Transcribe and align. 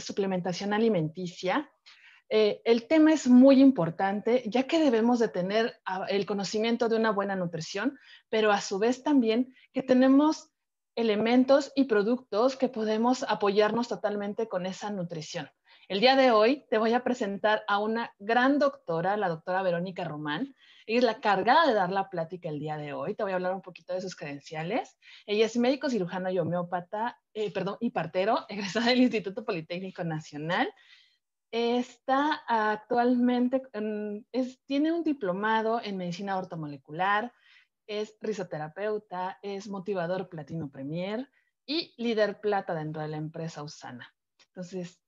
suplementación 0.00 0.72
alimenticia. 0.72 1.70
Eh, 2.30 2.60
el 2.64 2.86
tema 2.86 3.12
es 3.12 3.26
muy 3.26 3.60
importante, 3.60 4.42
ya 4.46 4.64
que 4.64 4.78
debemos 4.78 5.18
de 5.18 5.28
tener 5.28 5.80
el 6.08 6.26
conocimiento 6.26 6.88
de 6.88 6.96
una 6.96 7.10
buena 7.10 7.36
nutrición, 7.36 7.98
pero 8.28 8.52
a 8.52 8.60
su 8.60 8.78
vez 8.78 9.02
también 9.02 9.54
que 9.72 9.82
tenemos 9.82 10.50
elementos 10.94 11.72
y 11.76 11.84
productos 11.84 12.56
que 12.56 12.68
podemos 12.68 13.22
apoyarnos 13.22 13.88
totalmente 13.88 14.48
con 14.48 14.66
esa 14.66 14.90
nutrición. 14.90 15.48
El 15.88 16.00
día 16.00 16.16
de 16.16 16.30
hoy 16.32 16.66
te 16.68 16.76
voy 16.76 16.92
a 16.92 17.02
presentar 17.02 17.64
a 17.66 17.78
una 17.78 18.14
gran 18.18 18.58
doctora, 18.58 19.16
la 19.16 19.30
doctora 19.30 19.62
Verónica 19.62 20.04
Román. 20.04 20.54
Ella 20.84 20.98
es 20.98 21.04
la 21.04 21.20
cargada 21.22 21.66
de 21.66 21.72
dar 21.72 21.90
la 21.90 22.10
plática 22.10 22.50
el 22.50 22.58
día 22.58 22.76
de 22.76 22.92
hoy. 22.92 23.14
Te 23.14 23.22
voy 23.22 23.32
a 23.32 23.36
hablar 23.36 23.54
un 23.54 23.62
poquito 23.62 23.94
de 23.94 24.02
sus 24.02 24.14
credenciales. 24.14 24.98
Ella 25.24 25.46
es 25.46 25.56
médico 25.56 25.88
cirujano 25.88 26.28
y 26.28 26.38
homeópata, 26.38 27.18
eh, 27.32 27.50
perdón, 27.50 27.78
y 27.80 27.88
partero, 27.88 28.44
egresada 28.50 28.90
del 28.90 29.00
Instituto 29.00 29.46
Politécnico 29.46 30.04
Nacional. 30.04 30.70
Está 31.50 32.42
actualmente, 32.46 33.62
tiene 34.66 34.92
un 34.92 35.02
diplomado 35.02 35.80
en 35.82 35.96
medicina 35.96 36.36
ortomolecular, 36.36 37.32
es 37.86 38.14
risoterapeuta, 38.20 39.38
es 39.40 39.68
motivador 39.68 40.28
platino 40.28 40.70
premier 40.70 41.30
y 41.64 41.94
líder 41.96 42.42
plata 42.42 42.74
dentro 42.74 43.00
de 43.00 43.08
la 43.08 43.16
empresa 43.16 43.62
Usana. 43.62 44.14
Entonces, 44.48 45.00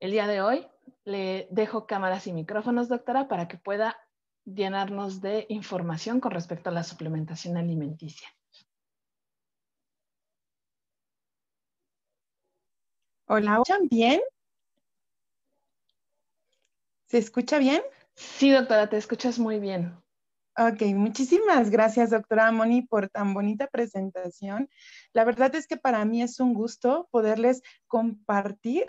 el 0.00 0.10
día 0.10 0.26
de 0.26 0.40
hoy 0.40 0.66
le 1.04 1.48
dejo 1.50 1.86
cámaras 1.86 2.26
y 2.26 2.32
micrófonos, 2.32 2.88
doctora, 2.88 3.28
para 3.28 3.48
que 3.48 3.58
pueda 3.58 3.96
llenarnos 4.44 5.20
de 5.20 5.46
información 5.48 6.20
con 6.20 6.32
respecto 6.32 6.70
a 6.70 6.72
la 6.72 6.82
suplementación 6.82 7.56
alimenticia. 7.56 8.28
Hola, 13.26 13.52
¿escuchan 13.52 13.88
bien? 13.88 14.20
¿Se 17.06 17.18
escucha 17.18 17.58
bien? 17.58 17.82
Sí, 18.14 18.50
doctora, 18.50 18.88
te 18.88 18.96
escuchas 18.96 19.38
muy 19.38 19.58
bien. 19.58 19.96
Ok, 20.56 20.82
muchísimas 20.94 21.70
gracias, 21.70 22.10
doctora 22.10 22.52
Moni, 22.52 22.82
por 22.82 23.08
tan 23.08 23.34
bonita 23.34 23.66
presentación. 23.66 24.68
La 25.12 25.24
verdad 25.24 25.54
es 25.54 25.66
que 25.66 25.76
para 25.76 26.04
mí 26.04 26.22
es 26.22 26.38
un 26.38 26.54
gusto 26.54 27.08
poderles 27.10 27.62
compartir 27.88 28.88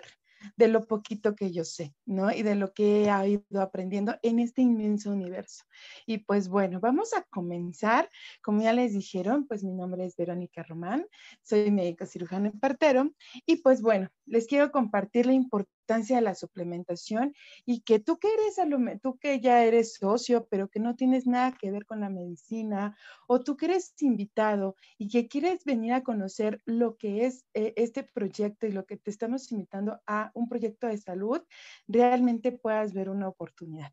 de 0.56 0.68
lo 0.68 0.86
poquito 0.86 1.34
que 1.34 1.52
yo 1.52 1.64
sé, 1.64 1.94
¿no? 2.04 2.32
Y 2.32 2.42
de 2.42 2.54
lo 2.54 2.72
que 2.72 3.08
he 3.08 3.28
ido 3.28 3.60
aprendiendo 3.60 4.16
en 4.22 4.38
este 4.38 4.62
inmenso 4.62 5.10
universo. 5.10 5.64
Y 6.06 6.18
pues 6.18 6.48
bueno, 6.48 6.80
vamos 6.80 7.14
a 7.14 7.22
comenzar. 7.30 8.08
Como 8.42 8.62
ya 8.62 8.72
les 8.72 8.92
dijeron, 8.92 9.46
pues 9.46 9.64
mi 9.64 9.72
nombre 9.72 10.04
es 10.04 10.16
Verónica 10.16 10.62
Román, 10.62 11.06
soy 11.42 11.70
médico 11.70 12.06
cirujano 12.06 12.48
y 12.48 12.58
partero. 12.58 13.12
Y 13.46 13.56
pues 13.56 13.82
bueno, 13.82 14.08
les 14.26 14.46
quiero 14.46 14.70
compartir 14.70 15.26
la 15.26 15.32
importancia 15.32 15.75
de 15.86 16.20
la 16.20 16.34
suplementación 16.34 17.34
y 17.64 17.80
que 17.80 17.98
tú 18.00 18.18
que 18.18 18.28
eres, 18.28 18.56
tú 19.02 19.18
que 19.18 19.40
ya 19.40 19.64
eres 19.64 19.94
socio, 19.94 20.46
pero 20.50 20.68
que 20.68 20.80
no 20.80 20.96
tienes 20.96 21.26
nada 21.26 21.52
que 21.52 21.70
ver 21.70 21.86
con 21.86 22.00
la 22.00 22.08
medicina, 22.08 22.96
o 23.28 23.40
tú 23.40 23.56
que 23.56 23.66
eres 23.66 23.94
invitado 24.00 24.74
y 24.98 25.08
que 25.08 25.28
quieres 25.28 25.64
venir 25.64 25.92
a 25.92 26.02
conocer 26.02 26.60
lo 26.64 26.96
que 26.96 27.26
es 27.26 27.44
eh, 27.54 27.72
este 27.76 28.02
proyecto 28.02 28.66
y 28.66 28.72
lo 28.72 28.84
que 28.84 28.96
te 28.96 29.10
estamos 29.10 29.50
invitando 29.52 30.00
a 30.06 30.30
un 30.34 30.48
proyecto 30.48 30.88
de 30.88 30.98
salud, 30.98 31.40
realmente 31.86 32.52
puedas 32.52 32.92
ver 32.92 33.08
una 33.08 33.28
oportunidad. 33.28 33.92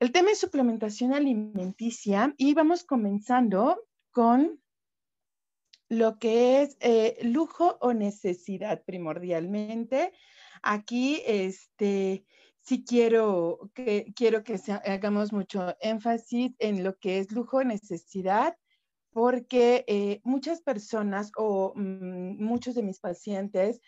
El 0.00 0.12
tema 0.12 0.30
es 0.30 0.40
suplementación 0.40 1.12
alimenticia 1.12 2.34
y 2.36 2.54
vamos 2.54 2.84
comenzando 2.84 3.84
con 4.10 4.60
lo 5.92 6.18
que 6.18 6.62
es 6.62 6.78
eh, 6.80 7.18
lujo 7.22 7.76
o 7.82 7.92
necesidad 7.92 8.82
primordialmente. 8.82 10.12
Aquí, 10.62 11.20
este, 11.26 12.24
sí 12.60 12.82
quiero 12.82 13.70
que, 13.74 14.10
quiero 14.16 14.42
que 14.42 14.58
hagamos 14.86 15.34
mucho 15.34 15.76
énfasis 15.80 16.52
en 16.58 16.82
lo 16.82 16.96
que 16.96 17.18
es 17.18 17.30
lujo, 17.30 17.62
necesidad, 17.62 18.56
porque 19.10 19.84
eh, 19.86 20.22
muchas 20.24 20.62
personas 20.62 21.30
o 21.36 21.74
mm, 21.76 22.42
muchos 22.42 22.74
de 22.74 22.82
mis 22.82 22.98
pacientes 22.98 23.82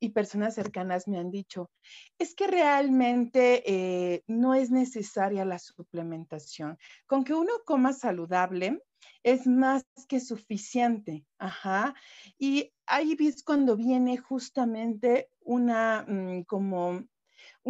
y 0.00 0.10
personas 0.10 0.54
cercanas 0.54 1.08
me 1.08 1.18
han 1.18 1.30
dicho, 1.30 1.70
es 2.18 2.34
que 2.34 2.46
realmente 2.46 3.62
eh, 3.66 4.22
no 4.26 4.54
es 4.54 4.70
necesaria 4.70 5.44
la 5.44 5.58
suplementación. 5.58 6.78
Con 7.06 7.24
que 7.24 7.34
uno 7.34 7.52
coma 7.64 7.92
saludable 7.92 8.82
es 9.22 9.46
más 9.46 9.84
que 10.08 10.20
suficiente. 10.20 11.24
Ajá. 11.38 11.94
Y 12.38 12.72
ahí 12.86 13.14
ves 13.14 13.42
cuando 13.42 13.76
viene 13.76 14.16
justamente 14.18 15.28
una 15.40 16.04
mm, 16.06 16.44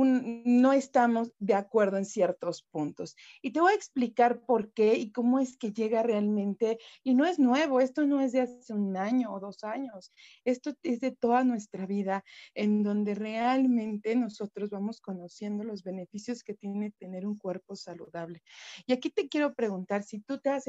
no 0.04 0.72
estamos 0.72 1.32
de 1.38 1.54
acuerdo 1.54 1.96
en 1.96 2.04
ciertos 2.04 2.62
puntos. 2.62 3.16
Y 3.40 3.52
te 3.52 3.60
voy 3.60 3.72
a 3.72 3.76
explicar 3.76 4.44
por 4.44 4.72
qué 4.72 4.94
y 4.94 5.10
cómo 5.10 5.38
es 5.38 5.56
que 5.56 5.72
llega 5.72 6.02
realmente, 6.02 6.78
y 7.02 7.14
no 7.14 7.24
es 7.24 7.38
nuevo, 7.38 7.80
esto 7.80 8.06
no 8.06 8.20
es 8.20 8.32
de 8.32 8.42
hace 8.42 8.74
un 8.74 8.96
año 8.96 9.32
o 9.32 9.40
dos 9.40 9.64
años, 9.64 10.12
esto 10.44 10.72
es 10.82 11.00
de 11.00 11.12
toda 11.12 11.44
nuestra 11.44 11.86
vida, 11.86 12.24
en 12.54 12.82
donde 12.82 13.14
realmente 13.14 14.14
nosotros 14.16 14.70
vamos 14.70 15.00
conociendo 15.00 15.64
los 15.64 15.82
beneficios 15.82 16.42
que 16.42 16.54
tiene 16.54 16.92
tener 16.98 17.26
un 17.26 17.38
cuerpo 17.38 17.74
saludable. 17.74 18.42
Y 18.86 18.92
aquí 18.92 19.10
te 19.10 19.28
quiero 19.28 19.54
preguntar, 19.54 20.02
si 20.02 20.20
tú 20.20 20.38
te 20.38 20.50
has, 20.50 20.64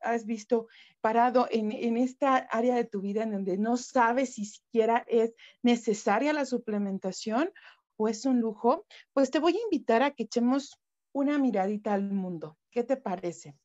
has 0.00 0.24
visto 0.24 0.68
parado 1.00 1.48
en, 1.50 1.72
en 1.72 1.96
esta 1.96 2.36
área 2.36 2.74
de 2.74 2.84
tu 2.84 3.00
vida 3.00 3.22
en 3.22 3.32
donde 3.32 3.58
no 3.58 3.76
sabes 3.76 4.34
si 4.34 4.44
siquiera 4.44 5.04
es 5.06 5.34
necesaria 5.62 6.32
la 6.32 6.46
suplementación 6.46 7.50
o 8.00 8.08
es 8.08 8.24
un 8.24 8.40
lujo, 8.40 8.86
pues 9.12 9.30
te 9.30 9.40
voy 9.40 9.54
a 9.56 9.62
invitar 9.62 10.02
a 10.02 10.12
que 10.12 10.22
echemos 10.22 10.80
una 11.12 11.38
miradita 11.38 11.92
al 11.92 12.10
mundo. 12.10 12.56
¿Qué 12.70 12.82
te 12.82 12.96
parece? 12.96 13.56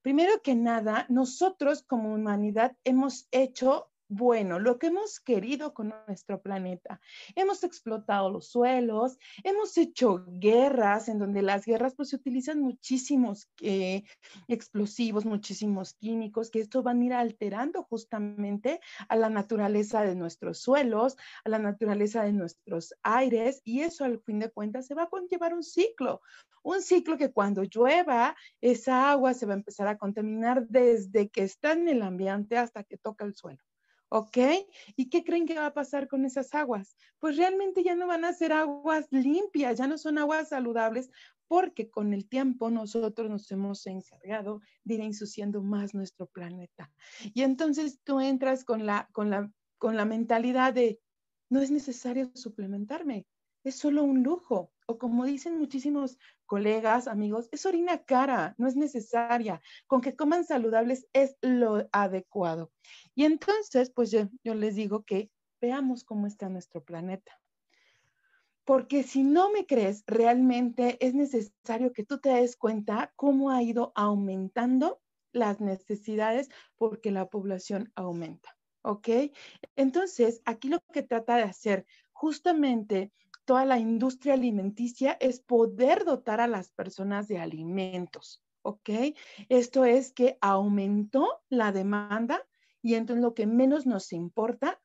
Primero 0.00 0.40
que 0.42 0.54
nada, 0.54 1.04
nosotros 1.10 1.82
como 1.82 2.14
humanidad 2.14 2.76
hemos 2.84 3.28
hecho 3.30 3.90
bueno, 4.14 4.58
lo 4.60 4.78
que 4.78 4.88
hemos 4.88 5.18
querido 5.18 5.74
con 5.74 5.92
nuestro 6.06 6.40
planeta. 6.40 7.00
Hemos 7.34 7.64
explotado 7.64 8.30
los 8.30 8.48
suelos, 8.48 9.18
hemos 9.42 9.76
hecho 9.76 10.24
guerras 10.28 11.08
en 11.08 11.18
donde 11.18 11.42
las 11.42 11.66
guerras 11.66 11.94
pues 11.96 12.10
se 12.10 12.16
utilizan 12.16 12.60
muchísimos 12.60 13.48
eh, 13.60 14.04
explosivos, 14.46 15.24
muchísimos 15.24 15.94
químicos, 15.94 16.50
que 16.50 16.60
esto 16.60 16.82
van 16.82 17.00
a 17.00 17.04
ir 17.04 17.12
alterando 17.14 17.82
justamente 17.82 18.80
a 19.08 19.16
la 19.16 19.30
naturaleza 19.30 20.02
de 20.02 20.14
nuestros 20.14 20.58
suelos, 20.58 21.16
a 21.44 21.48
la 21.48 21.58
naturaleza 21.58 22.22
de 22.22 22.32
nuestros 22.32 22.94
aires 23.02 23.62
y 23.64 23.80
eso 23.80 24.04
al 24.04 24.20
fin 24.20 24.38
de 24.38 24.50
cuentas 24.50 24.86
se 24.86 24.94
va 24.94 25.04
a 25.04 25.10
conllevar 25.10 25.54
un 25.54 25.64
ciclo, 25.64 26.20
un 26.62 26.82
ciclo 26.82 27.18
que 27.18 27.32
cuando 27.32 27.64
llueva 27.64 28.36
esa 28.60 29.10
agua 29.10 29.34
se 29.34 29.46
va 29.46 29.54
a 29.54 29.56
empezar 29.56 29.88
a 29.88 29.98
contaminar 29.98 30.68
desde 30.68 31.28
que 31.28 31.42
está 31.42 31.72
en 31.72 31.88
el 31.88 32.02
ambiente 32.02 32.56
hasta 32.56 32.84
que 32.84 32.96
toca 32.96 33.24
el 33.24 33.34
suelo. 33.34 33.62
¿Ok? 34.08 34.38
¿Y 34.96 35.08
qué 35.08 35.24
creen 35.24 35.46
que 35.46 35.54
va 35.54 35.66
a 35.66 35.74
pasar 35.74 36.08
con 36.08 36.24
esas 36.24 36.54
aguas? 36.54 36.96
Pues 37.18 37.36
realmente 37.36 37.82
ya 37.82 37.94
no 37.94 38.06
van 38.06 38.24
a 38.24 38.32
ser 38.32 38.52
aguas 38.52 39.06
limpias, 39.10 39.78
ya 39.78 39.86
no 39.86 39.98
son 39.98 40.18
aguas 40.18 40.50
saludables 40.50 41.10
porque 41.48 41.90
con 41.90 42.14
el 42.14 42.28
tiempo 42.28 42.70
nosotros 42.70 43.30
nos 43.30 43.50
hemos 43.50 43.86
encargado 43.86 44.60
de 44.84 44.94
ir 44.94 45.00
ensuciando 45.00 45.62
más 45.62 45.94
nuestro 45.94 46.26
planeta. 46.26 46.90
Y 47.34 47.42
entonces 47.42 48.00
tú 48.02 48.20
entras 48.20 48.64
con 48.64 48.86
la, 48.86 49.08
con 49.12 49.30
la, 49.30 49.50
con 49.78 49.96
la 49.96 50.04
mentalidad 50.04 50.72
de, 50.72 51.00
no 51.50 51.60
es 51.60 51.70
necesario 51.70 52.30
suplementarme, 52.34 53.26
es 53.64 53.76
solo 53.76 54.04
un 54.04 54.22
lujo. 54.22 54.70
O 54.86 54.98
como 54.98 55.24
dicen 55.24 55.58
muchísimos 55.58 56.18
colegas, 56.46 57.08
amigos, 57.08 57.48
es 57.50 57.64
orina 57.64 58.04
cara, 58.04 58.54
no 58.58 58.68
es 58.68 58.76
necesaria. 58.76 59.60
Con 59.86 60.02
que 60.02 60.14
coman 60.14 60.44
saludables 60.44 61.08
es 61.14 61.36
lo 61.40 61.88
adecuado. 61.90 62.70
Y 63.14 63.24
entonces, 63.24 63.90
pues 63.90 64.10
yo, 64.10 64.28
yo 64.44 64.54
les 64.54 64.74
digo 64.76 65.02
que 65.04 65.30
veamos 65.60 66.04
cómo 66.04 66.26
está 66.26 66.48
nuestro 66.50 66.84
planeta. 66.84 67.40
Porque 68.64 69.02
si 69.02 69.24
no 69.24 69.50
me 69.50 69.66
crees, 69.66 70.04
realmente 70.06 70.96
es 71.04 71.14
necesario 71.14 71.92
que 71.92 72.04
tú 72.04 72.18
te 72.18 72.30
des 72.30 72.56
cuenta 72.56 73.12
cómo 73.16 73.50
ha 73.50 73.62
ido 73.62 73.92
aumentando 73.94 75.00
las 75.32 75.60
necesidades 75.60 76.48
porque 76.76 77.10
la 77.10 77.28
población 77.28 77.92
aumenta. 77.94 78.56
¿Ok? 78.82 79.08
Entonces, 79.76 80.42
aquí 80.44 80.68
lo 80.68 80.80
que 80.92 81.02
trata 81.02 81.36
de 81.36 81.42
hacer 81.44 81.86
justamente 82.12 83.12
toda 83.44 83.64
la 83.64 83.78
industria 83.78 84.34
alimenticia 84.34 85.16
es 85.20 85.40
poder 85.40 86.04
dotar 86.04 86.40
a 86.40 86.46
las 86.46 86.70
personas 86.70 87.28
de 87.28 87.38
alimentos, 87.38 88.42
¿ok? 88.62 88.90
Esto 89.48 89.84
es 89.84 90.12
que 90.12 90.38
aumentó 90.40 91.42
la 91.48 91.72
demanda 91.72 92.42
y 92.82 92.94
entonces 92.94 93.22
lo 93.22 93.34
que 93.34 93.46
menos 93.46 93.86
nos 93.86 94.12
importa 94.12 94.80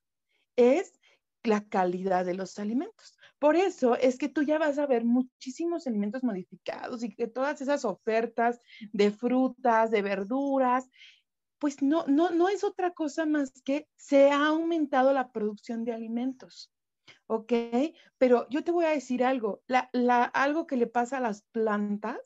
es 0.55 0.99
la 1.43 1.67
calidad 1.67 2.25
de 2.25 2.33
los 2.33 2.59
alimentos. 2.59 3.17
Por 3.39 3.55
eso 3.55 3.95
es 3.95 4.17
que 4.17 4.27
tú 4.27 4.43
ya 4.43 4.57
vas 4.57 4.77
a 4.77 4.85
ver 4.85 5.05
muchísimos 5.05 5.87
alimentos 5.87 6.23
modificados 6.23 7.03
y 7.03 7.15
que 7.15 7.27
todas 7.27 7.61
esas 7.61 7.85
ofertas 7.85 8.59
de 8.91 9.11
frutas, 9.11 9.91
de 9.91 10.01
verduras, 10.01 10.89
pues 11.59 11.81
no, 11.81 12.05
no, 12.07 12.31
no 12.31 12.49
es 12.49 12.63
otra 12.63 12.91
cosa 12.91 13.25
más 13.25 13.51
que 13.63 13.87
se 13.95 14.31
ha 14.31 14.47
aumentado 14.47 15.13
la 15.13 15.31
producción 15.31 15.83
de 15.83 15.93
alimentos. 15.93 16.71
¿Ok? 17.29 17.53
Pero 18.17 18.47
yo 18.49 18.63
te 18.63 18.71
voy 18.71 18.85
a 18.85 18.89
decir 18.89 19.23
algo, 19.23 19.61
algo 20.33 20.65
que 20.65 20.77
le 20.77 20.87
pasa 20.87 21.17
a 21.17 21.21
las 21.21 21.43
plantas, 21.51 22.17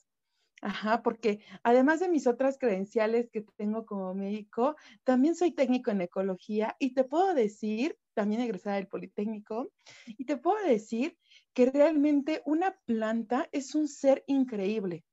ajá, 0.62 1.04
porque 1.04 1.42
además 1.62 2.00
de 2.00 2.08
mis 2.08 2.26
otras 2.26 2.58
credenciales 2.58 3.30
que 3.30 3.46
tengo 3.58 3.86
como 3.86 4.14
médico, 4.16 4.78
también 5.04 5.36
soy 5.36 5.52
técnico 5.52 5.92
en 5.92 6.02
ecología 6.02 6.78
y 6.80 6.94
te 6.94 7.04
puedo 7.04 7.34
decir, 7.34 7.98
también 8.14 8.40
egresada 8.40 8.78
del 8.78 8.88
Politécnico, 8.88 9.74
y 10.06 10.24
te 10.24 10.38
puedo 10.38 10.66
decir 10.66 11.18
que 11.54 11.66
realmente 11.66 12.42
una 12.46 12.80
planta 12.86 13.50
es 13.52 13.76
un 13.76 13.90
ser 13.90 14.24
increíble, 14.26 15.04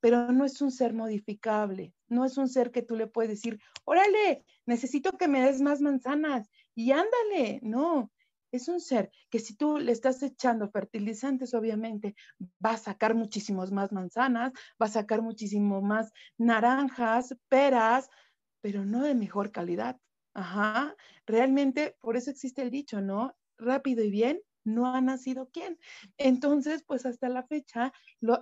pero 0.00 0.32
no 0.32 0.44
es 0.44 0.60
un 0.60 0.70
ser 0.70 0.92
modificable, 0.92 1.94
no 2.08 2.26
es 2.26 2.36
un 2.36 2.48
ser 2.48 2.72
que 2.72 2.82
tú 2.82 2.94
le 2.94 3.06
puedes 3.06 3.30
decir, 3.30 3.58
órale, 3.84 4.44
necesito 4.66 5.12
que 5.12 5.28
me 5.28 5.40
des 5.40 5.62
más 5.62 5.80
manzanas 5.80 6.50
y 6.74 6.92
ándale, 6.92 7.60
no, 7.62 8.12
es 8.52 8.68
un 8.68 8.80
ser 8.80 9.10
que 9.30 9.38
si 9.38 9.56
tú 9.56 9.78
le 9.78 9.92
estás 9.92 10.22
echando 10.22 10.70
fertilizantes, 10.70 11.54
obviamente 11.54 12.14
va 12.64 12.72
a 12.72 12.76
sacar 12.78 13.14
muchísimos 13.14 13.72
más 13.72 13.92
manzanas, 13.92 14.52
va 14.80 14.86
a 14.86 14.88
sacar 14.88 15.22
muchísimo 15.22 15.82
más 15.82 16.12
naranjas, 16.38 17.36
peras, 17.48 18.08
pero 18.60 18.84
no 18.84 19.02
de 19.02 19.14
mejor 19.14 19.52
calidad. 19.52 19.98
Ajá, 20.34 20.94
realmente 21.26 21.96
por 22.00 22.16
eso 22.16 22.30
existe 22.30 22.62
el 22.62 22.70
dicho, 22.70 23.00
¿no? 23.00 23.36
Rápido 23.58 24.04
y 24.04 24.10
bien 24.10 24.42
no 24.64 24.86
ha 24.94 25.00
nacido 25.00 25.48
quién. 25.52 25.78
Entonces, 26.18 26.84
pues 26.86 27.06
hasta 27.06 27.28
la 27.30 27.42
fecha, 27.44 27.92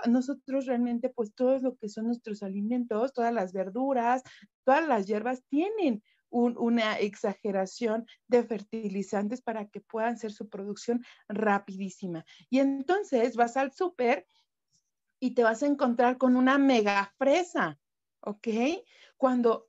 nosotros 0.06 0.66
realmente, 0.66 1.10
pues 1.10 1.32
todo 1.34 1.58
lo 1.60 1.76
que 1.76 1.88
son 1.88 2.06
nuestros 2.06 2.42
alimentos, 2.42 3.12
todas 3.12 3.32
las 3.32 3.52
verduras, 3.52 4.22
todas 4.64 4.86
las 4.86 5.06
hierbas 5.06 5.44
tienen 5.48 6.02
una 6.30 6.98
exageración 6.98 8.06
de 8.26 8.44
fertilizantes 8.44 9.40
para 9.42 9.68
que 9.68 9.80
puedan 9.80 10.18
ser 10.18 10.32
su 10.32 10.48
producción 10.48 11.04
rapidísima. 11.28 12.24
Y 12.50 12.60
entonces 12.60 13.36
vas 13.36 13.56
al 13.56 13.72
súper 13.72 14.26
y 15.20 15.32
te 15.34 15.42
vas 15.42 15.62
a 15.62 15.66
encontrar 15.66 16.18
con 16.18 16.36
una 16.36 16.58
mega 16.58 17.12
fresa, 17.18 17.78
¿ok? 18.20 18.48
Cuando 19.16 19.68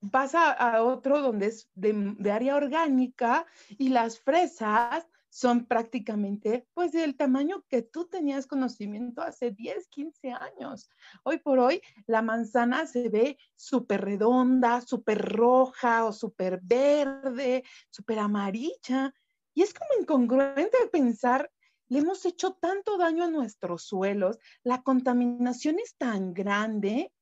vas 0.00 0.34
a, 0.34 0.82
otro 0.82 1.20
donde 1.20 1.46
es 1.46 1.68
de 1.74 2.30
área 2.30 2.56
orgánica 2.56 3.46
y 3.78 3.90
las 3.90 4.20
fresas 4.20 5.06
son 5.38 5.66
prácticamente 5.66 6.66
pues 6.74 6.90
del 6.90 7.16
tamaño 7.16 7.64
que 7.68 7.82
tú 7.82 8.08
tenías 8.08 8.48
conocimiento 8.48 9.22
hace 9.22 9.52
10, 9.52 9.86
15 9.86 10.32
años. 10.32 10.90
Hoy 11.22 11.38
por 11.38 11.60
hoy 11.60 11.80
la 12.08 12.22
manzana 12.22 12.88
se 12.88 13.08
ve 13.08 13.38
súper 13.54 14.00
redonda, 14.00 14.80
súper 14.80 15.18
roja 15.18 16.06
o 16.06 16.12
súper 16.12 16.58
verde, 16.60 17.62
súper 17.88 18.18
amarilla. 18.18 19.14
Y 19.54 19.62
es 19.62 19.72
como 19.72 20.00
incongruente 20.00 20.76
pensar, 20.90 21.48
le 21.86 22.00
hemos 22.00 22.24
hecho 22.24 22.54
tanto 22.54 22.98
daño 22.98 23.22
a 23.22 23.30
nuestros 23.30 23.84
suelos, 23.84 24.40
la 24.64 24.82
contaminación 24.82 25.78
es 25.78 25.94
tan 25.96 26.34
grande 26.34 27.12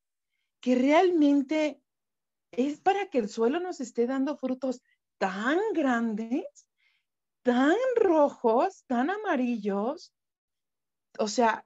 que 0.61 0.75
realmente 0.75 1.83
es 2.51 2.81
para 2.81 3.11
que 3.11 3.19
el 3.19 3.29
suelo 3.29 3.61
nos 3.61 3.83
esté 3.83 4.07
dando 4.07 4.39
frutos 4.39 4.81
tan 5.19 5.59
grandes 5.75 6.66
tan 7.47 7.77
rojos, 7.95 8.85
tan 8.89 9.09
amarillos, 9.09 10.13
o 11.17 11.29
sea, 11.29 11.65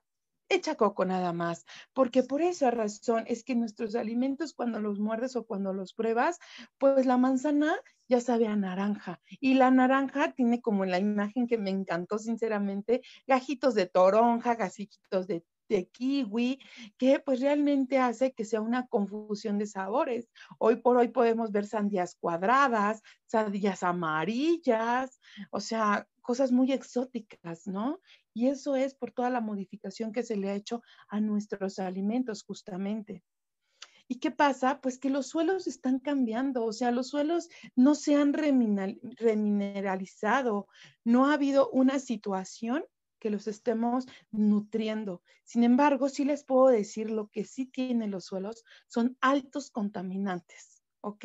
echa 0.50 0.75
coco 0.75 1.06
nada 1.06 1.32
más, 1.32 1.65
porque 1.94 2.23
por 2.23 2.43
esa 2.43 2.71
razón 2.71 3.25
es 3.29 3.44
que 3.44 3.55
nuestros 3.55 3.94
alimentos 3.94 4.53
cuando 4.53 4.79
los 4.79 4.99
muerdes 4.99 5.37
o 5.37 5.47
cuando 5.47 5.73
los 5.73 5.94
pruebas, 5.94 6.38
pues 6.77 7.06
la 7.06 7.17
manzana 7.17 7.77
ya 8.11 8.21
sabe 8.21 8.47
a 8.47 8.56
naranja 8.56 9.23
y 9.41 9.55
la 9.55 9.71
naranja 9.71 10.32
tiene 10.32 10.61
como 10.61 10.85
la 10.85 10.99
imagen 10.99 11.47
que 11.47 11.56
me 11.56 11.71
encantó 11.71 12.19
sinceramente, 12.19 13.00
gajitos 13.26 13.75
de 13.75 13.87
toronja, 13.87 14.56
gajitos 14.56 15.26
de 15.29 15.47
de 15.71 15.87
kiwi, 15.87 16.59
que 16.99 17.21
pues 17.21 17.41
realmente 17.41 17.99
hace 17.99 18.33
que 18.33 18.45
sea 18.45 18.61
una 18.61 18.87
confusión 18.89 19.57
de 19.59 19.67
sabores. 19.67 20.29
Hoy 20.59 20.77
por 20.77 20.97
hoy 20.97 21.09
podemos 21.09 21.53
ver 21.53 21.67
sandías 21.67 22.17
cuadradas, 22.17 23.03
sandías 23.25 23.83
amarillas, 23.83 25.21
o 25.51 25.61
sea, 25.61 26.07
cosas 26.21 26.53
muy 26.53 26.73
exóticas, 26.73 27.67
¿no? 27.67 28.01
Y 28.35 28.49
eso 28.49 28.77
es 28.77 28.95
por 28.95 29.13
toda 29.13 29.31
la 29.31 29.41
modificación 29.41 30.13
que 30.13 30.23
se 30.23 30.37
le 30.37 30.51
ha 30.51 30.55
hecho 30.55 30.83
a 31.09 31.21
nuestros 31.21 31.79
alimentos 31.79 32.43
justamente. 32.43 33.23
¿Y 34.09 34.17
qué 34.17 34.33
pasa? 34.33 34.81
Pues 34.81 34.99
que 34.99 35.09
los 35.09 35.29
suelos 35.29 35.69
están 35.69 36.01
cambiando, 36.01 36.65
o 36.65 36.73
sea, 36.73 36.91
los 36.91 37.11
suelos 37.11 37.49
no 37.77 37.95
se 37.95 38.17
han 38.17 38.33
remineralizado, 38.33 40.67
no 41.05 41.27
ha 41.27 41.35
habido 41.35 41.71
una 41.71 42.01
situación 42.01 42.85
que 43.21 43.31
los 43.31 43.47
estemos 43.47 44.07
nutriendo. 44.33 45.23
Sin 45.45 45.63
embargo, 45.63 46.09
sí 46.09 46.25
les 46.25 46.45
puedo 46.45 46.69
decir 46.69 47.11
lo 47.11 47.29
que 47.29 47.45
sí 47.45 47.67
tienen 47.67 48.11
los 48.11 48.25
suelos 48.25 48.65
son 48.89 49.17
altos 49.21 49.71
contaminantes. 49.71 50.81
¿ok? 51.03 51.25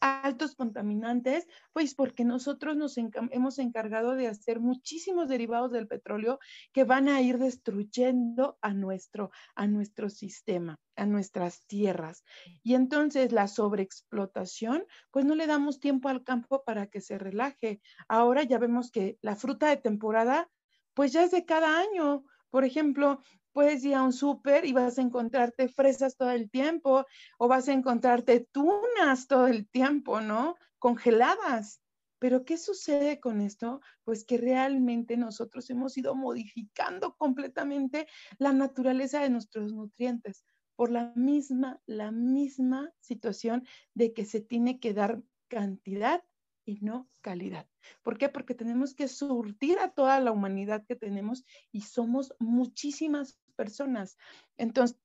Altos 0.00 0.54
contaminantes, 0.54 1.46
pues 1.72 1.94
porque 1.94 2.24
nosotros 2.24 2.76
nos 2.76 2.96
hemos 2.98 3.58
encargado 3.58 4.14
de 4.14 4.28
hacer 4.28 4.60
muchísimos 4.60 5.28
derivados 5.28 5.72
del 5.72 5.88
petróleo 5.88 6.38
que 6.72 6.84
van 6.84 7.08
a 7.08 7.20
ir 7.22 7.38
destruyendo 7.38 8.58
a 8.60 8.74
nuestro, 8.74 9.30
a 9.54 9.66
nuestro 9.66 10.10
sistema, 10.10 10.78
a 10.96 11.06
nuestras 11.06 11.66
tierras. 11.66 12.24
Y 12.62 12.74
entonces 12.74 13.32
la 13.32 13.48
sobreexplotación, 13.48 14.84
pues 15.10 15.24
no 15.24 15.34
le 15.34 15.46
damos 15.46 15.80
tiempo 15.80 16.08
al 16.08 16.24
campo 16.24 16.62
para 16.64 16.86
que 16.86 17.00
se 17.00 17.18
relaje. 17.18 17.80
Ahora 18.08 18.42
ya 18.42 18.58
vemos 18.58 18.90
que 18.90 19.18
la 19.22 19.36
fruta 19.36 19.68
de 19.68 19.78
temporada 19.78 20.50
pues 20.96 21.12
ya 21.12 21.22
es 21.22 21.30
de 21.30 21.44
cada 21.44 21.78
año. 21.78 22.24
Por 22.48 22.64
ejemplo, 22.64 23.20
puedes 23.52 23.84
ir 23.84 23.94
a 23.94 24.02
un 24.02 24.14
súper 24.14 24.64
y 24.64 24.72
vas 24.72 24.98
a 24.98 25.02
encontrarte 25.02 25.68
fresas 25.68 26.16
todo 26.16 26.30
el 26.30 26.50
tiempo 26.50 27.04
o 27.38 27.48
vas 27.48 27.68
a 27.68 27.74
encontrarte 27.74 28.48
tunas 28.50 29.28
todo 29.28 29.46
el 29.46 29.68
tiempo, 29.68 30.22
¿no? 30.22 30.56
Congeladas. 30.78 31.82
Pero 32.18 32.46
¿qué 32.46 32.56
sucede 32.56 33.20
con 33.20 33.42
esto? 33.42 33.80
Pues 34.04 34.24
que 34.24 34.38
realmente 34.38 35.18
nosotros 35.18 35.68
hemos 35.68 35.98
ido 35.98 36.14
modificando 36.14 37.14
completamente 37.16 38.06
la 38.38 38.54
naturaleza 38.54 39.20
de 39.20 39.28
nuestros 39.28 39.74
nutrientes 39.74 40.46
por 40.76 40.90
la 40.90 41.12
misma, 41.14 41.78
la 41.84 42.10
misma 42.10 42.90
situación 43.00 43.66
de 43.92 44.14
que 44.14 44.24
se 44.24 44.40
tiene 44.40 44.80
que 44.80 44.94
dar 44.94 45.22
cantidad 45.48 46.24
y 46.66 46.80
no 46.82 47.08
calidad. 47.22 47.66
¿Por 48.02 48.18
qué? 48.18 48.28
Porque 48.28 48.54
tenemos 48.54 48.94
que 48.94 49.08
surtir 49.08 49.78
a 49.78 49.92
toda 49.92 50.20
la 50.20 50.32
humanidad 50.32 50.84
que 50.86 50.96
tenemos 50.96 51.44
y 51.72 51.82
somos 51.82 52.34
muchísimas 52.38 53.38
personas. 53.54 54.18
Entonces, 54.58 54.98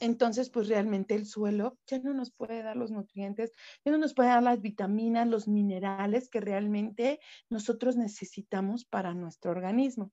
entonces, 0.00 0.50
pues 0.50 0.68
realmente 0.68 1.14
el 1.14 1.24
suelo 1.24 1.78
ya 1.86 2.00
no 2.00 2.14
nos 2.14 2.32
puede 2.32 2.62
dar 2.62 2.76
los 2.76 2.90
nutrientes, 2.90 3.52
ya 3.84 3.92
no 3.92 3.98
nos 3.98 4.12
puede 4.12 4.28
dar 4.30 4.42
las 4.42 4.60
vitaminas, 4.60 5.28
los 5.28 5.46
minerales 5.46 6.28
que 6.28 6.40
realmente 6.40 7.20
nosotros 7.48 7.96
necesitamos 7.96 8.84
para 8.84 9.14
nuestro 9.14 9.52
organismo. 9.52 10.12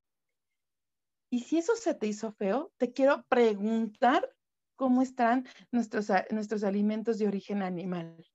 Y 1.31 1.39
si 1.39 1.57
eso 1.57 1.75
se 1.75 1.93
te 1.95 2.07
hizo 2.07 2.31
feo, 2.31 2.71
te 2.77 2.91
quiero 2.93 3.25
preguntar 3.27 4.29
cómo 4.75 5.01
están 5.01 5.47
nuestros, 5.71 6.09
nuestros 6.29 6.63
alimentos 6.63 7.17
de 7.17 7.27
origen 7.27 7.63
animal. 7.63 8.25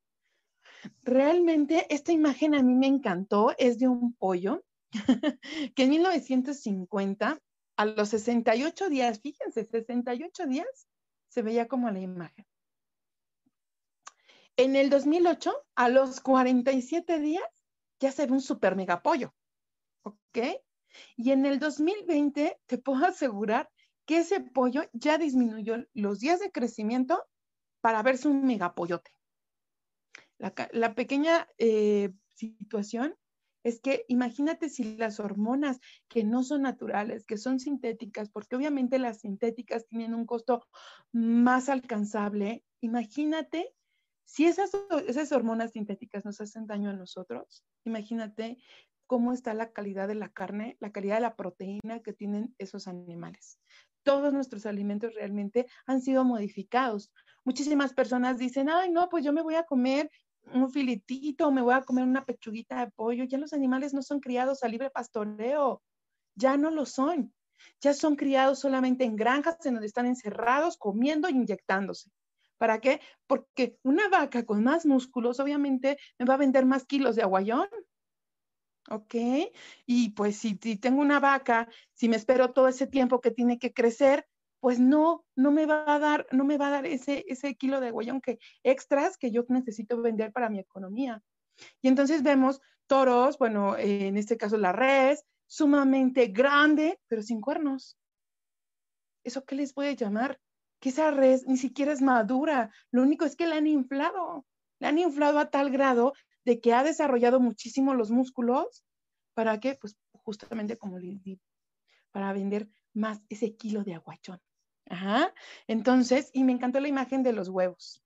Realmente 1.03 1.87
esta 1.95 2.13
imagen 2.13 2.55
a 2.55 2.63
mí 2.63 2.75
me 2.75 2.87
encantó, 2.87 3.55
es 3.59 3.79
de 3.79 3.89
un 3.89 4.15
pollo 4.15 4.65
que 5.75 5.83
en 5.83 5.91
1950, 5.91 7.41
a 7.77 7.85
los 7.85 8.09
68 8.09 8.89
días, 8.89 9.21
fíjense, 9.21 9.65
68 9.65 10.47
días, 10.47 10.89
se 11.29 11.43
veía 11.43 11.69
como 11.69 11.91
la 11.91 12.01
imagen. 12.01 12.47
En 14.57 14.75
el 14.75 14.89
2008, 14.89 15.53
a 15.75 15.89
los 15.89 16.21
47 16.21 17.19
días, 17.19 17.45
ya 18.01 18.11
se 18.11 18.27
ve 18.27 18.33
un 18.33 18.41
super 18.41 18.75
mega 18.75 19.03
pollo, 19.03 19.35
¿ok? 20.03 20.39
Y 21.17 21.31
en 21.33 21.45
el 21.45 21.59
2020, 21.59 22.59
te 22.65 22.79
puedo 22.79 23.05
asegurar 23.05 23.71
que 24.07 24.19
ese 24.19 24.41
pollo 24.41 24.85
ya 24.93 25.19
disminuyó 25.19 25.85
los 25.93 26.21
días 26.21 26.41
de 26.41 26.53
crecimiento 26.53 27.23
para 27.83 28.03
verse 28.03 28.29
un 28.29 28.47
megapollote. 28.47 29.16
La, 30.39 30.95
pequeña 30.95 31.49
eh, 31.59 32.13
situación 32.35 33.15
es 33.65 33.81
que 33.81 34.05
imagínate 34.07 34.69
si 34.69 34.97
las 34.97 35.19
hormonas 35.19 35.81
que 36.09 36.23
no 36.23 36.45
son 36.45 36.63
naturales, 36.63 37.25
que 37.25 37.37
son 37.37 37.59
sintéticas, 37.59 38.31
porque 38.31 38.55
obviamente 38.55 38.99
las 38.99 39.21
sintéticas 39.21 39.89
tienen 39.89 40.15
un 40.15 40.25
costo 40.25 40.65
más 41.13 41.69
alcanzable, 41.69 42.65
imagínate 42.81 43.75
si 44.25 44.47
esas, 44.47 44.71
esas 45.09 45.33
hormonas 45.33 45.73
sintéticas 45.73 46.25
nos 46.25 46.41
hacen 46.41 46.67
daño 46.67 46.91
a 46.91 46.95
nosotros, 46.95 47.65
imagínate 47.85 48.59
cómo 49.07 49.33
está 49.33 49.55
la 49.55 49.73
calidad 49.73 50.09
de 50.09 50.17
la 50.17 50.29
carne, 50.29 50.77
la 50.81 50.93
calidad 50.93 51.17
de 51.17 51.23
la 51.23 51.37
proteína 51.37 52.01
que 52.03 52.13
tienen 52.13 52.55
esos 52.59 52.89
animales. 52.89 53.59
Todos 54.03 54.33
nuestros 54.33 54.67
alimentos 54.67 55.15
realmente 55.15 55.67
han 55.87 56.01
sido 56.01 56.25
modificados. 56.25 57.13
Muchísimas 57.45 57.95
personas 57.95 58.39
dicen, 58.39 58.69
ay, 58.69 58.91
no, 58.91 59.09
pues 59.09 59.25
yo 59.25 59.33
me 59.33 59.43
voy 59.43 59.55
a 59.57 59.65
comer 59.65 60.11
un 60.53 60.71
filetito, 60.71 61.51
me 61.51 61.63
voy 61.63 61.75
a 61.75 61.83
comer 61.83 62.05
una 62.05 62.25
pechuguita 62.25 62.85
de 62.85 62.91
pollo. 62.93 63.25
Ya 63.25 63.39
los 63.39 63.53
animales 63.53 63.95
no 63.95 64.03
son 64.03 64.21
criados 64.21 64.63
a 64.63 64.69
libre 64.69 64.91
pastoreo, 64.91 65.83
ya 66.35 66.57
no 66.57 66.71
lo 66.71 66.87
son. 66.87 67.33
Ya 67.81 67.95
son 67.95 68.17
criados 68.17 68.59
solamente 68.61 69.05
en 69.05 69.17
granjas 69.17 69.65
en 69.65 69.75
donde 69.75 69.87
están 69.87 70.07
encerrados, 70.07 70.77
comiendo 70.77 71.29
e 71.29 71.33
inyectándose. 71.33 72.11
¿Para 72.59 72.81
qué? 72.81 73.01
Porque 73.27 73.79
una 73.83 74.09
vaca 74.09 74.45
con 74.45 74.63
más 74.63 74.87
músculos 74.87 75.41
obviamente 75.41 75.99
me 76.19 76.27
va 76.27 76.35
a 76.35 76.39
vender 76.39 76.65
más 76.65 76.85
kilos 76.85 77.17
de 77.17 77.23
aguayón. 77.23 77.69
¿Ok? 78.89 79.15
Y 79.85 80.11
pues 80.11 80.37
si, 80.37 80.55
tengo 80.55 81.01
una 81.01 81.19
vaca, 81.19 81.69
si 81.93 82.09
me 82.09 82.17
espero 82.17 82.53
todo 82.53 82.69
ese 82.69 82.87
tiempo 82.87 83.21
que 83.21 83.31
tiene 83.31 83.59
que 83.59 83.73
crecer, 83.73 84.27
pues 84.67 84.81
no, 84.81 85.25
no 85.37 85.53
me 85.53 85.65
va 85.65 85.95
a 85.95 86.01
dar, 86.01 86.27
no 86.33 86.43
me 86.45 86.59
va 86.59 86.67
a 86.67 86.71
dar 86.71 86.87
ese, 86.87 87.25
ese 87.29 87.55
kilo 87.55 87.79
de 87.79 87.87
aguayón 87.87 88.21
que 88.21 88.41
extras 88.65 89.17
que 89.17 89.31
yo 89.31 89.45
necesito 89.49 90.03
vender 90.03 90.33
para 90.33 90.51
mi 90.51 90.59
economía. 90.59 91.23
Y 91.83 91.87
entonces 91.87 92.25
vemos 92.25 92.61
toros, 92.89 93.39
bueno, 93.39 93.79
en 93.79 94.17
este 94.17 94.37
caso 94.37 94.57
la 94.57 94.73
res, 94.73 95.25
sumamente 95.47 96.27
grande, 96.27 96.99
pero 97.07 97.23
sin 97.23 97.41
cuernos. 97.41 97.97
¿Eso 99.23 99.45
qué 99.45 99.55
les 99.55 99.73
voy 99.73 99.87
a 99.87 99.93
llamar? 99.93 100.41
Que 100.81 100.89
esa 100.89 101.13
res 101.13 101.47
ni 101.47 101.59
siquiera 101.59 101.93
es 101.93 102.03
madura, 102.03 102.73
lo 102.91 103.03
único 103.03 103.25
es 103.25 103.37
que 103.37 103.47
la 103.47 103.59
han 103.59 103.69
inflado, 103.69 104.49
la 104.81 104.89
han 104.89 104.99
inflado 104.99 105.39
a 105.39 105.49
tal 105.49 105.71
grado 105.71 106.13
de 106.45 106.61
que 106.61 106.75
ha 106.75 106.83
desarrollado 106.83 107.39
muchísimo 107.39 107.95
los 107.95 108.11
músculos. 108.11 108.85
¿Para 109.33 109.61
qué? 109.61 109.79
Pues 109.81 109.97
justamente 110.25 110.77
como 110.77 110.99
les 110.99 111.23
digo, 111.23 111.41
para 112.11 112.33
vender 112.33 112.69
más 112.95 113.23
ese 113.29 113.55
kilo 113.55 113.85
de 113.85 113.95
aguachón. 113.95 114.41
Ajá. 114.89 115.33
Entonces, 115.67 116.31
y 116.33 116.45
me 116.45 116.53
encantó 116.53 116.81
la 116.81 116.89
imagen 116.89 117.23
de 117.23 117.33
los 117.33 117.49
huevos, 117.49 118.03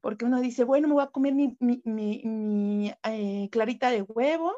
porque 0.00 0.24
uno 0.24 0.40
dice, 0.40 0.64
bueno, 0.64 0.88
me 0.88 0.94
voy 0.94 1.02
a 1.02 1.08
comer 1.08 1.34
mi, 1.34 2.92
eh, 3.04 3.48
clarita 3.50 3.90
de 3.90 4.02
huevo 4.02 4.52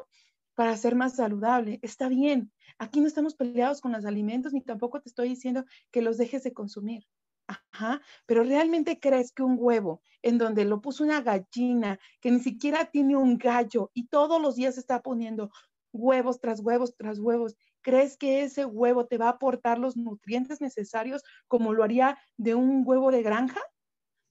para 0.55 0.77
ser 0.77 0.95
más 0.95 1.15
saludable. 1.15 1.79
Está 1.81 2.09
bien. 2.09 2.51
Aquí 2.77 2.99
no 3.01 3.07
estamos 3.07 3.35
peleados 3.35 3.81
con 3.81 3.91
los 3.91 4.05
alimentos, 4.05 4.53
ni 4.53 4.61
tampoco 4.61 5.01
te 5.01 5.09
estoy 5.09 5.29
diciendo 5.29 5.65
que 5.91 6.01
los 6.01 6.17
dejes 6.17 6.43
de 6.43 6.53
consumir. 6.53 7.05
Ajá, 7.47 8.01
pero 8.25 8.43
realmente 8.43 8.99
crees 8.99 9.31
que 9.31 9.43
un 9.43 9.57
huevo 9.59 10.01
en 10.21 10.37
donde 10.37 10.63
lo 10.63 10.79
puso 10.81 11.03
una 11.03 11.21
gallina 11.21 11.99
que 12.21 12.31
ni 12.31 12.39
siquiera 12.39 12.85
tiene 12.85 13.17
un 13.17 13.37
gallo 13.37 13.91
y 13.93 14.07
todos 14.07 14.41
los 14.41 14.55
días 14.55 14.77
está 14.77 15.01
poniendo 15.01 15.51
huevos 15.91 16.39
tras 16.39 16.61
huevos 16.61 16.95
tras 16.95 17.19
huevos, 17.19 17.57
¿crees 17.83 18.17
que 18.17 18.41
ese 18.41 18.65
huevo 18.65 19.05
te 19.05 19.19
va 19.19 19.27
a 19.27 19.33
aportar 19.33 19.77
los 19.77 19.95
nutrientes 19.95 20.61
necesarios 20.61 21.23
como 21.47 21.73
lo 21.73 21.83
haría 21.83 22.17
de 22.37 22.55
un 22.55 22.83
huevo 22.85 23.11
de 23.11 23.21
granja? 23.21 23.61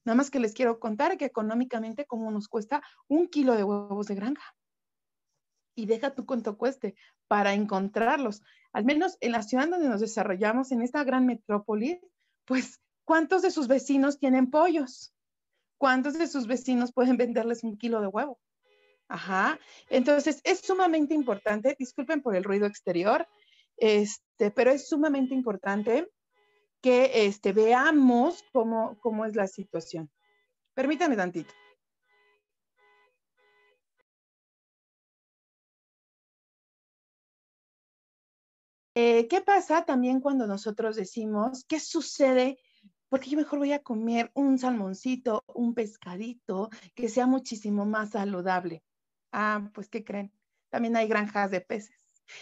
Nada 0.05 0.17
más 0.17 0.29
que 0.29 0.41
les 0.41 0.53
quiero 0.53 0.79
contar 0.79 1.17
que 1.17 1.25
económicamente 1.25 2.05
como 2.05 2.29
nos 2.29 2.49
cuesta 2.49 2.83
un 3.07 3.27
kilo 3.29 3.55
de 3.55 3.63
huevos 3.63 4.07
de 4.07 4.15
granja. 4.15 4.55
Y 5.75 5.85
deja 5.85 6.13
tu 6.13 6.25
cuánto 6.25 6.57
cueste 6.57 6.95
para 7.27 7.53
encontrarlos. 7.53 8.41
Al 8.73 8.83
menos 8.83 9.17
en 9.21 9.31
la 9.31 9.43
ciudad 9.43 9.69
donde 9.69 9.87
nos 9.87 10.01
desarrollamos, 10.01 10.71
en 10.71 10.81
esta 10.81 11.03
gran 11.05 11.25
metrópoli, 11.25 12.01
pues 12.43 12.81
¿Cuántos 13.05 13.41
de 13.41 13.51
sus 13.51 13.67
vecinos 13.67 14.17
tienen 14.17 14.49
pollos? 14.49 15.13
¿Cuántos 15.77 16.17
de 16.17 16.27
sus 16.27 16.47
vecinos 16.47 16.93
pueden 16.93 17.17
venderles 17.17 17.63
un 17.63 17.77
kilo 17.77 17.99
de 17.99 18.07
huevo? 18.07 18.39
Ajá. 19.09 19.59
Entonces, 19.89 20.39
es 20.45 20.59
sumamente 20.59 21.13
importante, 21.13 21.75
disculpen 21.77 22.21
por 22.21 22.35
el 22.35 22.43
ruido 22.43 22.65
exterior, 22.65 23.27
este, 23.77 24.51
pero 24.51 24.71
es 24.71 24.87
sumamente 24.87 25.33
importante 25.33 26.09
que 26.81 27.25
este, 27.27 27.53
veamos 27.53 28.43
cómo, 28.51 28.97
cómo 28.99 29.25
es 29.25 29.35
la 29.35 29.47
situación. 29.47 30.11
Permítanme 30.73 31.15
tantito. 31.15 31.53
Eh, 38.95 39.27
¿Qué 39.27 39.41
pasa 39.41 39.85
también 39.85 40.19
cuando 40.21 40.45
nosotros 40.45 40.95
decimos 40.95 41.65
qué 41.67 41.79
sucede 41.79 42.59
porque 43.13 43.29
yo 43.29 43.37
mejor 43.37 43.59
voy 43.59 43.71
a 43.73 43.83
comer 43.83 44.31
un 44.33 44.57
salmoncito, 44.57 45.43
un 45.45 45.75
pescadito, 45.75 46.71
que 46.95 47.09
sea 47.09 47.27
muchísimo 47.27 47.85
más 47.85 48.09
saludable. 48.09 48.81
Ah, 49.31 49.69
pues, 49.71 49.87
¿qué 49.87 50.03
creen? 50.03 50.33
También 50.71 50.95
hay 50.95 51.07
granjas 51.07 51.51
de 51.51 51.61
peces. 51.61 51.95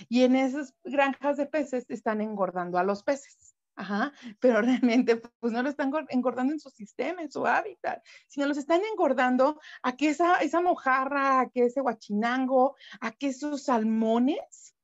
Y 0.09 0.23
en 0.23 0.35
esas 0.35 0.75
granjas 0.83 1.37
de 1.37 1.45
peces 1.45 1.85
están 1.89 2.21
engordando 2.21 2.77
a 2.77 2.83
los 2.83 3.03
peces. 3.03 3.55
Ajá, 3.75 4.13
pero 4.39 4.61
realmente 4.61 5.17
pues 5.39 5.53
no 5.53 5.63
lo 5.63 5.69
están 5.69 5.91
engordando 6.09 6.53
en 6.53 6.59
su 6.59 6.69
sistema, 6.69 7.21
en 7.21 7.31
su 7.31 7.47
hábitat, 7.47 8.03
sino 8.27 8.45
los 8.45 8.57
están 8.57 8.81
engordando 8.91 9.59
a 9.81 9.95
que 9.95 10.09
esa, 10.09 10.35
esa 10.37 10.61
mojarra, 10.61 11.39
a 11.39 11.49
que 11.49 11.65
ese 11.65 11.81
guachinango, 11.81 12.75
a 12.99 13.11
que 13.11 13.27
esos 13.27 13.63
salmones 13.63 14.75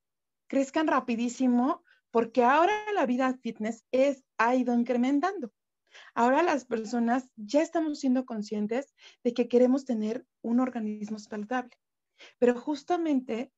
crezcan 0.47 0.87
rapidísimo, 0.87 1.83
porque 2.11 2.43
ahora 2.43 2.73
la 2.93 3.05
vida 3.05 3.37
fitness 3.41 3.85
es, 3.91 4.23
ha 4.37 4.55
ido 4.55 4.73
incrementando. 4.73 5.51
Ahora 6.13 6.43
las 6.43 6.65
personas 6.65 7.29
ya 7.35 7.61
estamos 7.61 7.99
siendo 7.99 8.25
conscientes 8.25 8.93
de 9.23 9.33
que 9.33 9.47
queremos 9.47 9.85
tener 9.85 10.25
un 10.41 10.59
organismo 10.59 11.19
saludable, 11.19 11.77
pero 12.39 12.59
justamente 12.59 13.51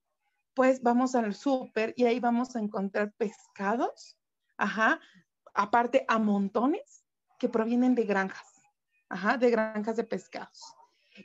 pues 0.59 0.81
vamos 0.83 1.15
al 1.15 1.33
súper 1.33 1.93
y 1.95 2.03
ahí 2.03 2.19
vamos 2.19 2.53
a 2.53 2.59
encontrar 2.59 3.13
pescados, 3.13 4.17
ajá, 4.57 4.99
aparte 5.53 6.03
a 6.09 6.19
montones 6.19 7.05
que 7.39 7.47
provienen 7.47 7.95
de 7.95 8.03
granjas, 8.03 8.61
ajá, 9.07 9.37
de 9.37 9.51
granjas 9.51 9.95
de 9.95 10.03
pescados. 10.03 10.75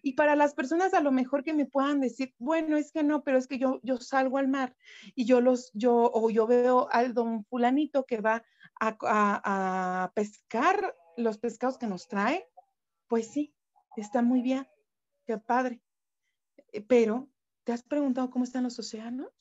Y 0.05 0.13
para 0.13 0.37
las 0.37 0.55
personas 0.55 0.95
a 0.95 1.01
lo 1.01 1.11
mejor 1.11 1.43
que 1.43 1.53
me 1.53 1.67
puedan 1.67 2.01
decir, 2.01 2.33
bueno, 2.39 2.77
es 2.77 2.93
que 2.93 3.03
no, 3.03 3.25
pero 3.25 3.37
es 3.37 3.49
que 3.49 3.59
yo, 3.59 3.81
yo 3.83 3.97
salgo 3.97 4.39
al 4.39 4.47
mar 4.47 4.77
y 5.17 5.25
yo 5.25 5.41
los, 5.41 5.73
yo, 5.75 6.13
o 6.15 6.31
yo 6.31 6.47
veo 6.47 6.87
al 6.93 7.13
don 7.13 7.45
fulanito 7.47 8.07
que 8.07 8.21
va 8.21 8.45
a, 8.79 8.95
a 9.01 10.13
pescar 10.15 10.95
los 11.17 11.39
pescados 11.39 11.77
que 11.77 11.89
nos 11.89 12.07
trae, 12.07 12.49
pues 13.09 13.33
sí, 13.33 13.53
está 13.97 14.23
muy 14.23 14.43
bien, 14.43 14.69
qué 15.27 15.39
padre. 15.39 15.83
Pero, 16.87 17.34
¿te 17.65 17.73
has 17.73 17.83
preguntado 17.83 18.31
cómo 18.31 18.45
están 18.45 18.65
los 18.65 18.79
océanos? 18.79 19.33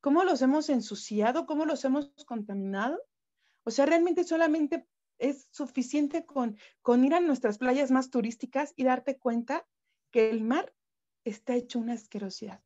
¿Cómo 0.00 0.24
los 0.24 0.42
hemos 0.42 0.68
ensuciado? 0.68 1.46
¿Cómo 1.46 1.64
los 1.64 1.84
hemos 1.84 2.12
contaminado? 2.26 3.00
O 3.64 3.70
sea, 3.70 3.86
realmente 3.86 4.24
solamente 4.24 4.86
es 5.18 5.48
suficiente 5.50 6.24
con, 6.24 6.56
con 6.82 7.04
ir 7.04 7.14
a 7.14 7.20
nuestras 7.20 7.58
playas 7.58 7.90
más 7.90 8.10
turísticas 8.10 8.72
y 8.76 8.84
darte 8.84 9.18
cuenta 9.18 9.66
que 10.10 10.30
el 10.30 10.44
mar 10.44 10.72
está 11.24 11.54
hecho 11.54 11.78
una 11.78 11.94
asquerosidad. 11.94 12.62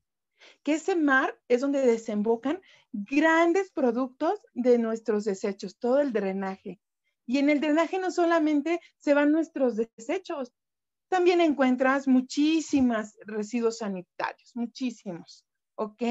Que 0.62 0.75
ese 0.75 0.97
mar 0.97 1.40
es 1.49 1.61
donde 1.61 1.87
desembocan 1.87 2.61
grandes 2.92 3.71
productos 3.71 4.40
de 4.54 4.78
nuestros 4.78 5.25
desechos, 5.25 5.78
todo 5.78 6.00
el 6.00 6.12
drenaje, 6.12 6.81
y 7.26 7.38
en 7.38 7.50
el 7.50 7.61
drenaje 7.61 7.99
no 7.99 8.11
solamente 8.11 8.81
se 8.99 9.14
van 9.14 9.33
nuestros 9.33 9.76
desechos, 9.76 10.52
también 11.12 11.42
encuentras 11.42 12.09
muchísimos 12.09 13.19
residuos 13.26 13.76
sanitarios, 13.76 14.57
muchísimos, 14.57 15.45
¿ok? 15.75 16.02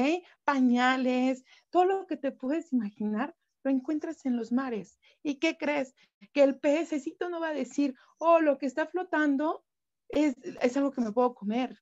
Pañales, 0.44 1.42
todo 1.70 1.86
lo 1.86 2.06
que 2.06 2.16
te 2.16 2.30
puedes 2.30 2.72
imaginar 2.72 3.34
lo 3.64 3.72
encuentras 3.72 4.24
en 4.26 4.36
los 4.36 4.52
mares. 4.52 5.00
¿Y 5.24 5.40
qué 5.40 5.56
crees? 5.56 5.92
Que 6.32 6.44
el 6.44 6.60
pececito 6.60 7.28
no 7.28 7.40
va 7.40 7.48
a 7.48 7.52
decir, 7.52 7.96
oh, 8.18 8.38
lo 8.38 8.58
que 8.58 8.66
está 8.66 8.86
flotando 8.86 9.64
es, 10.08 10.36
es 10.60 10.76
algo 10.76 10.92
que 10.92 11.00
me 11.00 11.10
puedo 11.10 11.34
comer. 11.34 11.76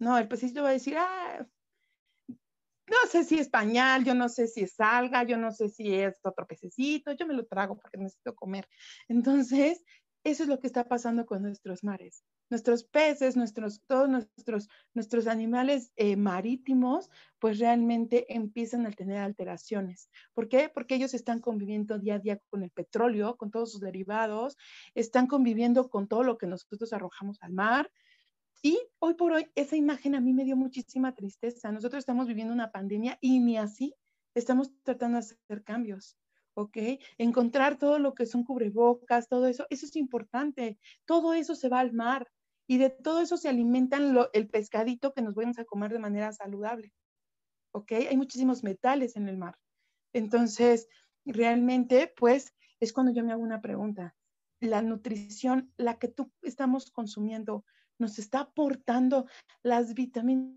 No, 0.00 0.18
el 0.18 0.26
pececito 0.26 0.64
va 0.64 0.70
a 0.70 0.72
decir, 0.72 0.96
ah, 0.98 1.46
no 2.26 3.08
sé 3.08 3.22
si 3.22 3.38
es 3.38 3.48
pañal, 3.50 4.04
yo 4.04 4.16
no 4.16 4.28
sé 4.28 4.48
si 4.48 4.62
es 4.62 4.80
alga, 4.80 5.22
yo 5.22 5.36
no 5.36 5.52
sé 5.52 5.68
si 5.68 5.94
es 5.94 6.18
otro 6.24 6.44
pececito, 6.44 7.12
yo 7.12 7.24
me 7.24 7.34
lo 7.34 7.46
trago 7.46 7.76
porque 7.76 7.98
necesito 7.98 8.34
comer. 8.34 8.68
Entonces, 9.06 9.84
eso 10.24 10.42
es 10.42 10.48
lo 10.48 10.58
que 10.58 10.66
está 10.66 10.88
pasando 10.88 11.26
con 11.26 11.42
nuestros 11.42 11.84
mares. 11.84 12.24
Nuestros 12.50 12.84
peces, 12.84 13.36
nuestros, 13.36 13.82
todos 13.86 14.08
nuestros, 14.08 14.68
nuestros 14.94 15.26
animales 15.26 15.92
eh, 15.96 16.16
marítimos, 16.16 17.10
pues 17.38 17.58
realmente 17.58 18.34
empiezan 18.34 18.86
a 18.86 18.90
tener 18.90 19.18
alteraciones. 19.18 20.10
¿Por 20.32 20.48
qué? 20.48 20.68
Porque 20.68 20.94
ellos 20.96 21.14
están 21.14 21.40
conviviendo 21.40 21.98
día 21.98 22.16
a 22.16 22.18
día 22.18 22.40
con 22.50 22.62
el 22.62 22.70
petróleo, 22.70 23.36
con 23.36 23.50
todos 23.50 23.72
sus 23.72 23.80
derivados, 23.80 24.56
están 24.94 25.26
conviviendo 25.26 25.88
con 25.88 26.08
todo 26.08 26.24
lo 26.24 26.38
que 26.38 26.46
nosotros 26.46 26.92
arrojamos 26.92 27.42
al 27.42 27.52
mar, 27.52 27.90
y 28.66 28.80
hoy 28.98 29.12
por 29.12 29.30
hoy 29.32 29.46
esa 29.56 29.76
imagen 29.76 30.14
a 30.14 30.20
mí 30.20 30.32
me 30.32 30.42
dio 30.42 30.56
muchísima 30.56 31.14
tristeza. 31.14 31.70
Nosotros 31.70 31.98
estamos 31.98 32.26
viviendo 32.26 32.54
una 32.54 32.72
pandemia 32.72 33.18
y 33.20 33.38
ni 33.38 33.58
así 33.58 33.94
estamos 34.34 34.72
tratando 34.82 35.18
de 35.18 35.26
hacer 35.26 35.62
cambios. 35.64 36.16
¿Ok? 36.54 36.76
Encontrar 37.18 37.78
todo 37.78 37.98
lo 37.98 38.14
que 38.14 38.26
son 38.26 38.44
cubrebocas, 38.44 39.28
todo 39.28 39.46
eso, 39.46 39.66
eso 39.70 39.86
es 39.86 39.96
importante. 39.96 40.78
Todo 41.04 41.34
eso 41.34 41.54
se 41.54 41.68
va 41.68 41.80
al 41.80 41.92
mar 41.92 42.30
y 42.66 42.78
de 42.78 42.90
todo 42.90 43.20
eso 43.20 43.36
se 43.36 43.48
alimentan 43.48 44.16
el 44.32 44.48
pescadito 44.48 45.12
que 45.12 45.22
nos 45.22 45.34
vamos 45.34 45.58
a 45.58 45.64
comer 45.64 45.92
de 45.92 45.98
manera 45.98 46.32
saludable, 46.32 46.92
¿ok? 47.72 47.92
Hay 48.08 48.16
muchísimos 48.16 48.62
metales 48.62 49.16
en 49.16 49.28
el 49.28 49.36
mar. 49.36 49.58
Entonces, 50.12 50.88
realmente, 51.26 52.12
pues, 52.16 52.54
es 52.80 52.92
cuando 52.92 53.12
yo 53.12 53.24
me 53.24 53.32
hago 53.32 53.42
una 53.42 53.60
pregunta. 53.60 54.14
La 54.60 54.80
nutrición, 54.80 55.72
la 55.76 55.98
que 55.98 56.08
tú 56.08 56.32
estamos 56.42 56.90
consumiendo, 56.90 57.64
nos 57.98 58.18
está 58.18 58.40
aportando 58.40 59.26
las 59.62 59.94
vitaminas 59.94 60.54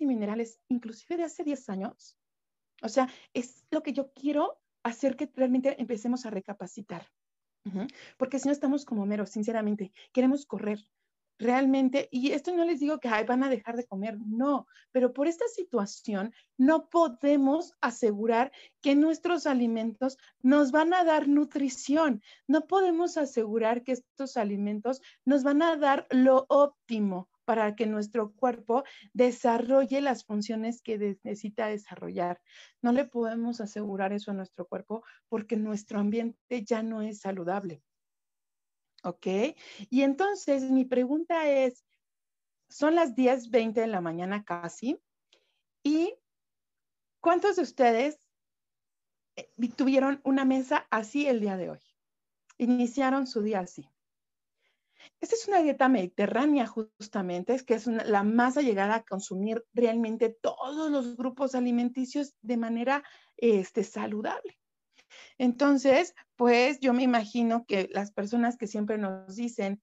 y 0.00 0.06
minerales, 0.06 0.60
inclusive 0.68 1.16
de 1.16 1.24
hace 1.24 1.44
10 1.44 1.68
años. 1.68 2.16
O 2.82 2.88
sea, 2.88 3.08
es 3.32 3.64
lo 3.70 3.82
que 3.82 3.92
yo 3.92 4.12
quiero 4.12 4.60
hacer 4.82 5.16
que 5.16 5.30
realmente 5.34 5.80
empecemos 5.80 6.26
a 6.26 6.30
recapacitar. 6.30 7.08
Porque 8.18 8.38
si 8.38 8.46
no 8.46 8.52
estamos 8.52 8.84
como 8.84 9.06
meros, 9.06 9.30
sinceramente, 9.30 9.90
queremos 10.12 10.44
correr, 10.44 10.86
realmente, 11.38 12.08
y 12.12 12.32
esto 12.32 12.54
no 12.54 12.64
les 12.64 12.80
digo 12.80 13.00
que 13.00 13.08
van 13.08 13.42
a 13.42 13.48
dejar 13.48 13.76
de 13.76 13.86
comer, 13.86 14.18
no, 14.24 14.66
pero 14.92 15.12
por 15.12 15.26
esta 15.26 15.46
situación 15.48 16.32
no 16.56 16.88
podemos 16.88 17.72
asegurar 17.80 18.52
que 18.80 18.94
nuestros 18.94 19.46
alimentos 19.46 20.16
nos 20.42 20.70
van 20.70 20.94
a 20.94 21.04
dar 21.04 21.26
nutrición, 21.26 22.22
no 22.46 22.66
podemos 22.66 23.16
asegurar 23.16 23.82
que 23.82 23.92
estos 23.92 24.36
alimentos 24.36 25.00
nos 25.24 25.42
van 25.42 25.62
a 25.62 25.76
dar 25.76 26.06
lo 26.10 26.46
óptimo 26.48 27.28
para 27.44 27.74
que 27.74 27.86
nuestro 27.86 28.32
cuerpo 28.32 28.84
desarrolle 29.12 30.00
las 30.00 30.24
funciones 30.24 30.82
que 30.82 30.98
necesita 30.98 31.66
desarrollar. 31.66 32.40
No 32.82 32.92
le 32.92 33.04
podemos 33.04 33.60
asegurar 33.60 34.12
eso 34.12 34.30
a 34.30 34.34
nuestro 34.34 34.66
cuerpo 34.66 35.04
porque 35.28 35.56
nuestro 35.56 35.98
ambiente 35.98 36.64
ya 36.64 36.82
no 36.82 37.02
es 37.02 37.20
saludable. 37.20 37.82
¿Ok? 39.02 39.26
Y 39.90 40.02
entonces 40.02 40.70
mi 40.70 40.84
pregunta 40.84 41.48
es, 41.48 41.84
son 42.68 42.94
las 42.94 43.14
10.20 43.14 43.74
de 43.74 43.86
la 43.86 44.00
mañana 44.00 44.44
casi, 44.44 44.98
¿y 45.82 46.14
cuántos 47.20 47.56
de 47.56 47.62
ustedes 47.62 48.18
eh, 49.36 49.50
tuvieron 49.76 50.20
una 50.24 50.44
mesa 50.44 50.86
así 50.90 51.26
el 51.26 51.40
día 51.40 51.56
de 51.56 51.70
hoy? 51.70 51.80
Iniciaron 52.56 53.26
su 53.26 53.42
día 53.42 53.60
así. 53.60 53.88
Esta 55.20 55.36
es 55.36 55.48
una 55.48 55.62
dieta 55.62 55.88
mediterránea 55.88 56.66
justamente, 56.66 57.54
es 57.54 57.62
que 57.62 57.74
es 57.74 57.86
la 57.86 58.22
más 58.22 58.56
allegada 58.56 58.96
a 58.96 59.04
consumir 59.04 59.64
realmente 59.72 60.28
todos 60.28 60.90
los 60.90 61.16
grupos 61.16 61.54
alimenticios 61.54 62.34
de 62.42 62.56
manera 62.56 63.02
este, 63.36 63.84
saludable. 63.84 64.58
Entonces, 65.38 66.14
pues 66.36 66.80
yo 66.80 66.92
me 66.92 67.02
imagino 67.02 67.64
que 67.66 67.88
las 67.92 68.12
personas 68.12 68.56
que 68.56 68.66
siempre 68.66 68.98
nos 68.98 69.36
dicen, 69.36 69.82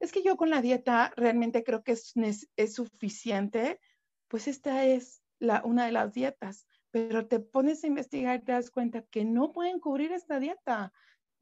es 0.00 0.12
que 0.12 0.22
yo 0.22 0.36
con 0.36 0.50
la 0.50 0.62
dieta 0.62 1.12
realmente 1.16 1.62
creo 1.62 1.82
que 1.84 1.92
es, 1.92 2.14
es 2.56 2.74
suficiente, 2.74 3.80
pues 4.28 4.48
esta 4.48 4.84
es 4.84 5.22
la, 5.38 5.62
una 5.64 5.86
de 5.86 5.92
las 5.92 6.12
dietas, 6.12 6.66
pero 6.90 7.26
te 7.26 7.40
pones 7.40 7.84
a 7.84 7.86
investigar 7.86 8.36
y 8.36 8.44
te 8.44 8.52
das 8.52 8.70
cuenta 8.70 9.02
que 9.02 9.24
no 9.24 9.52
pueden 9.52 9.80
cubrir 9.80 10.12
esta 10.12 10.40
dieta, 10.40 10.92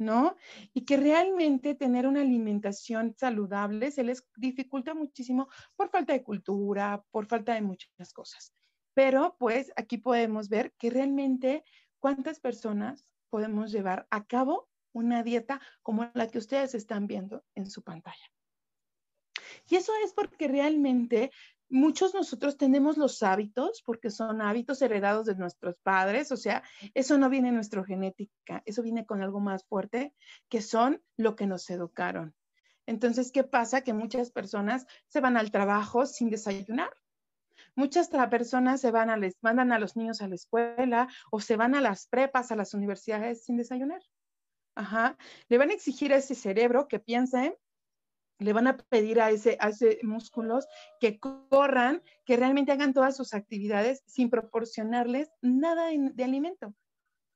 ¿no? 0.01 0.37
Y 0.73 0.85
que 0.85 0.97
realmente 0.97 1.75
tener 1.75 2.07
una 2.07 2.23
alimentación 2.23 3.15
saludable 3.17 3.91
se 3.91 4.03
les 4.03 4.27
dificulta 4.37 4.95
muchísimo 4.95 5.49
por 5.77 5.91
falta 5.91 6.13
de 6.13 6.23
cultura, 6.23 7.05
por 7.11 7.27
falta 7.27 7.55
de 7.55 7.63
muchas 7.63 8.13
cosas. 8.13 8.53
Pero 8.95 9.37
pues 9.39 9.73
aquí 9.77 9.99
podemos 9.99 10.49
ver 10.49 10.73
que 10.79 10.91
realmente 10.91 11.65
cuántas 12.01 12.41
personas 12.41 13.07
podemos 13.29 13.71
llevar 13.71 14.07
a 14.11 14.27
cabo 14.27 14.69
una 14.93 15.23
dieta 15.23 15.61
como 15.83 16.11
la 16.15 16.29
que 16.29 16.39
ustedes 16.39 16.75
están 16.75 17.07
viendo 17.07 17.45
en 17.55 17.71
su 17.71 17.83
pantalla. 17.83 18.33
Y 19.69 19.77
eso 19.77 19.93
es 20.05 20.13
porque 20.13 20.49
realmente 20.49 21.31
muchos 21.71 22.15
nosotros 22.15 22.57
tenemos 22.57 22.97
los 22.97 23.23
hábitos, 23.23 23.83
porque 23.85 24.11
son 24.11 24.43
hábitos 24.43 24.83
heredados 24.83 25.27
de 25.27 25.37
nuestros 25.37 25.77
padres, 25.83 26.33
o 26.33 26.37
sea, 26.37 26.63
eso 26.95 27.17
no 27.17 27.31
viene 27.31 27.49
en 27.49 27.55
nuestra 27.55 27.85
genética, 27.85 28.63
eso 28.67 28.83
viene 28.83 29.07
con 29.07 29.23
algo 29.23 29.41
más 29.41 29.65
fuerte, 29.65 30.15
que 30.49 30.61
son 30.61 31.03
lo 31.17 31.37
que 31.37 31.47
nos 31.47 31.71
educaron. 31.71 32.35
Entonces, 32.87 33.31
¿qué 33.31 33.45
pasa? 33.45 33.83
Que 33.83 33.93
muchas 33.93 34.33
personas 34.33 34.87
se 35.07 35.21
van 35.21 35.37
al 35.37 35.53
trabajo 35.53 36.07
sin 36.07 36.29
desayunar. 36.29 36.91
Muchas 37.77 38.09
personas 38.09 38.81
se 38.81 38.91
van 38.91 39.11
a 39.11 39.17
les 39.17 39.37
mandan 39.43 39.71
a 39.73 39.79
los 39.79 39.97
niños 39.97 40.21
a 40.23 40.29
la 40.29 40.35
escuela 40.35 41.09
o 41.31 41.41
se 41.41 41.57
van 41.57 41.75
a 41.75 41.81
las 41.81 42.09
prepas, 42.09 42.51
a 42.51 42.57
las 42.57 42.75
universidades 42.75 43.45
sin 43.45 43.57
desayunar. 43.57 44.03
Ajá. 44.75 45.17
Le 45.49 45.59
van 45.59 45.71
a 45.71 45.75
exigir 45.75 46.13
a 46.13 46.17
ese 46.17 46.35
cerebro 46.35 46.89
que 46.89 46.99
piense, 46.99 47.57
le 48.41 48.53
van 48.53 48.67
a 48.67 48.77
pedir 48.77 49.21
a 49.21 49.31
ese, 49.31 49.57
a 49.61 49.69
ese 49.69 49.99
músculos 50.03 50.67
que 50.99 51.21
corran, 51.21 52.03
que 52.25 52.37
realmente 52.37 52.73
hagan 52.73 52.93
todas 52.93 53.17
sus 53.17 53.35
actividades 53.35 54.03
sin 54.07 54.31
proporcionarles 54.31 55.31
nada 55.43 55.89
de, 55.91 56.25
alimento. 56.25 56.75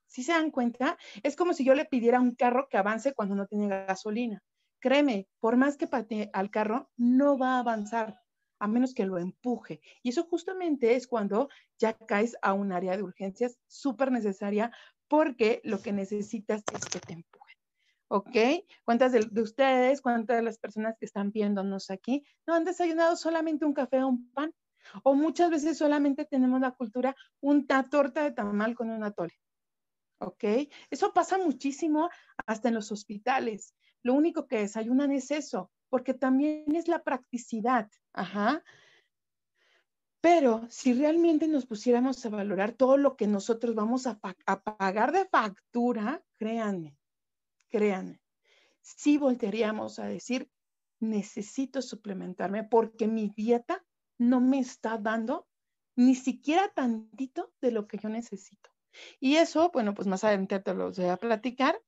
Si 0.07 0.23
se 0.23 0.33
dan 0.33 0.51
cuenta, 0.51 0.97
es 1.23 1.37
como 1.37 1.53
si 1.53 1.65
yo 1.65 1.75
le 1.75 1.85
pidiera 1.85 2.19
a 2.19 2.23
un 2.23 2.35
carro 2.35 2.69
que 2.69 2.79
avance 2.79 3.15
cuando 3.15 3.35
no 3.35 3.47
tiene 3.47 3.69
gasolina. 3.69 4.43
Créeme, 4.81 5.29
por 5.41 5.57
más 5.57 5.77
que 5.77 5.87
patee 5.87 6.31
al 6.33 6.51
carro, 6.51 6.91
no 6.97 7.39
va 7.39 7.57
a 7.57 7.61
avanzar 7.61 8.21
a 8.59 8.69
menos 8.69 8.95
que 8.95 9.05
lo 9.05 9.19
empuje. 9.19 9.81
Y 10.03 10.11
eso 10.11 10.25
justamente 10.25 10.95
es 10.95 11.07
cuando 11.07 11.49
ya 11.79 11.93
caes 11.95 12.37
a 12.43 12.55
un 12.55 12.73
área 12.73 12.97
de 12.97 13.03
urgencias 13.03 13.59
súper 13.67 14.11
necesaria 14.11 14.71
porque 15.09 15.61
lo 15.65 15.83
que 15.83 15.93
necesitas 15.93 16.63
es 16.73 16.85
que 16.87 17.01
te 17.01 17.13
empuje. 17.13 17.44
¿Ok? 18.09 18.37
¿Cuántas 18.85 19.13
de, 19.13 19.41
ustedes, 19.41 20.01
cuántas 20.01 20.37
de 20.37 20.43
las 20.43 20.59
personas 20.59 20.97
que 20.99 21.07
están 21.07 21.33
viéndonos 21.33 21.91
aquí 21.91 22.25
no 22.47 22.55
han 22.55 22.65
desayunado 22.65 23.17
solamente 23.17 23.65
un 23.65 23.73
café 23.73 24.03
o 24.03 24.09
un 24.09 24.31
pan? 24.33 24.55
O 25.03 25.15
muchas 25.15 25.51
veces 25.51 25.79
solamente 25.79 26.25
tenemos 26.25 26.61
la 26.61 26.73
cultura 26.73 27.17
una 27.41 27.89
torta 27.89 28.23
de 28.23 28.33
tamal 28.33 28.75
con 28.75 28.91
un 28.91 29.03
atole. 29.03 29.35
¿Ok? 30.19 30.45
Eso 30.91 31.13
pasa 31.13 31.39
muchísimo 31.39 32.11
hasta 32.47 32.69
en 32.69 32.75
los 32.75 32.93
hospitales. 32.93 33.75
Lo 34.03 34.15
único 34.15 34.47
que 34.47 34.59
desayunan 34.59 35.11
es 35.13 35.31
eso, 35.31 35.71
porque 35.89 36.15
también 36.15 36.77
es 36.77 36.89
la 36.89 37.03
practicidad. 37.03 37.91
Ajá. 38.13 38.63
Pero 40.21 40.67
si 40.71 40.95
realmente 40.95 41.49
nos 41.49 41.67
pusiéramos 41.67 42.25
a 42.25 42.31
valorar 42.31 42.73
todo 42.73 42.97
lo 42.97 43.15
que 43.15 43.27
nosotros 43.27 43.75
vamos 43.75 44.07
a, 44.07 44.19
pagar 44.19 45.13
de 45.13 45.27
factura, 45.27 46.23
créanme, 46.39 46.97
créanme, 47.75 48.21
sí 48.83 49.19
voltearíamos 49.19 49.99
a 49.99 50.07
decir, 50.07 50.49
necesito 51.01 51.83
suplementarme 51.83 52.63
porque 52.63 53.09
mi 53.09 53.33
dieta 53.37 53.85
no 54.17 54.41
me 54.41 54.61
está 54.61 54.97
dando 54.97 55.49
ni 55.97 56.15
siquiera 56.15 56.69
tantito 56.69 57.53
de 57.61 57.73
lo 57.73 57.89
que 57.89 57.99
yo 57.99 58.09
necesito. 58.09 58.71
Y 59.19 59.37
eso, 59.37 59.73
bueno, 59.73 59.93
pues 59.93 60.07
más 60.07 60.23
adelante 60.23 60.61
te 60.61 60.73
lo 60.73 60.93
voy 60.93 61.07
a 61.07 61.17
platicar, 61.17 61.83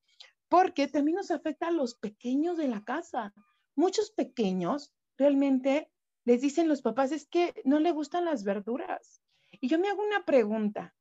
porque 0.49 0.89
también 0.89 1.19
nos 1.19 1.31
afecta 1.31 1.69
a 1.69 1.71
los 1.71 1.95
pequeños 1.95 2.57
de 2.57 2.67
la 2.67 2.83
casa 2.83 3.33
muchos 3.77 4.11
pequeños 4.11 4.93
realmente 5.17 5.89
les 6.25 6.41
dicen 6.41 6.67
los 6.67 6.83
papás 6.83 7.13
es 7.13 7.29
que 7.29 7.55
no 7.65 7.79
le 7.79 7.93
gustan 7.93 8.25
las 8.25 8.43
verduras. 8.43 9.23
Y 9.61 9.69
yo 9.69 9.79
me 9.79 9.89
hago 9.89 10.03
una 10.03 10.25
pregunta. 10.25 10.97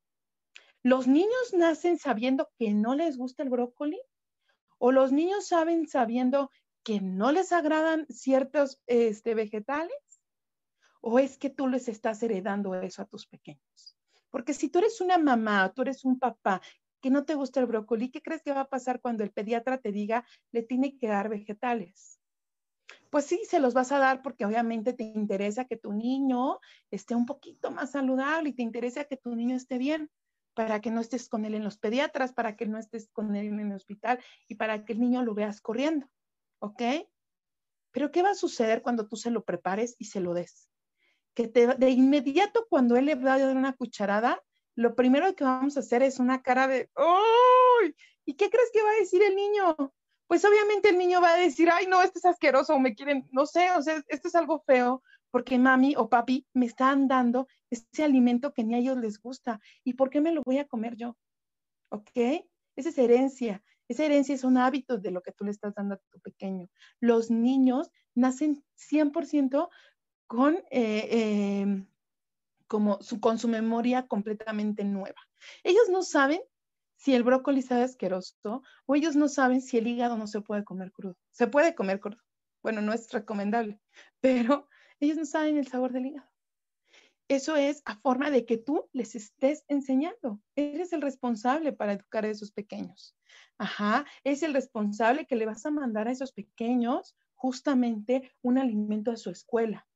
¿Los 0.83 1.07
niños 1.07 1.53
nacen 1.53 1.97
sabiendo 1.97 2.51
que 2.59 2.75
no 2.75 2.93
les 2.93 3.17
gusta 3.17 3.41
el 3.41 3.49
brócoli? 3.49 3.99
¿O 4.77 4.91
los 4.91 5.11
niños 5.11 5.47
saben 5.47 5.87
sabiendo 5.87 6.51
que 6.83 7.01
no 7.01 7.31
les 7.31 7.51
agradan 7.51 8.05
ciertos 8.09 8.81
este, 8.87 9.35
vegetales? 9.35 9.97
¿O 11.01 11.19
es 11.19 11.37
que 11.37 11.49
tú 11.49 11.67
les 11.67 11.87
estás 11.87 12.21
heredando 12.23 12.75
eso 12.75 13.01
a 13.01 13.05
tus 13.05 13.27
pequeños? 13.27 13.97
Porque 14.29 14.53
si 14.53 14.69
tú 14.69 14.79
eres 14.79 15.01
una 15.01 15.17
mamá 15.17 15.65
o 15.65 15.71
tú 15.71 15.83
eres 15.83 16.03
un 16.03 16.19
papá 16.19 16.61
que 17.01 17.09
no 17.09 17.25
te 17.25 17.35
gusta 17.35 17.59
el 17.59 17.67
brócoli, 17.67 18.09
¿qué 18.09 18.21
crees 18.21 18.41
que 18.41 18.53
va 18.53 18.61
a 18.61 18.69
pasar 18.69 18.99
cuando 19.01 19.23
el 19.23 19.31
pediatra 19.31 19.77
te 19.77 19.91
diga 19.91 20.25
le 20.51 20.63
tiene 20.63 20.97
que 20.97 21.07
dar 21.07 21.29
vegetales? 21.29 22.19
pues 23.09 23.25
sí, 23.25 23.39
se 23.47 23.59
los 23.59 23.73
vas 23.73 23.91
a 23.91 23.99
dar 23.99 24.21
porque 24.21 24.45
obviamente 24.45 24.91
te 24.91 25.03
interesa 25.03 25.65
que 25.65 25.77
tu 25.77 25.93
niño 25.93 26.59
esté 26.91 27.15
un 27.15 27.25
poquito 27.25 27.71
más 27.71 27.91
saludable 27.91 28.49
y 28.49 28.53
te 28.53 28.61
interesa 28.61 29.05
que 29.05 29.17
tu 29.17 29.35
niño 29.35 29.55
esté 29.55 29.77
bien 29.77 30.11
para 30.55 30.81
que 30.81 30.89
no 30.89 31.01
estés 31.01 31.29
con 31.29 31.45
él 31.45 31.53
en 31.53 31.63
los 31.63 31.77
pediatras, 31.77 32.33
para 32.33 32.55
que 32.55 32.65
no 32.65 32.77
estés 32.77 33.09
con 33.11 33.35
él 33.35 33.47
en 33.47 33.59
el 33.59 33.73
hospital 33.73 34.19
y 34.47 34.55
para 34.55 34.85
que 34.85 34.93
el 34.93 34.99
niño 34.99 35.23
lo 35.23 35.35
veas 35.35 35.61
corriendo, 35.61 36.07
¿ok? 36.59 36.81
Pero 37.91 38.11
¿qué 38.11 38.23
va 38.23 38.31
a 38.31 38.35
suceder 38.35 38.81
cuando 38.81 39.07
tú 39.07 39.15
se 39.15 39.31
lo 39.31 39.43
prepares 39.43 39.95
y 39.99 40.05
se 40.05 40.19
lo 40.19 40.33
des? 40.33 40.69
Que 41.33 41.47
de 41.47 41.89
inmediato 41.89 42.65
cuando 42.69 42.95
él 42.95 43.05
le 43.05 43.15
va 43.15 43.33
a 43.33 43.39
dar 43.39 43.55
una 43.55 43.73
cucharada, 43.73 44.41
lo 44.75 44.95
primero 44.95 45.35
que 45.35 45.43
vamos 45.43 45.77
a 45.77 45.81
hacer 45.81 46.01
es 46.01 46.19
una 46.19 46.41
cara 46.41 46.67
de 46.67 46.89
¡ay! 46.95 47.95
¿Y 48.25 48.33
qué 48.33 48.49
crees 48.49 48.69
que 48.73 48.81
va 48.81 48.89
a 48.89 48.99
decir 48.99 49.21
el 49.21 49.35
niño? 49.35 49.93
pues 50.27 50.43
obviamente 50.43 50.89
el 50.89 50.97
niño 50.97 51.21
va 51.21 51.33
a 51.33 51.37
decir, 51.37 51.69
ay, 51.71 51.87
no, 51.87 52.01
esto 52.01 52.19
es 52.19 52.25
asqueroso, 52.25 52.75
o 52.75 52.79
me 52.79 52.95
quieren, 52.95 53.27
no 53.31 53.45
sé, 53.45 53.71
o 53.71 53.81
sea, 53.81 54.01
esto 54.07 54.27
es 54.27 54.35
algo 54.35 54.63
feo, 54.65 55.03
porque 55.31 55.57
mami 55.57 55.95
o 55.97 56.09
papi 56.09 56.47
me 56.53 56.65
están 56.65 57.07
dando 57.07 57.47
ese 57.75 58.03
alimento 58.03 58.53
que 58.53 58.63
ni 58.63 58.75
a 58.75 58.79
ellos 58.79 58.97
les 58.97 59.19
gusta, 59.21 59.59
¿y 59.83 59.93
por 59.93 60.09
qué 60.09 60.21
me 60.21 60.31
lo 60.31 60.41
voy 60.43 60.57
a 60.57 60.67
comer 60.67 60.95
yo? 60.95 61.17
¿Ok? 61.89 62.11
Esa 62.75 62.89
es 62.89 62.97
herencia. 62.97 63.63
Esa 63.87 64.05
herencia 64.05 64.37
son 64.37 64.57
hábitos 64.57 65.01
de 65.01 65.11
lo 65.11 65.21
que 65.21 65.31
tú 65.31 65.45
le 65.45 65.51
estás 65.51 65.75
dando 65.75 65.95
a 65.95 66.01
tu 66.09 66.19
pequeño. 66.19 66.69
Los 66.99 67.29
niños 67.29 67.91
nacen 68.15 68.63
100% 68.75 69.69
con, 70.27 70.57
eh, 70.71 71.61
em, 71.61 71.87
como 72.67 73.01
su, 73.01 73.19
con 73.19 73.37
su 73.37 73.47
memoria 73.47 74.07
completamente 74.07 74.83
nueva. 74.83 75.21
Ellos 75.63 75.89
no 75.89 76.01
saben 76.01 76.41
si 76.95 77.13
el 77.13 77.23
brócoli 77.23 77.61
sabe 77.61 77.83
asqueroso 77.83 78.63
o 78.85 78.95
ellos 78.95 79.15
no 79.15 79.27
saben 79.27 79.61
si 79.61 79.77
el 79.77 79.87
hígado 79.87 80.17
no 80.17 80.27
se 80.27 80.41
puede 80.41 80.63
comer 80.63 80.91
crudo. 80.91 81.17
Se 81.31 81.47
puede 81.47 81.75
comer 81.75 81.99
crudo. 81.99 82.17
Bueno, 82.63 82.81
no 82.81 82.93
es 82.93 83.11
recomendable, 83.11 83.79
pero 84.19 84.67
ellos 84.99 85.17
no 85.17 85.25
saben 85.25 85.57
el 85.57 85.67
sabor 85.67 85.91
del 85.91 86.07
hígado. 86.07 86.34
Eso 87.27 87.55
es 87.55 87.81
a 87.85 87.95
forma 87.95 88.29
de 88.29 88.45
que 88.45 88.57
tú 88.57 88.87
les 88.93 89.15
estés 89.15 89.65
enseñando. 89.67 90.41
Eres 90.55 90.93
el 90.93 91.01
responsable 91.01 91.73
para 91.73 91.93
educar 91.93 92.23
a 92.23 92.29
esos 92.29 92.51
pequeños. 92.51 93.15
Ajá, 93.57 94.05
es 94.23 94.43
el 94.43 94.53
responsable 94.53 95.25
que 95.25 95.35
le 95.35 95.47
vas 95.47 95.65
a 95.65 95.71
mandar 95.71 96.07
a 96.07 96.11
esos 96.11 96.33
pequeños 96.33 97.15
justamente 97.33 98.31
un 98.43 98.59
alimento 98.59 99.11
a 99.11 99.17
su 99.17 99.31
escuela. 99.31 99.87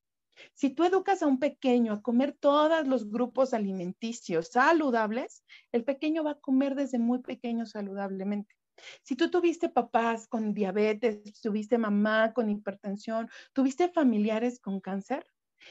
Si 0.56 0.72
tú 0.72 0.86
educas 0.86 1.22
a 1.22 1.28
un 1.28 1.40
pequeño 1.40 1.94
a 1.94 2.02
comer 2.02 2.36
todos 2.40 2.88
los 2.88 3.10
grupos 3.12 3.54
alimenticios 3.54 4.48
saludables, 4.48 5.44
el 5.72 5.84
pequeño 5.84 6.24
va 6.24 6.32
a 6.32 6.40
comer 6.40 6.76
desde 6.76 6.98
muy 6.98 7.20
pequeño 7.20 7.66
saludablemente. 7.66 8.56
Si 9.04 9.16
tú 9.16 9.30
tuviste 9.30 9.70
papás 9.70 10.28
con 10.28 10.54
diabetes, 10.54 11.42
tuviste 11.42 11.78
mamá 11.78 12.34
con 12.34 12.50
hipertensión, 12.50 13.30
tuviste 13.54 13.90
familiares 13.90 14.60
con 14.60 14.80
cáncer, 14.80 15.26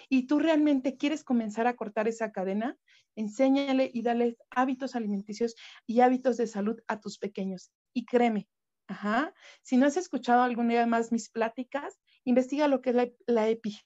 y 0.09 0.27
tú 0.27 0.39
realmente 0.39 0.97
quieres 0.97 1.25
comenzar 1.25 1.67
a 1.67 1.77
cortar 1.77 2.09
esa 2.09 2.33
cadena, 2.33 2.77
enséñale 3.17 3.91
y 3.93 4.03
dale 4.03 4.37
hábitos 4.51 4.95
alimenticios 4.95 5.55
y 5.87 6.01
hábitos 6.01 6.37
de 6.37 6.47
salud 6.47 6.81
a 6.87 7.01
tus 7.01 7.19
pequeños. 7.19 7.73
Y 7.93 8.05
créeme, 8.05 8.49
ajá, 8.87 9.35
si 9.63 9.77
no 9.77 9.87
has 9.87 9.97
escuchado 9.97 10.43
alguna 10.43 10.75
vez 10.75 10.87
más 10.87 11.13
mis 11.13 11.31
pláticas, 11.31 11.99
investiga 12.25 12.69
lo 12.69 12.81
que 12.81 12.91
es 12.91 12.97
la, 13.27 13.49
epigenética. 13.49 13.85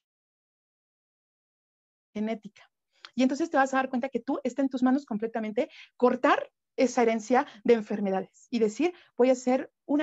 Y 3.14 3.22
entonces 3.22 3.50
te 3.50 3.56
vas 3.56 3.74
a 3.74 3.78
dar 3.78 3.88
cuenta 3.88 4.08
que 4.08 4.20
tú 4.20 4.40
está 4.44 4.62
en 4.62 4.68
tus 4.68 4.82
manos 4.82 5.04
completamente 5.04 5.68
cortar 5.96 6.50
esa 6.76 7.02
herencia 7.02 7.46
de 7.64 7.74
enfermedades 7.74 8.46
y 8.50 8.58
decir, 8.58 8.94
voy 9.16 9.30
a 9.30 9.34
ser 9.34 9.70
un, 9.84 10.00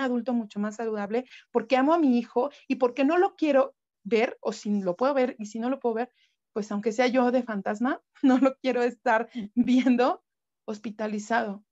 adulto 0.00 0.34
mucho 0.34 0.60
más 0.60 0.76
saludable 0.76 1.24
porque 1.50 1.76
amo 1.76 1.94
a 1.94 1.98
mi 1.98 2.18
hijo 2.18 2.50
y 2.68 2.76
porque 2.76 3.04
no 3.04 3.16
lo 3.16 3.36
quiero 3.36 3.74
ver 4.04 4.38
o 4.40 4.52
si 4.52 4.80
lo 4.80 4.96
puedo 4.96 5.14
ver 5.14 5.36
y 5.38 5.46
si 5.46 5.58
no 5.58 5.70
lo 5.70 5.80
puedo 5.80 5.94
ver, 5.94 6.10
pues 6.52 6.70
aunque 6.72 6.92
sea 6.92 7.06
yo 7.06 7.30
de 7.30 7.42
fantasma, 7.42 8.00
no 8.22 8.38
lo 8.38 8.56
quiero 8.56 8.82
estar 8.82 9.28
viendo 9.54 10.22
hospitalizado. 10.64 11.64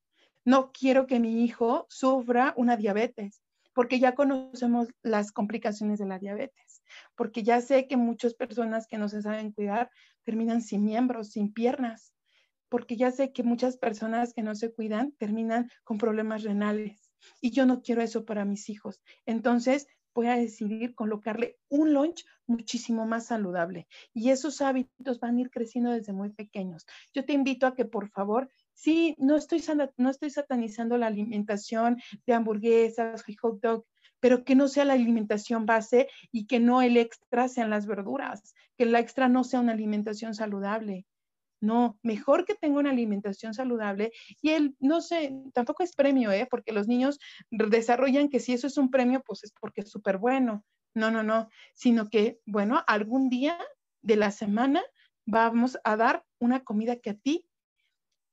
No 0.44 0.72
quiero 0.72 1.06
que 1.06 1.20
mi 1.20 1.44
hijo 1.44 1.86
sufra 1.90 2.54
una 2.56 2.76
diabetes, 2.76 3.42
porque 3.74 4.00
ya 4.00 4.14
conocemos 4.14 4.88
las 5.02 5.30
complicaciones 5.30 5.98
de 5.98 6.06
la 6.06 6.18
diabetes, 6.18 6.82
porque 7.14 7.42
ya 7.42 7.60
sé 7.60 7.86
que 7.86 7.96
muchas 7.96 8.34
personas 8.34 8.86
que 8.86 8.98
no 8.98 9.08
se 9.08 9.22
saben 9.22 9.52
cuidar 9.52 9.90
terminan 10.24 10.62
sin 10.62 10.84
miembros, 10.84 11.30
sin 11.30 11.52
piernas, 11.52 12.14
porque 12.68 12.96
ya 12.96 13.10
sé 13.10 13.32
que 13.32 13.42
muchas 13.42 13.76
personas 13.76 14.32
que 14.32 14.42
no 14.42 14.54
se 14.54 14.72
cuidan 14.72 15.12
terminan 15.12 15.70
con 15.84 15.98
problemas 15.98 16.42
renales 16.42 17.12
y 17.40 17.50
yo 17.50 17.66
no 17.66 17.82
quiero 17.82 18.02
eso 18.02 18.24
para 18.24 18.44
mis 18.44 18.68
hijos. 18.68 19.02
Entonces, 19.26 19.86
voy 20.18 20.26
a 20.26 20.36
decidir 20.36 20.96
colocarle 20.96 21.58
un 21.68 21.94
lunch 21.94 22.24
muchísimo 22.48 23.06
más 23.06 23.26
saludable. 23.26 23.86
Y 24.12 24.30
esos 24.30 24.60
hábitos 24.60 25.20
van 25.20 25.36
a 25.36 25.40
ir 25.42 25.48
creciendo 25.48 25.92
desde 25.92 26.12
muy 26.12 26.30
pequeños. 26.30 26.86
Yo 27.14 27.24
te 27.24 27.34
invito 27.34 27.68
a 27.68 27.76
que 27.76 27.84
por 27.84 28.08
favor, 28.08 28.50
sí, 28.74 29.14
no 29.18 29.36
estoy, 29.36 29.62
no 29.96 30.10
estoy 30.10 30.30
satanizando 30.30 30.98
la 30.98 31.06
alimentación 31.06 31.98
de 32.26 32.34
hamburguesas 32.34 33.22
y 33.28 33.36
hot 33.36 33.60
dog, 33.60 33.86
pero 34.18 34.42
que 34.42 34.56
no 34.56 34.66
sea 34.66 34.84
la 34.84 34.94
alimentación 34.94 35.66
base 35.66 36.08
y 36.32 36.48
que 36.48 36.58
no 36.58 36.82
el 36.82 36.96
extra 36.96 37.46
sean 37.46 37.70
las 37.70 37.86
verduras, 37.86 38.56
que 38.76 38.82
el 38.82 38.96
extra 38.96 39.28
no 39.28 39.44
sea 39.44 39.60
una 39.60 39.70
alimentación 39.70 40.34
saludable. 40.34 41.06
No, 41.60 41.98
mejor 42.02 42.44
que 42.44 42.54
tenga 42.54 42.78
una 42.78 42.90
alimentación 42.90 43.52
saludable 43.52 44.12
y 44.40 44.50
él, 44.50 44.76
no 44.78 45.00
sé, 45.00 45.34
tampoco 45.52 45.82
es 45.82 45.94
premio, 45.94 46.30
¿eh? 46.30 46.46
Porque 46.48 46.72
los 46.72 46.86
niños 46.86 47.18
desarrollan 47.50 48.28
que 48.28 48.40
si 48.40 48.52
eso 48.52 48.66
es 48.68 48.78
un 48.78 48.90
premio, 48.90 49.22
pues 49.26 49.44
es 49.44 49.52
porque 49.60 49.80
es 49.80 49.90
súper 49.90 50.18
bueno. 50.18 50.64
No, 50.94 51.10
no, 51.10 51.22
no, 51.22 51.48
sino 51.74 52.08
que, 52.08 52.40
bueno, 52.46 52.82
algún 52.86 53.28
día 53.28 53.58
de 54.02 54.16
la 54.16 54.30
semana 54.30 54.82
vamos 55.26 55.78
a 55.84 55.96
dar 55.96 56.24
una 56.38 56.64
comida 56.64 56.96
que 56.96 57.10
a 57.10 57.14
ti, 57.14 57.46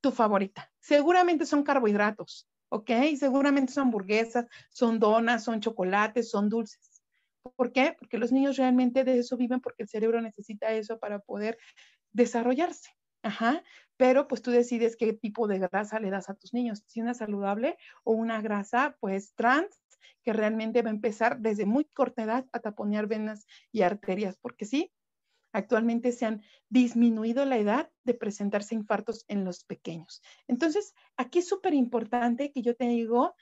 tu 0.02 0.12
favorita. 0.12 0.72
Seguramente 0.80 1.46
son 1.46 1.64
carbohidratos, 1.64 2.48
¿ok? 2.70 2.92
Seguramente 3.18 3.74
son 3.74 3.88
hamburguesas, 3.88 4.46
son 4.70 5.00
donas, 5.00 5.44
son 5.44 5.62
chocolates, 5.62 6.30
son 6.30 6.50
dulces. 6.50 7.04
¿Por 7.56 7.72
qué? 7.72 7.96
Porque 7.98 8.18
los 8.18 8.32
niños 8.32 8.58
realmente 8.58 9.04
de 9.04 9.20
eso 9.20 9.38
viven 9.38 9.62
porque 9.62 9.84
el 9.84 9.90
cerebro 9.90 10.22
necesita 10.22 10.72
eso 10.72 11.00
para 11.00 11.20
poder 11.20 11.58
desarrollarse. 12.14 12.92
Ajá, 13.26 13.64
pero 13.98 14.28
pues 14.28 14.44
tú 14.44 14.52
decides 14.52 14.96
qué 14.96 15.12
tipo 15.14 15.48
de 15.48 15.58
grasa 15.58 16.00
le 16.00 16.12
das 16.12 16.30
a 16.30 16.36
tus 16.36 16.54
niños, 16.54 16.84
si 16.86 17.02
una 17.02 17.16
saludable 17.16 17.76
o 18.04 18.14
una 18.14 18.40
grasa 18.40 18.98
pues 19.00 19.34
trans 19.34 19.82
que 20.22 20.32
realmente 20.32 20.84
va 20.84 20.90
a 20.90 20.94
empezar 20.94 21.40
desde 21.40 21.66
muy 21.66 21.86
corta 21.86 22.22
edad 22.22 22.46
a 22.52 22.60
taponear 22.60 23.08
venas 23.08 23.48
y 23.72 23.82
arterias, 23.82 24.38
porque 24.40 24.66
sí, 24.66 24.94
actualmente 25.54 26.12
se 26.12 26.28
han 26.28 26.44
disminuido 26.70 27.46
la 27.46 27.58
edad 27.58 27.92
de 28.04 28.14
presentarse 28.16 28.76
infartos 28.76 29.26
en 29.28 29.46
los 29.46 29.64
pequeños. 29.66 30.22
Entonces, 30.48 30.94
aquí 31.18 31.40
es 31.40 31.48
súper 31.48 31.74
importante 31.74 32.52
que 32.52 32.62
yo 32.62 32.76
te 32.76 32.86
digo, 32.88 33.36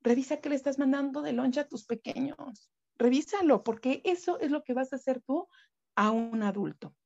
revisa 0.00 0.38
qué 0.38 0.48
le 0.50 0.56
estás 0.56 0.78
mandando 0.78 1.22
de 1.22 1.32
loncha 1.32 1.62
a 1.62 1.68
tus 1.68 1.86
pequeños. 1.86 2.72
Revísalo, 2.96 3.64
porque 3.64 4.02
eso 4.04 4.40
es 4.40 4.50
lo 4.50 4.64
que 4.64 4.74
vas 4.74 4.92
a 4.92 4.96
hacer 4.96 5.22
tú 5.22 5.48
a 5.96 6.10
un 6.10 6.42
adulto. 6.42 6.96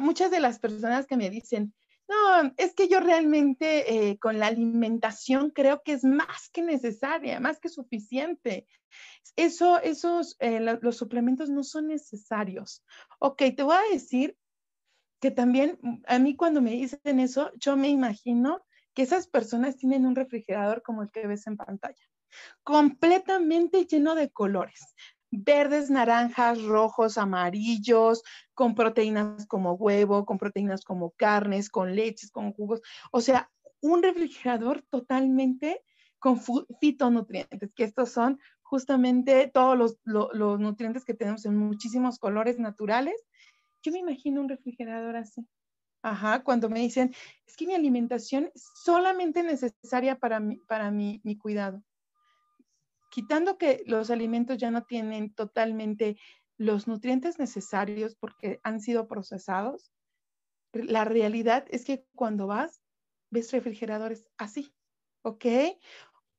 Muchas 0.00 0.30
de 0.30 0.40
las 0.40 0.58
personas 0.58 1.06
que 1.06 1.16
me 1.16 1.30
dicen, 1.30 1.74
no, 2.08 2.54
es 2.56 2.74
que 2.74 2.88
yo 2.88 3.00
realmente 3.00 4.10
eh, 4.10 4.18
con 4.18 4.38
la 4.38 4.46
alimentación 4.46 5.50
creo 5.50 5.82
que 5.82 5.92
es 5.92 6.04
más 6.04 6.48
que 6.50 6.62
necesaria, 6.62 7.38
más 7.38 7.60
que 7.60 7.68
suficiente. 7.68 8.66
Eso, 9.36 9.78
esos, 9.80 10.36
eh, 10.40 10.58
los 10.80 10.96
suplementos 10.96 11.50
no 11.50 11.62
son 11.62 11.88
necesarios. 11.88 12.82
Ok, 13.18 13.42
te 13.54 13.62
voy 13.62 13.76
a 13.76 13.92
decir 13.92 14.36
que 15.20 15.30
también 15.30 15.78
mm, 15.82 16.02
a 16.06 16.18
mí 16.18 16.34
cuando 16.34 16.62
me 16.62 16.70
dicen 16.70 17.20
eso, 17.20 17.50
yo 17.56 17.76
me 17.76 17.88
imagino 17.88 18.64
que 18.94 19.02
esas 19.02 19.28
personas 19.28 19.76
tienen 19.76 20.06
un 20.06 20.16
refrigerador 20.16 20.82
como 20.82 21.02
el 21.02 21.10
que 21.10 21.26
ves 21.26 21.46
en 21.46 21.56
pantalla, 21.58 22.02
completamente 22.62 23.84
lleno 23.84 24.14
de 24.14 24.30
colores 24.30 24.94
verdes, 25.30 25.90
naranjas, 25.90 26.62
rojos, 26.62 27.18
amarillos, 27.18 28.22
con 28.54 28.74
proteínas 28.74 29.46
como 29.46 29.74
huevo, 29.74 30.24
con 30.24 30.38
proteínas 30.38 30.84
como 30.84 31.10
carnes, 31.10 31.68
con 31.70 31.94
leches, 31.94 32.30
con 32.30 32.52
jugos. 32.52 32.80
O 33.12 33.20
sea, 33.20 33.50
un 33.80 34.02
refrigerador 34.02 34.82
totalmente 34.90 35.82
con 36.18 36.40
fitonutrientes, 36.80 37.72
que 37.74 37.84
estos 37.84 38.10
son 38.10 38.40
justamente 38.62 39.50
todos 39.52 39.96
los, 40.04 40.58
nutrientes 40.58 41.04
que 41.04 41.14
tenemos 41.14 41.44
en 41.46 41.56
muchísimos 41.56 42.18
colores 42.18 42.58
naturales. 42.58 43.14
Yo 43.82 43.92
me 43.92 44.00
imagino 44.00 44.40
un 44.40 44.48
refrigerador 44.48 45.16
así. 45.16 45.46
Ajá, 46.02 46.42
cuando 46.42 46.68
me 46.68 46.80
dicen, 46.80 47.14
es 47.46 47.56
que 47.56 47.66
mi 47.66 47.74
alimentación 47.74 48.50
es 48.54 48.70
solamente 48.82 49.42
necesaria 49.42 50.18
para 50.18 50.40
mi, 50.40 50.56
para 50.58 50.90
mi 50.90 51.38
cuidado 51.38 51.82
quitando 53.18 53.58
que 53.58 53.82
los 53.84 54.10
alimentos 54.10 54.58
ya 54.58 54.70
no 54.70 54.84
tienen 54.84 55.34
totalmente 55.34 56.20
los 56.56 56.86
nutrientes 56.86 57.40
necesarios 57.40 58.14
porque 58.14 58.60
han 58.62 58.80
sido 58.80 59.08
procesados, 59.08 59.90
la 60.72 61.04
realidad 61.04 61.66
es 61.68 61.84
que 61.84 62.06
cuando 62.14 62.46
vas, 62.46 62.80
ves 63.32 63.50
refrigeradores 63.50 64.24
así, 64.36 64.72
¿ok? 65.24 65.46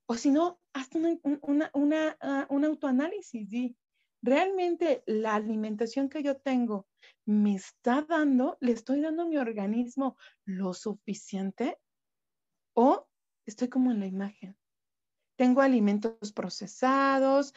O 0.08 0.16
si 0.16 0.32
no, 0.32 0.62
hazte 0.72 1.20
una, 1.42 2.18
ah, 2.22 2.48
un 2.50 2.64
autoanálisis 2.64 3.52
y 3.52 3.76
realmente 4.22 5.04
la 5.06 5.36
alimentación 5.36 6.08
que 6.08 6.24
yo 6.24 6.38
tengo 6.38 6.88
me 7.26 7.56
está 7.56 8.04
dando, 8.08 8.58
le 8.62 8.72
estoy 8.72 9.02
dando 9.02 9.24
a 9.24 9.28
mi 9.28 9.36
organismo 9.36 10.16
lo 10.46 10.74
suficiente 10.74 11.78
o 12.74 13.06
estoy 13.46 13.68
como 13.68 13.92
en 13.92 14.00
la 14.00 14.08
imagen 14.08 14.59
tengo 15.40 15.62
alimentos 15.62 16.34
procesados, 16.34 17.54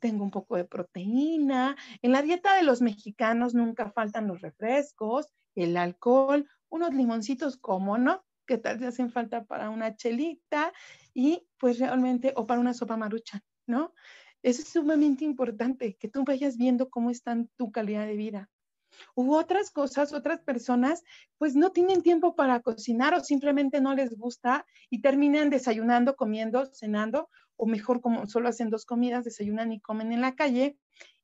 tengo 0.00 0.24
un 0.24 0.32
poco 0.32 0.56
de 0.56 0.64
proteína. 0.64 1.76
En 2.02 2.10
la 2.10 2.22
dieta 2.22 2.56
de 2.56 2.64
los 2.64 2.82
mexicanos 2.82 3.54
nunca 3.54 3.92
faltan 3.92 4.26
los 4.26 4.40
refrescos, 4.40 5.28
el 5.54 5.76
alcohol, 5.76 6.48
unos 6.70 6.92
limoncitos, 6.92 7.56
¿cómo 7.56 7.98
no? 7.98 8.24
Que 8.48 8.58
tal 8.58 8.80
te 8.80 8.88
hacen 8.88 9.12
falta 9.12 9.44
para 9.44 9.70
una 9.70 9.94
chelita 9.94 10.72
y 11.14 11.46
pues 11.56 11.78
realmente, 11.78 12.32
o 12.34 12.48
para 12.48 12.58
una 12.60 12.74
sopa 12.74 12.96
marucha, 12.96 13.44
¿no? 13.64 13.94
Eso 14.42 14.62
es 14.62 14.68
sumamente 14.70 15.24
importante, 15.24 15.96
que 16.00 16.08
tú 16.08 16.24
vayas 16.24 16.56
viendo 16.56 16.90
cómo 16.90 17.10
está 17.10 17.36
tu 17.56 17.70
calidad 17.70 18.08
de 18.08 18.16
vida. 18.16 18.50
U 19.14 19.34
otras 19.34 19.70
cosas, 19.70 20.12
otras 20.12 20.40
personas, 20.40 21.02
pues 21.38 21.56
no 21.56 21.70
tienen 21.70 22.02
tiempo 22.02 22.34
para 22.34 22.60
cocinar 22.60 23.14
o 23.14 23.20
simplemente 23.20 23.80
no 23.80 23.94
les 23.94 24.16
gusta 24.16 24.66
y 24.90 25.00
terminan 25.00 25.50
desayunando, 25.50 26.16
comiendo, 26.16 26.66
cenando, 26.72 27.28
o 27.56 27.66
mejor 27.66 28.00
como 28.00 28.26
solo 28.26 28.48
hacen 28.48 28.70
dos 28.70 28.86
comidas, 28.86 29.24
desayunan 29.24 29.72
y 29.72 29.80
comen 29.80 30.12
en 30.12 30.20
la 30.20 30.34
calle 30.34 30.78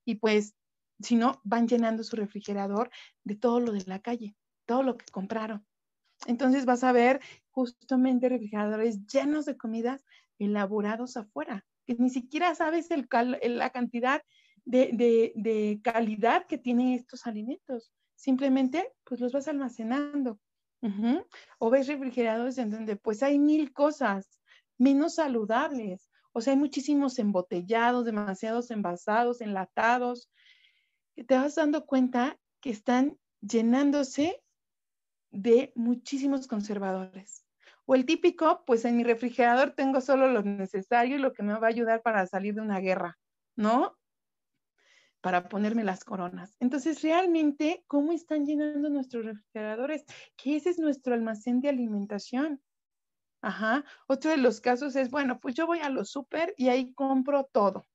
y 0.04 0.16
pues 0.16 0.54
si 1.00 1.16
no, 1.16 1.40
van 1.44 1.68
llenando 1.68 2.02
su 2.04 2.16
refrigerador 2.16 2.90
de 3.24 3.36
todo 3.36 3.60
lo 3.60 3.72
de 3.72 3.84
la 3.86 4.00
calle, 4.00 4.36
todo 4.66 4.82
lo 4.82 4.96
que 4.96 5.06
compraron. 5.12 5.66
Entonces 6.26 6.64
vas 6.64 6.84
a 6.84 6.92
ver 6.92 7.20
justamente 7.50 8.28
refrigeradores 8.28 9.06
llenos 9.06 9.44
de 9.44 9.56
comidas 9.56 10.04
elaborados 10.38 11.16
afuera, 11.16 11.64
que 11.86 11.94
ni 11.94 12.10
siquiera 12.10 12.54
sabes 12.54 12.88
la 12.90 13.70
cantidad 13.70 14.22
de, 14.66 15.80
calidad 15.82 16.46
que 16.46 16.58
tienen 16.58 16.88
estos 16.88 17.26
alimentos. 17.26 17.92
Simplemente, 18.14 18.92
pues 19.04 19.20
los 19.20 19.32
vas 19.32 19.48
almacenando. 19.48 20.38
O 21.58 21.70
ves 21.70 21.88
refrigeradores 21.88 22.58
en 22.58 22.70
donde 22.70 22.96
pues 22.96 23.22
hay 23.22 23.38
mil 23.38 23.72
cosas 23.72 24.40
menos 24.78 25.16
saludables. 25.16 26.10
O 26.32 26.40
sea, 26.40 26.52
hay 26.52 26.58
muchísimos 26.58 27.18
embotellados, 27.18 28.04
demasiados 28.04 28.70
envasados, 28.70 29.40
enlatados, 29.40 30.30
que 31.16 31.24
te 31.24 31.34
vas 31.34 31.54
dando 31.54 31.86
cuenta 31.86 32.38
que 32.60 32.70
están 32.70 33.18
llenándose 33.40 34.42
de 35.30 35.72
muchísimos 35.74 36.46
conservadores. 36.46 37.44
O 37.84 37.94
el 37.94 38.04
típico, 38.04 38.64
pues 38.66 38.84
en 38.84 38.96
mi 38.96 39.02
refrigerador 39.02 39.72
tengo 39.72 40.00
solo 40.00 40.28
lo 40.28 40.42
necesario 40.42 41.16
y 41.16 41.20
lo 41.20 41.32
que 41.32 41.42
me 41.42 41.58
va 41.58 41.66
a 41.66 41.70
ayudar 41.70 42.02
para 42.02 42.26
salir 42.26 42.54
de 42.54 42.60
una 42.60 42.80
guerra, 42.80 43.18
¿no? 43.56 43.96
Para 45.26 45.48
ponerme 45.48 45.82
las 45.82 46.04
coronas. 46.04 46.54
Entonces, 46.60 47.02
realmente, 47.02 47.82
¿cómo 47.88 48.12
están 48.12 48.46
llenando 48.46 48.88
nuestros 48.88 49.24
refrigeradores? 49.24 50.04
Que 50.36 50.54
ese 50.54 50.70
es 50.70 50.78
nuestro 50.78 51.14
almacén 51.14 51.60
de 51.60 51.68
alimentación. 51.68 52.62
Ajá. 53.42 53.84
Otro 54.06 54.30
de 54.30 54.36
los 54.36 54.60
casos 54.60 54.94
es, 54.94 55.10
bueno, 55.10 55.40
pues 55.40 55.56
yo 55.56 55.66
voy 55.66 55.80
a 55.80 55.90
los 55.90 56.10
súper 56.10 56.54
y 56.56 56.68
ahí 56.68 56.94
compro 56.94 57.42
todo. 57.42 57.88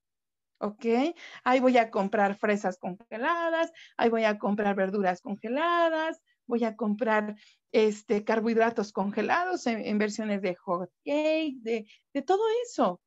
¿ok? 0.60 0.86
Ahí 1.46 1.62
voy 1.62 1.78
a 1.78 1.90
comprar 1.90 2.38
fresas 2.38 2.78
congeladas, 2.78 3.72
ahí 3.96 4.10
voy 4.10 4.26
a 4.26 4.38
comprar 4.38 4.76
verduras 4.76 5.22
congeladas, 5.22 6.22
voy 6.48 6.66
a 6.66 6.76
comprar 6.76 7.38
este, 7.72 8.26
carbohidratos 8.26 8.92
congelados 8.92 9.68
en, 9.68 9.98
versiones 9.98 10.42
de 10.42 10.56
hot 10.56 10.92
cake, 11.06 11.62
de, 11.62 11.88
de 12.14 12.22
todo 12.24 12.44
eso. 12.66 13.00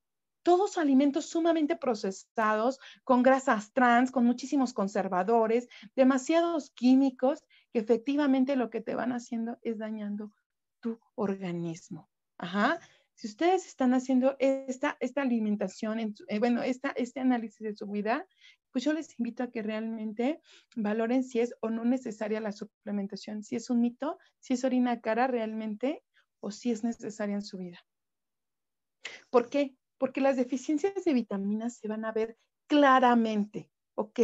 Todos 0.44 0.78
alimentos 0.78 1.26
sumamente 1.26 1.74
procesados, 1.74 2.78
con 3.02 3.24
grasas 3.24 3.72
trans, 3.72 4.12
con 4.12 4.24
muchísimos 4.24 4.72
conservadores, 4.72 5.68
demasiados 5.96 6.70
químicos, 6.70 7.42
que 7.72 7.80
efectivamente 7.80 8.54
lo 8.54 8.70
que 8.70 8.80
te 8.80 8.94
van 8.94 9.10
haciendo 9.10 9.58
es 9.62 9.78
dañando 9.78 10.32
tu 10.78 11.00
organismo. 11.16 12.08
Ajá. 12.38 12.78
Si 13.14 13.26
ustedes 13.26 13.66
están 13.66 13.94
haciendo 13.94 14.36
esta, 14.38 14.98
alimentación, 15.16 16.14
eh, 16.28 16.38
bueno, 16.38 16.62
esta, 16.62 16.90
este 16.90 17.20
análisis 17.20 17.60
de 17.60 17.74
su 17.74 17.86
vida, 17.86 18.26
pues 18.70 18.84
yo 18.84 18.92
les 18.92 19.18
invito 19.18 19.44
a 19.44 19.50
que 19.50 19.62
realmente 19.62 20.40
valoren 20.74 21.22
si 21.22 21.38
es 21.40 21.54
o 21.60 21.70
no 21.70 21.84
necesaria 21.84 22.40
la 22.40 22.50
suplementación, 22.52 23.44
si 23.44 23.54
es 23.54 23.70
un 23.70 23.80
mito, 23.80 24.18
si 24.40 24.54
es 24.54 24.64
orina 24.64 25.00
cara 25.00 25.28
realmente 25.28 26.02
o 26.40 26.50
si 26.50 26.72
es 26.72 26.82
necesaria 26.82 27.36
en 27.36 27.42
su 27.42 27.58
vida. 27.58 27.78
¿Por 29.30 29.48
qué? 29.48 29.76
Porque 29.98 30.20
las 30.20 30.36
deficiencias 30.36 31.04
de 31.04 31.12
vitaminas 31.12 31.76
se 31.78 31.88
van 31.88 32.04
a 32.04 32.12
ver 32.12 32.36
claramente. 32.66 33.70
¿ok? 33.94 34.20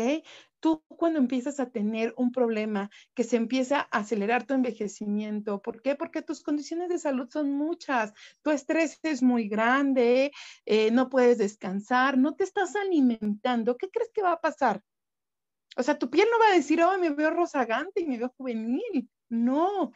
Tú 0.61 0.85
cuando 0.89 1.19
empiezas 1.19 1.59
a 1.61 1.71
tener 1.71 2.13
un 2.17 2.33
problema 2.33 2.91
que 3.15 3.25
se 3.25 3.37
empieza 3.37 3.81
a 3.81 3.99
acelerar 3.99 4.47
tu 4.47 4.55
envejecimiento, 4.55 5.63
¿por 5.63 5.81
qué? 5.81 5.95
Porque 5.95 6.23
tus 6.23 6.43
condiciones 6.43 6.89
de 6.89 6.99
salud 6.99 7.29
son 7.31 7.53
muchas, 7.53 8.13
tu 8.43 8.51
estrés 8.51 8.99
es 9.03 9.23
muy 9.23 9.49
grande, 9.49 10.33
eh, 10.67 10.91
no 10.91 11.09
puedes 11.09 11.39
descansar, 11.39 12.19
no 12.19 12.35
te 12.35 12.45
estás 12.45 12.77
alimentando, 12.77 13.77
¿qué 13.77 13.89
crees 13.91 14.11
que 14.13 14.23
va 14.23 14.33
a 14.33 14.41
pasar? 14.41 14.83
O 15.77 15.83
sea, 15.83 15.99
tu 15.99 16.11
piel 16.11 16.29
no 16.31 16.39
va 16.39 16.49
a 16.49 16.57
decir, 16.57 16.83
oh, 16.83 16.99
me 16.99 17.11
veo 17.11 17.31
rozagante 17.31 18.01
y 18.01 18.07
me 18.07 18.19
veo 18.19 18.35
juvenil. 18.37 19.09
No, 19.29 19.93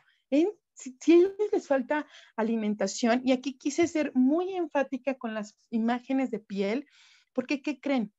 si, 0.75 0.97
ellos 1.07 1.33
les 1.53 1.67
falta 1.67 2.07
alimentación, 2.37 3.23
y 3.25 3.33
aquí 3.33 3.57
quise 3.57 3.87
ser 3.87 4.13
muy 4.15 4.55
enfática 4.55 5.15
con 5.15 5.35
las 5.35 5.57
imágenes 5.71 6.31
de 6.31 6.41
piel, 6.41 6.87
porque 7.33 7.63
¿qué 7.63 7.81
creen? 7.81 8.13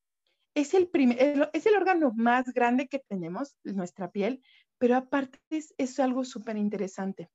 es 0.55 0.73
el, 0.73 0.87
primer, 0.87 1.49
es 1.53 1.65
el 1.65 1.75
órgano 1.75 2.13
más 2.15 2.45
grande 2.53 2.87
que 2.87 2.99
tenemos, 2.99 3.55
nuestra 3.63 4.09
piel, 4.09 4.41
pero 4.77 4.95
aparte 4.95 5.39
es, 5.49 5.99
algo 5.99 6.23
súper 6.23 6.57
interesante. 6.57 7.29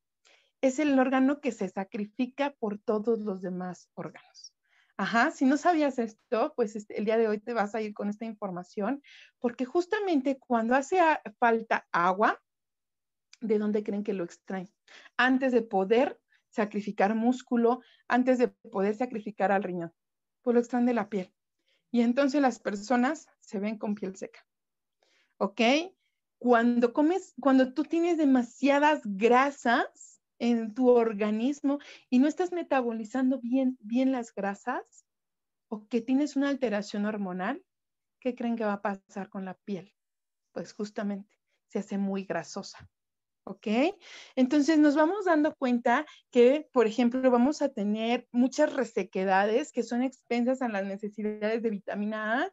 Es 0.62 0.78
el 0.78 0.98
órgano 0.98 1.40
que 1.40 1.52
se 1.52 1.68
sacrifica 1.68 2.54
por 2.58 2.78
todos 2.78 3.20
los 3.20 3.42
demás 3.42 3.88
órganos. 3.94 4.54
Ajá, 4.96 5.30
si 5.30 5.46
no 5.46 5.56
sabías 5.56 5.98
esto, 5.98 6.52
pues 6.56 6.76
este, 6.76 6.98
el 6.98 7.04
día 7.04 7.16
de 7.16 7.28
hoy 7.28 7.38
te 7.38 7.54
vas 7.54 7.74
a 7.74 7.80
ir 7.80 7.94
con 7.94 8.10
esta 8.10 8.24
información, 8.24 9.02
porque 9.38 9.64
justamente 9.64 10.38
cuando 10.38 10.74
hace 10.74 10.98
falta 11.38 11.86
agua, 11.92 12.38
¿de 13.40 13.58
dónde 13.58 13.82
creen 13.82 14.04
que 14.04 14.12
lo 14.12 14.24
extraen? 14.24 14.70
Antes 15.16 15.52
de 15.52 15.62
poder 15.62 16.20
sacrificar 16.48 17.14
músculo, 17.14 17.80
antes 18.08 18.38
de 18.38 18.48
poder 18.48 18.94
sacrificar 18.94 19.52
al 19.52 19.62
riñón, 19.62 19.92
pues 20.42 20.54
lo 20.54 20.60
extraen 20.60 20.86
de 20.86 20.94
la 20.94 21.08
piel. 21.08 21.32
Y 21.90 22.02
entonces 22.02 22.40
las 22.40 22.58
personas 22.58 23.26
se 23.40 23.58
ven 23.58 23.78
con 23.78 23.94
piel 23.94 24.16
seca. 24.16 24.46
¿Ok? 25.38 25.60
Cuando 26.38 26.92
comes, 26.92 27.34
cuando 27.40 27.74
tú 27.74 27.84
tienes 27.84 28.18
demasiadas 28.18 29.02
grasas 29.04 30.20
en 30.38 30.74
tu 30.74 30.88
organismo 30.88 31.78
y 32.08 32.18
no 32.18 32.28
estás 32.28 32.52
metabolizando 32.52 33.40
bien, 33.40 33.76
bien 33.80 34.12
las 34.12 34.34
grasas 34.34 35.04
o 35.68 35.86
que 35.86 36.00
tienes 36.00 36.36
una 36.36 36.48
alteración 36.48 37.06
hormonal, 37.06 37.62
¿qué 38.20 38.34
creen 38.34 38.56
que 38.56 38.64
va 38.64 38.74
a 38.74 38.82
pasar 38.82 39.28
con 39.28 39.44
la 39.44 39.54
piel? 39.54 39.94
Pues 40.52 40.72
justamente 40.72 41.38
se 41.68 41.78
hace 41.78 41.98
muy 41.98 42.24
grasosa. 42.24 42.88
¿Ok? 43.44 43.66
Entonces 44.36 44.78
nos 44.78 44.96
vamos 44.96 45.24
dando 45.24 45.54
cuenta 45.54 46.06
que, 46.30 46.68
por 46.72 46.86
ejemplo, 46.86 47.30
vamos 47.30 47.62
a 47.62 47.70
tener 47.70 48.28
muchas 48.32 48.72
resequedades 48.72 49.72
que 49.72 49.82
son 49.82 50.02
expensas 50.02 50.62
a 50.62 50.68
las 50.68 50.84
necesidades 50.84 51.62
de 51.62 51.70
vitamina 51.70 52.42
A, 52.42 52.52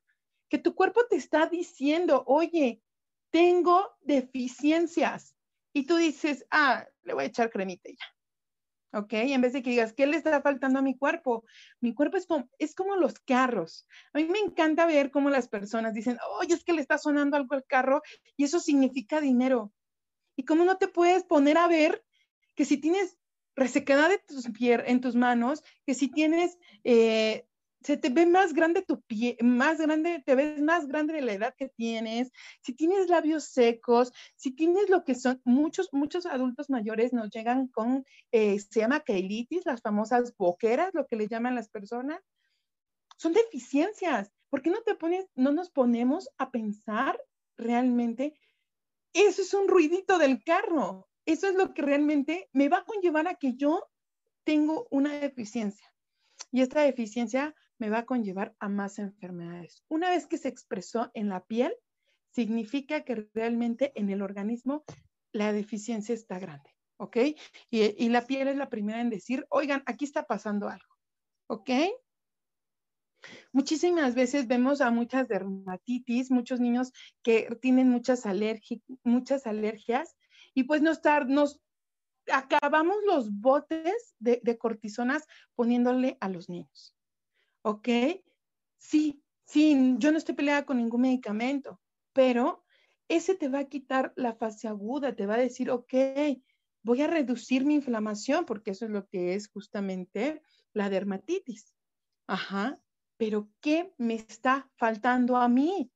que 0.50 0.58
tu 0.58 0.76
cuerpo 0.76 1.02
te 1.10 1.18
está 1.18 1.48
diciendo, 1.48 2.24
oye, 2.28 2.82
tengo 3.32 3.96
deficiencias. 4.02 5.36
Y 5.74 5.86
tú 5.86 5.98
dices, 5.98 6.46
ah, 6.50 6.88
le 7.04 7.14
voy 7.14 7.26
a 7.26 7.28
echar 7.28 7.50
cremita 7.50 7.90
ya. 7.90 8.18
¿ok? 8.94 9.14
En 9.14 9.42
vez 9.42 9.54
de 9.54 9.62
que 9.62 9.72
digas, 9.72 9.94
¿qué 9.94 10.08
le 10.08 10.18
está 10.18 10.42
faltando 10.42 10.80
a 10.80 10.82
mi 10.82 10.98
cuerpo? 10.98 11.44
Mi 11.80 11.94
cuerpo 11.94 12.18
es 12.18 12.26
como, 12.26 12.50
es 12.58 12.76
como 12.76 12.96
los 12.96 13.20
carros. 13.20 13.88
A 14.14 14.20
mí 14.20 14.26
me 14.26 14.40
encanta 14.40 14.86
ver 14.86 15.12
cómo 15.12 15.30
las 15.30 15.48
personas 15.48 15.94
dicen, 15.94 16.18
oye, 16.40 16.54
es 16.54 16.64
que 16.64 16.74
le 16.74 16.82
está 16.82 16.98
sonando 16.98 17.38
algo 17.38 17.54
al 17.56 17.66
carro 17.66 18.02
y 18.36 18.46
eso 18.46 18.60
significa 18.60 19.22
dinero. 19.22 19.72
¿Y 20.38 20.46
cómo 20.46 20.64
no 20.64 20.78
te 20.78 20.88
puedes 20.88 21.24
poner 21.24 21.58
a 21.58 21.68
ver 21.68 22.06
que 22.56 22.64
si 22.64 22.78
tienes 22.78 23.18
resequedad 23.56 24.08
de 24.08 24.20
tus 24.20 24.46
en 24.60 25.02
tus 25.02 25.16
manos, 25.16 25.64
que 25.86 25.96
si 25.96 26.10
tienes, 26.10 26.58
eh, 26.84 27.48
se 27.82 27.98
te 27.98 28.10
ve 28.10 28.28
más 28.28 28.54
grande 28.54 28.84
tu 28.84 29.02
pie, 29.02 29.36
más 29.42 29.80
grande, 29.80 30.22
te 30.24 30.36
ves 30.36 30.62
más 30.62 30.88
grande 30.88 31.14
de 31.14 31.22
la 31.22 31.34
edad 31.34 31.56
que 31.58 31.70
tienes, 31.70 32.32
si 32.62 32.74
tienes 32.74 33.10
labios 33.10 33.46
secos, 33.46 34.12
si 34.36 34.52
tienes 34.52 34.90
lo 34.90 35.04
que 35.04 35.16
son, 35.16 35.42
muchos, 35.44 35.90
muchos 35.92 36.28
adultos 36.28 36.70
mayores 36.70 37.14
nos 37.14 37.32
llegan 37.32 37.68
con, 37.68 38.06
eh, 38.32 38.60
se 38.60 38.82
llama 38.82 39.00
keilitis, 39.00 39.66
las 39.66 39.82
famosas 39.82 40.36
boqueras, 40.38 40.94
lo 40.94 41.08
que 41.08 41.16
le 41.16 41.28
llaman 41.28 41.56
las 41.56 41.70
personas, 41.70 42.22
son 43.18 43.34
deficiencias. 43.34 44.32
¿Por 44.50 44.62
qué 44.62 44.70
no 44.70 44.82
te 44.84 44.94
pones, 44.94 45.26
no 45.34 45.52
nos 45.52 45.72
ponemos 45.72 46.30
a 46.38 46.52
pensar 46.52 47.20
realmente 47.58 48.40
eso 49.22 49.42
es 49.42 49.54
un 49.54 49.68
ruidito 49.68 50.18
del 50.18 50.44
carro. 50.44 51.08
Eso 51.26 51.48
es 51.48 51.56
lo 51.56 51.74
que 51.74 51.82
realmente 51.82 52.50
me 52.54 52.70
va 52.70 52.78
a 52.78 52.86
conllevar 52.86 53.28
a 53.28 53.36
que 53.36 53.56
yo 53.56 53.90
tengo 54.44 54.88
una 54.92 55.20
deficiencia. 55.20 55.94
Y 56.52 56.62
esta 56.62 56.82
deficiencia 56.82 57.54
me 57.80 57.90
va 57.90 58.00
a 58.00 58.06
conllevar 58.06 58.56
a 58.60 58.70
más 58.70 59.00
enfermedades. 59.00 59.84
Una 59.90 60.10
vez 60.10 60.26
que 60.26 60.38
se 60.38 60.48
expresó 60.48 61.12
en 61.14 61.30
la 61.30 61.44
piel, 61.44 61.76
significa 62.32 63.04
que 63.04 63.28
realmente 63.34 63.92
en 63.96 64.10
el 64.10 64.22
organismo 64.22 64.84
la 65.34 65.52
deficiencia 65.52 66.16
está 66.16 66.40
grande, 66.40 66.70
¿ok? 66.98 67.18
Y, 67.70 68.06
y, 68.06 68.10
la 68.10 68.26
piel 68.26 68.48
es 68.48 68.56
la 68.56 68.70
primera 68.70 69.02
en 69.02 69.10
decir, 69.10 69.46
oigan, 69.50 69.84
aquí 69.86 70.06
está 70.06 70.24
pasando 70.24 70.70
algo, 70.70 70.96
¿ok? 71.48 71.70
Muchísimas 73.52 74.16
veces 74.16 74.48
vemos 74.48 74.82
a 74.82 74.92
muchas 74.92 75.28
dermatitis, 75.28 76.32
muchos 76.32 76.60
niños 76.60 76.92
que 77.24 77.48
tienen 77.62 77.90
muchas, 77.90 78.24
muchas 79.04 79.48
alergias 79.48 80.16
y 80.54 80.64
pues 80.64 80.82
nos, 80.82 81.02
nos 81.28 81.60
acabamos 82.32 82.98
los 83.06 83.32
botes 83.32 84.16
de, 84.20 84.42
de 84.44 84.58
cortisonas 84.58 85.26
poniéndole 85.56 86.18
a 86.20 86.30
los 86.30 86.50
niños. 86.50 86.96
¿Ok? 87.62 87.90
Sí, 88.78 89.24
sí, 89.46 89.96
yo 89.98 90.12
no 90.12 90.18
estoy 90.18 90.36
peleada 90.36 90.66
con 90.66 90.78
ningún 90.78 91.02
medicamento, 91.02 91.80
pero 92.14 92.64
ese 93.08 93.36
te 93.36 93.50
va 93.50 93.60
a 93.60 93.70
quitar 93.70 94.14
la 94.16 94.36
fase 94.36 94.68
aguda, 94.68 95.16
te 95.16 95.26
va 95.26 95.36
a 95.36 95.40
decir, 95.40 95.72
ok, 95.72 95.94
voy 96.84 97.02
a 97.02 97.08
reducir 97.08 97.66
mi 97.66 97.76
inflamación, 97.76 98.46
porque 98.46 98.72
eso 98.72 98.86
es 98.86 98.92
lo 98.92 99.08
que 99.08 99.34
es 99.34 99.50
justamente 99.50 100.42
la 100.74 100.90
dermatitis. 100.90 101.74
Ajá 102.28 102.80
pero 103.18 103.50
¿qué 103.62 103.94
me 103.98 104.16
está 104.16 104.70
faltando 104.78 105.38
a 105.38 105.50
mí 105.50 105.92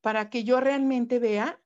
para 0.00 0.30
que 0.30 0.44
yo 0.44 0.60
realmente 0.60 1.18
vea 1.18 1.60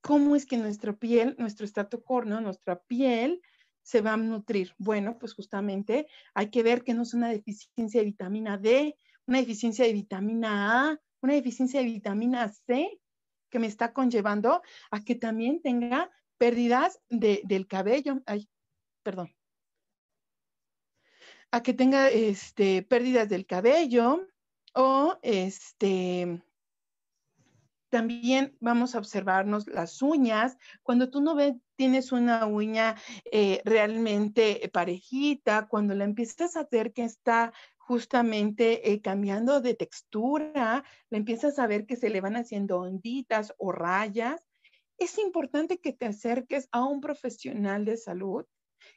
cómo 0.00 0.34
es 0.34 0.46
que 0.46 0.56
nuestra 0.56 0.94
piel, 0.94 1.36
nuestro 1.38 1.64
estrato 1.64 2.02
corneo, 2.02 2.40
nuestra 2.40 2.80
piel 2.82 3.40
se 3.82 4.00
va 4.00 4.14
a 4.14 4.16
nutrir? 4.16 4.74
Bueno, 4.78 5.18
pues 5.18 5.34
justamente 5.34 6.06
hay 6.34 6.50
que 6.50 6.62
ver 6.62 6.82
que 6.82 6.94
no 6.94 7.02
es 7.02 7.14
una 7.14 7.28
deficiencia 7.28 8.00
de 8.00 8.06
vitamina 8.06 8.58
D, 8.58 8.96
una 9.26 9.38
deficiencia 9.38 9.84
de 9.84 9.92
vitamina 9.92 10.90
A, 10.90 11.00
una 11.20 11.34
deficiencia 11.34 11.80
de 11.80 11.86
vitamina 11.86 12.48
C 12.48 13.00
que 13.50 13.58
me 13.58 13.66
está 13.66 13.92
conllevando 13.92 14.62
a 14.90 15.04
que 15.04 15.14
también 15.14 15.60
tenga 15.60 16.10
pérdidas 16.38 17.00
del 17.10 17.66
cabello. 17.68 18.22
Ay, 18.26 18.48
perdón. 19.02 19.32
A 21.52 21.62
que 21.62 21.74
tenga 21.74 22.08
este, 22.08 22.82
pérdidas 22.82 23.28
del 23.28 23.46
cabello 23.46 24.26
o 24.74 25.18
este, 25.22 26.42
también 27.90 28.56
vamos 28.58 28.94
a 28.94 28.98
observarnos 28.98 29.66
las 29.66 30.00
uñas. 30.00 30.56
Cuando 30.82 31.10
tú 31.10 31.20
no 31.20 31.34
ves, 31.34 31.54
tienes 31.76 32.10
una 32.10 32.46
uña 32.46 32.96
eh, 33.30 33.60
realmente 33.66 34.70
parejita, 34.72 35.68
cuando 35.68 35.94
la 35.94 36.04
empiezas 36.04 36.56
a 36.56 36.66
ver 36.70 36.94
que 36.94 37.04
está 37.04 37.52
justamente 37.76 38.90
eh, 38.90 39.02
cambiando 39.02 39.60
de 39.60 39.74
textura, 39.74 40.84
la 41.10 41.18
empiezas 41.18 41.58
a 41.58 41.66
ver 41.66 41.84
que 41.84 41.96
se 41.96 42.08
le 42.08 42.22
van 42.22 42.36
haciendo 42.36 42.80
onditas 42.80 43.52
o 43.58 43.72
rayas, 43.72 44.42
es 44.96 45.18
importante 45.18 45.78
que 45.78 45.92
te 45.92 46.06
acerques 46.06 46.70
a 46.72 46.84
un 46.84 47.02
profesional 47.02 47.84
de 47.84 47.98
salud 47.98 48.46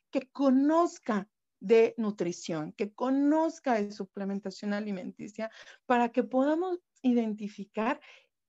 que 0.09 0.29
conozca 0.31 1.27
de 1.65 1.95
nutrición, 1.97 2.73
que 2.73 2.93
conozca 2.93 3.73
de 3.73 3.91
suplementación 3.91 4.73
alimenticia 4.73 5.49
para 5.85 6.09
que 6.09 6.23
podamos 6.23 6.79
identificar 7.01 7.99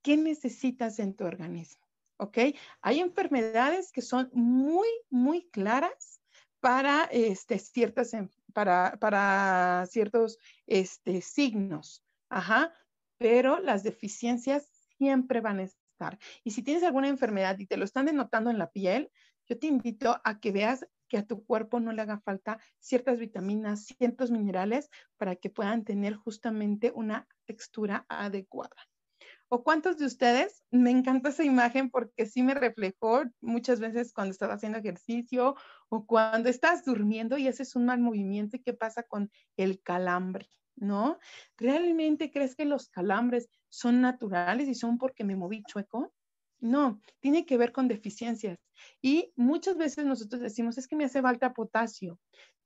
qué 0.02 0.16
necesitas 0.16 0.98
en 0.98 1.14
tu 1.14 1.24
organismo. 1.24 1.86
¿Ok? 2.18 2.38
Hay 2.80 3.00
enfermedades 3.00 3.92
que 3.92 4.02
son 4.02 4.30
muy, 4.32 4.88
muy 5.10 5.48
claras 5.50 6.20
para 6.60 7.04
este, 7.04 7.58
ciertas, 7.58 8.12
para, 8.52 8.96
para 8.98 9.86
ciertos 9.90 10.38
este, 10.66 11.20
signos. 11.20 12.02
Ajá. 12.28 12.72
Pero 13.18 13.60
las 13.60 13.82
deficiencias 13.82 14.66
siempre 14.98 15.40
van 15.40 15.60
a 15.60 15.64
estar. 15.64 16.18
Y 16.44 16.50
si 16.50 16.62
tienes 16.62 16.82
alguna 16.82 17.08
enfermedad 17.08 17.58
y 17.58 17.66
te 17.66 17.76
lo 17.76 17.84
están 17.84 18.06
denotando 18.06 18.50
en 18.50 18.58
la 18.58 18.70
piel, 18.70 19.10
yo 19.48 19.58
te 19.58 19.66
invito 19.66 20.20
a 20.24 20.40
que 20.40 20.52
veas 20.52 20.86
que 21.08 21.18
a 21.18 21.26
tu 21.26 21.44
cuerpo 21.44 21.80
no 21.80 21.92
le 21.92 22.02
haga 22.02 22.20
falta 22.20 22.58
ciertas 22.78 23.18
vitaminas, 23.18 23.84
ciertos 23.86 24.30
minerales 24.30 24.90
para 25.16 25.36
que 25.36 25.50
puedan 25.50 25.84
tener 25.84 26.14
justamente 26.14 26.92
una 26.94 27.28
textura 27.46 28.06
adecuada. 28.08 28.76
¿O 29.48 29.62
cuántos 29.62 29.98
de 29.98 30.06
ustedes? 30.06 30.64
Me 30.70 30.90
encanta 30.90 31.28
esa 31.30 31.44
imagen 31.44 31.90
porque 31.90 32.26
sí 32.26 32.42
me 32.42 32.54
reflejó 32.54 33.22
muchas 33.40 33.80
veces 33.80 34.12
cuando 34.12 34.32
estaba 34.32 34.54
haciendo 34.54 34.78
ejercicio 34.78 35.54
o 35.88 36.06
cuando 36.06 36.48
estás 36.48 36.84
durmiendo 36.84 37.38
y 37.38 37.48
haces 37.48 37.76
un 37.76 37.86
mal 37.86 38.00
movimiento 38.00 38.56
y 38.56 38.62
qué 38.62 38.74
pasa 38.74 39.04
con 39.04 39.30
el 39.56 39.80
calambre, 39.82 40.48
¿no? 40.76 41.18
¿Realmente 41.56 42.30
crees 42.32 42.56
que 42.56 42.64
los 42.64 42.88
calambres 42.88 43.48
son 43.68 44.00
naturales 44.00 44.68
y 44.68 44.74
son 44.74 44.98
porque 44.98 45.24
me 45.24 45.36
moví 45.36 45.64
chueco? 45.64 46.12
No, 46.60 47.00
tiene 47.20 47.46
que 47.46 47.58
ver 47.58 47.72
con 47.72 47.88
deficiencias. 47.88 48.58
Y 49.02 49.32
muchas 49.36 49.76
veces 49.76 50.04
nosotros 50.04 50.40
decimos, 50.40 50.78
es 50.78 50.86
que 50.88 50.96
me 50.96 51.04
hace 51.04 51.22
falta 51.22 51.52
potasio, 51.52 52.18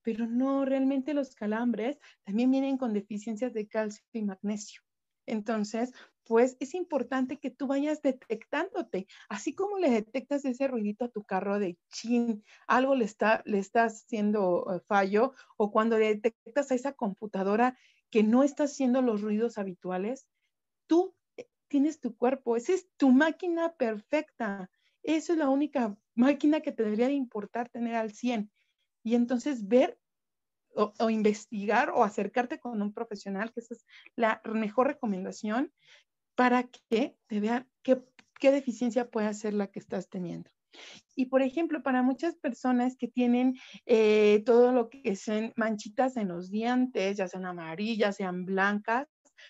pero 0.02 0.26
no, 0.26 0.64
realmente 0.64 1.14
los 1.14 1.34
calambres 1.34 1.98
también 2.24 2.50
vienen 2.50 2.78
con 2.78 2.92
deficiencias 2.92 3.52
de 3.52 3.68
calcio 3.68 4.04
y 4.12 4.22
magnesio. 4.22 4.82
Entonces, 5.26 5.92
pues 6.24 6.56
es 6.60 6.74
importante 6.74 7.38
que 7.38 7.50
tú 7.50 7.66
vayas 7.66 8.02
detectándote, 8.02 9.06
así 9.28 9.54
como 9.54 9.78
le 9.78 9.90
detectas 9.90 10.44
ese 10.44 10.68
ruidito 10.68 11.04
a 11.04 11.08
tu 11.08 11.24
carro 11.24 11.58
de 11.58 11.76
chin, 11.88 12.44
algo 12.66 12.94
le 12.94 13.04
está, 13.04 13.42
le 13.46 13.58
está 13.58 13.84
haciendo 13.84 14.64
eh, 14.72 14.80
fallo, 14.86 15.34
o 15.56 15.70
cuando 15.72 15.98
le 15.98 16.14
detectas 16.14 16.70
a 16.70 16.74
esa 16.74 16.92
computadora 16.92 17.76
que 18.10 18.22
no 18.22 18.42
está 18.42 18.64
haciendo 18.64 19.02
los 19.02 19.22
ruidos 19.22 19.58
habituales, 19.58 20.26
tú 20.86 21.14
tienes 21.70 22.00
tu 22.00 22.16
cuerpo, 22.16 22.56
esa 22.56 22.74
es 22.74 22.88
tu 22.96 23.10
máquina 23.10 23.72
perfecta, 23.74 24.68
esa 25.02 25.32
es 25.32 25.38
la 25.38 25.48
única 25.48 25.96
máquina 26.14 26.60
que 26.60 26.72
te 26.72 26.82
debería 26.82 27.06
de 27.06 27.14
importar 27.14 27.70
tener 27.70 27.94
al 27.94 28.12
100. 28.12 28.50
Y 29.02 29.14
entonces 29.14 29.66
ver 29.66 29.98
o, 30.74 31.10
investigar 31.10 31.90
o 31.90 32.04
acercarte 32.04 32.58
con 32.58 32.82
un 32.82 32.92
profesional, 32.92 33.52
que 33.52 33.60
esa 33.60 33.74
es 33.74 33.86
la 34.16 34.42
mejor 34.52 34.88
recomendación 34.88 35.72
para 36.34 36.64
que 36.64 37.16
te 37.26 37.40
vean 37.40 37.68
qué, 37.82 38.02
deficiencia 38.40 39.08
puede 39.08 39.32
ser 39.34 39.54
la 39.54 39.68
que 39.68 39.78
estás 39.78 40.08
teniendo. 40.08 40.50
Y 41.14 41.26
por 41.26 41.42
ejemplo, 41.42 41.82
para 41.82 42.02
muchas 42.02 42.36
personas 42.36 42.96
que 42.96 43.08
tienen 43.08 43.56
eh, 43.86 44.42
todo 44.44 44.72
lo 44.72 44.88
que 44.88 45.14
son 45.16 45.52
manchitas 45.56 46.16
en 46.16 46.28
los 46.28 46.50
dientes, 46.50 47.16
ya 47.16 47.28
sean 47.28 47.46
amarillas, 47.46 48.16
sean 48.16 48.44
blancas, 48.44 49.08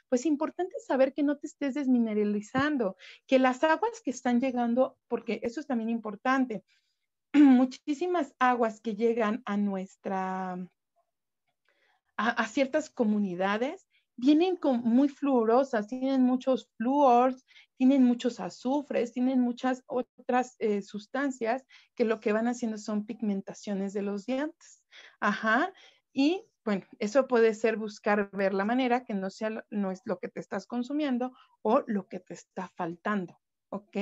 pues 0.09 0.27
importante 0.27 0.75
saber 0.81 1.13
que 1.13 1.23
no 1.23 1.39
te 1.39 1.47
estés 1.47 1.75
desmineralizando, 1.75 2.97
que 3.27 3.39
las 3.39 3.63
aguas 3.65 4.01
que 4.05 4.11
están 4.11 4.41
llegando, 4.41 4.99
porque 5.09 5.41
eso 5.43 5.61
es 5.61 5.67
también 5.67 5.91
importante, 5.91 6.65
muchísimas 7.35 8.35
aguas 8.39 8.81
que 8.81 8.95
llegan 8.95 9.43
a 9.45 9.57
nuestra 9.57 10.59
a, 12.21 12.47
ciertas 12.47 12.91
comunidades 12.91 13.89
vienen 14.17 14.57
con, 14.57 14.83
muy 14.83 15.09
fluorosas, 15.09 15.87
tienen 15.87 16.23
muchos 16.23 16.69
flúors, 16.77 17.47
tienen 17.79 18.05
muchos 18.05 18.41
azufres, 18.41 19.13
tienen 19.13 19.41
muchas 19.41 19.83
otras 19.87 20.57
eh, 20.59 20.83
sustancias 20.83 21.65
que 21.95 22.05
lo 22.05 22.21
que 22.21 22.35
van 22.35 22.47
haciendo 22.47 22.77
son 22.77 23.07
pigmentaciones 23.07 23.95
de 23.95 24.03
los 24.03 24.27
dientes. 24.27 24.85
Ajá. 25.21 25.73
Y 26.13 26.45
bueno, 26.65 26.87
eso 26.99 27.27
puede 27.27 27.55
ser 27.55 27.77
buscar 27.77 28.31
ver 28.33 28.55
la 28.55 28.65
manera 28.65 29.05
que 29.05 29.15
no 29.15 29.31
sea 29.31 29.65
no 29.71 29.91
es 29.91 30.03
lo 30.05 30.19
que 30.19 30.29
te 30.29 30.41
estás 30.41 30.67
consumiendo 30.67 31.33
o 31.63 31.83
lo 31.87 32.07
que 32.09 32.21
te 32.21 32.35
está 32.35 32.69
faltando, 32.69 33.41
¿ok? 33.71 33.97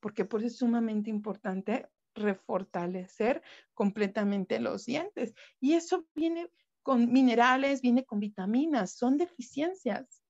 Porque 0.00 0.24
por 0.24 0.40
eso 0.40 0.48
es 0.48 0.56
sumamente 0.58 1.10
importante 1.10 1.88
refortalecer 2.14 3.42
completamente 3.74 4.60
los 4.60 4.86
dientes. 4.86 5.34
Y 5.60 5.74
eso 5.74 6.06
viene 6.14 6.50
con 6.82 7.12
minerales, 7.12 7.82
viene 7.82 8.04
con 8.04 8.20
vitaminas, 8.20 8.92
son 8.92 9.16
deficiencias. 9.16 10.22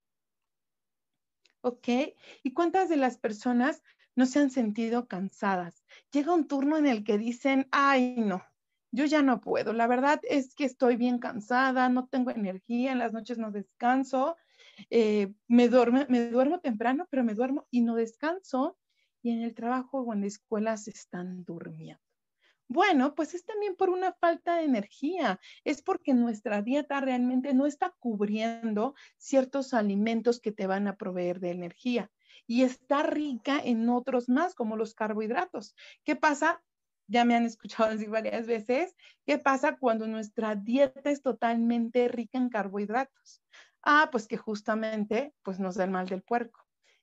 ¿Ok? 1.62 1.88
¿Y 2.42 2.52
cuántas 2.54 2.88
de 2.88 2.96
las 2.96 3.18
personas 3.18 3.82
no 4.16 4.26
se 4.26 4.38
han 4.38 4.50
sentido 4.50 5.08
cansadas? 5.08 5.84
Llega 6.10 6.34
un 6.34 6.48
turno 6.48 6.76
en 6.76 6.86
el 6.86 7.04
que 7.04 7.18
dicen, 7.18 7.68
ay, 7.70 8.16
no, 8.16 8.42
yo 8.92 9.04
ya 9.04 9.22
no 9.22 9.40
puedo. 9.40 9.72
La 9.72 9.86
verdad 9.86 10.20
es 10.28 10.54
que 10.54 10.64
estoy 10.64 10.96
bien 10.96 11.18
cansada, 11.18 11.88
no 11.88 12.08
tengo 12.08 12.30
energía, 12.30 12.92
en 12.92 12.98
las 12.98 13.12
noches 13.12 13.38
no 13.38 13.50
descanso, 13.50 14.36
eh, 14.90 15.32
me, 15.48 15.68
duerme, 15.68 16.06
me 16.08 16.30
duermo 16.30 16.60
temprano, 16.60 17.06
pero 17.10 17.24
me 17.24 17.34
duermo 17.34 17.66
y 17.70 17.82
no 17.82 17.94
descanso. 17.94 18.76
Y 19.22 19.30
en 19.30 19.42
el 19.42 19.54
trabajo 19.54 20.00
o 20.00 20.12
en 20.14 20.22
la 20.22 20.26
escuela 20.28 20.76
se 20.76 20.90
están 20.90 21.44
durmiendo. 21.44 22.00
Bueno, 22.68 23.16
pues 23.16 23.34
es 23.34 23.44
también 23.44 23.74
por 23.74 23.90
una 23.90 24.12
falta 24.12 24.56
de 24.56 24.62
energía, 24.62 25.40
es 25.64 25.82
porque 25.82 26.14
nuestra 26.14 26.62
dieta 26.62 27.00
realmente 27.00 27.52
no 27.52 27.66
está 27.66 27.92
cubriendo 27.98 28.94
ciertos 29.18 29.74
alimentos 29.74 30.40
que 30.40 30.52
te 30.52 30.68
van 30.68 30.86
a 30.86 30.96
proveer 30.96 31.40
de 31.40 31.50
energía 31.50 32.12
y 32.46 32.62
está 32.62 33.02
rica 33.02 33.60
en 33.62 33.88
otros 33.88 34.28
más, 34.28 34.54
como 34.54 34.76
los 34.76 34.94
carbohidratos. 34.94 35.74
¿Qué 36.04 36.14
pasa? 36.14 36.62
Ya 37.10 37.24
me 37.24 37.34
han 37.34 37.44
escuchado 37.44 37.90
decir 37.90 38.08
varias 38.08 38.46
veces, 38.46 38.94
¿qué 39.26 39.36
pasa 39.38 39.76
cuando 39.78 40.06
nuestra 40.06 40.54
dieta 40.54 41.10
es 41.10 41.22
totalmente 41.22 42.06
rica 42.06 42.38
en 42.38 42.48
carbohidratos? 42.50 43.42
Ah, 43.82 44.10
pues 44.12 44.28
que 44.28 44.36
justamente 44.36 45.34
pues 45.42 45.58
nos 45.58 45.74
da 45.74 45.82
el 45.84 45.90
mal 45.90 46.06
del 46.06 46.22
puerco. 46.22 46.60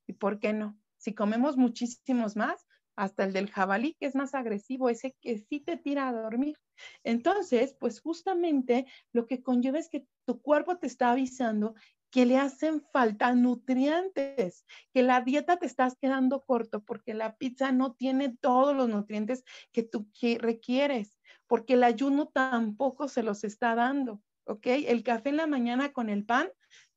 ¿Y 0.08 0.13
por 0.13 0.39
qué 0.39 0.54
no? 0.54 0.80
Si 0.96 1.13
comemos 1.13 1.58
muchísimos 1.58 2.38
más, 2.38 2.65
hasta 2.96 3.26
el 3.26 3.34
del 3.34 3.52
jabalí, 3.52 3.96
que 4.00 4.06
es 4.08 4.15
más 4.15 4.34
agresivo, 4.34 4.89
ese 4.89 5.13
que 5.22 5.38
sí 5.39 5.60
te 5.60 5.76
tira 5.76 6.08
a 6.08 6.13
dormir. 6.13 6.56
Entonces, 7.04 7.76
pues 7.78 8.00
justamente 8.00 8.86
lo 9.12 9.28
que 9.28 9.43
conlleva 9.43 9.78
es 9.78 9.89
que 9.89 10.08
tu 10.26 10.41
cuerpo 10.41 10.78
te 10.78 10.88
está 10.88 11.12
avisando 11.12 11.76
que 12.17 12.25
le 12.25 12.39
hacen 12.39 12.82
falta 12.82 13.36
nutrientes, 13.36 14.65
que 14.91 15.03
la 15.03 15.22
dieta 15.22 15.57
te 15.57 15.68
estás 15.68 15.95
quedando 16.01 16.41
corto 16.41 16.84
porque 16.84 17.13
la 17.13 17.38
pizza 17.38 17.72
no 17.72 17.93
tiene 17.93 18.36
todos 18.36 18.76
los 18.76 18.89
nutrientes 18.89 19.43
que 19.72 19.84
tú 19.84 20.09
requieres, 20.39 21.20
porque 21.45 21.74
el 21.74 21.84
ayuno 21.84 22.26
tampoco 22.26 23.07
se 23.07 23.22
los 23.22 23.43
está 23.43 23.76
dando, 23.76 24.24
¿ok? 24.45 24.65
El 24.65 25.03
café 25.03 25.30
en 25.30 25.38
la 25.38 25.45
mañana 25.45 25.93
con 25.93 26.09
el 26.09 26.26
pan 26.26 26.49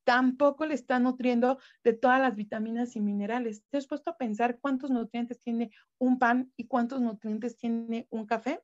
tampoco 0.05 0.65
le 0.65 0.73
está 0.73 0.99
nutriendo 0.99 1.59
de 1.85 1.93
todas 1.93 2.19
las 2.19 2.35
vitaminas 2.35 2.97
y 2.97 3.01
minerales. 3.03 3.63
¿Te 3.69 3.77
has 3.77 3.87
puesto 3.87 4.13
a 4.13 4.17
pensar 4.17 4.59
cuántos 4.59 4.91
nutrientes 4.91 5.39
tiene 5.39 5.71
un 5.99 6.19
pan 6.19 6.51
y 6.57 6.67
cuántos 6.67 7.03
nutrientes 7.03 7.59
tiene 7.59 8.07
un 8.09 8.25
café? 8.25 8.63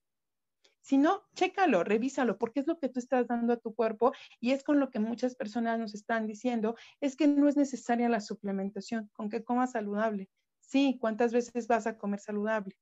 Si 0.86 0.98
no, 0.98 1.24
chécalo, 1.34 1.82
revísalo, 1.82 2.38
porque 2.38 2.60
es 2.60 2.68
lo 2.68 2.78
que 2.78 2.88
tú 2.88 3.00
estás 3.00 3.26
dando 3.26 3.52
a 3.52 3.56
tu 3.56 3.74
cuerpo 3.74 4.12
y 4.38 4.52
es 4.52 4.62
con 4.62 4.78
lo 4.78 4.88
que 4.88 5.00
muchas 5.00 5.34
personas 5.34 5.80
nos 5.80 5.94
están 5.94 6.28
diciendo, 6.28 6.76
es 7.00 7.16
que 7.16 7.26
no 7.26 7.48
es 7.48 7.56
necesaria 7.56 8.08
la 8.08 8.20
suplementación, 8.20 9.10
con 9.12 9.28
que 9.28 9.42
comas 9.42 9.72
saludable. 9.72 10.30
Sí, 10.60 10.96
¿cuántas 11.00 11.32
veces 11.32 11.66
vas 11.66 11.88
a 11.88 11.98
comer 11.98 12.20
saludable? 12.20 12.76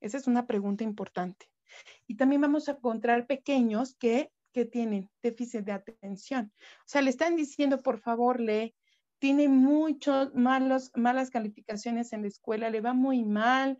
Esa 0.00 0.16
es 0.16 0.28
una 0.28 0.46
pregunta 0.46 0.82
importante. 0.82 1.50
Y 2.06 2.16
también 2.16 2.40
vamos 2.40 2.70
a 2.70 2.72
encontrar 2.72 3.26
pequeños 3.26 3.94
que, 3.96 4.32
que 4.54 4.64
tienen 4.64 5.10
déficit 5.22 5.66
de 5.66 5.72
atención. 5.72 6.54
O 6.58 6.86
sea, 6.86 7.02
le 7.02 7.10
están 7.10 7.36
diciendo, 7.36 7.82
por 7.82 7.98
favor, 7.98 8.40
lee, 8.40 8.74
tiene 9.20 9.48
muchas 9.48 10.34
malas 10.34 11.30
calificaciones 11.30 12.12
en 12.12 12.22
la 12.22 12.28
escuela, 12.28 12.70
le 12.70 12.80
va 12.80 12.94
muy 12.94 13.22
mal, 13.22 13.78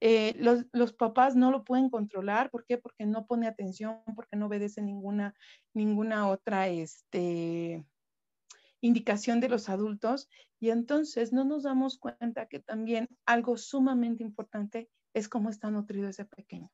eh, 0.00 0.36
los, 0.38 0.92
papás 0.92 1.34
no 1.34 1.50
lo 1.50 1.64
pueden 1.64 1.88
controlar, 1.88 2.50
¿por 2.50 2.66
qué? 2.66 2.76
Porque 2.76 3.06
no 3.06 3.26
pone 3.26 3.48
atención, 3.48 4.02
porque 4.14 4.36
no 4.36 4.46
obedece 4.46 4.82
ninguna, 4.82 5.34
ninguna 5.72 6.28
otra 6.28 6.68
este, 6.68 7.84
indicación 8.82 9.40
de 9.40 9.48
los 9.48 9.70
adultos 9.70 10.28
y 10.60 10.68
entonces 10.68 11.32
no 11.32 11.44
nos 11.44 11.62
damos 11.62 11.98
cuenta 11.98 12.46
que 12.46 12.60
también 12.60 13.08
algo 13.24 13.56
sumamente 13.56 14.22
importante 14.22 14.90
es 15.14 15.26
cómo 15.28 15.48
está 15.48 15.70
nutrido 15.70 16.10
ese 16.10 16.26
pequeño 16.26 16.70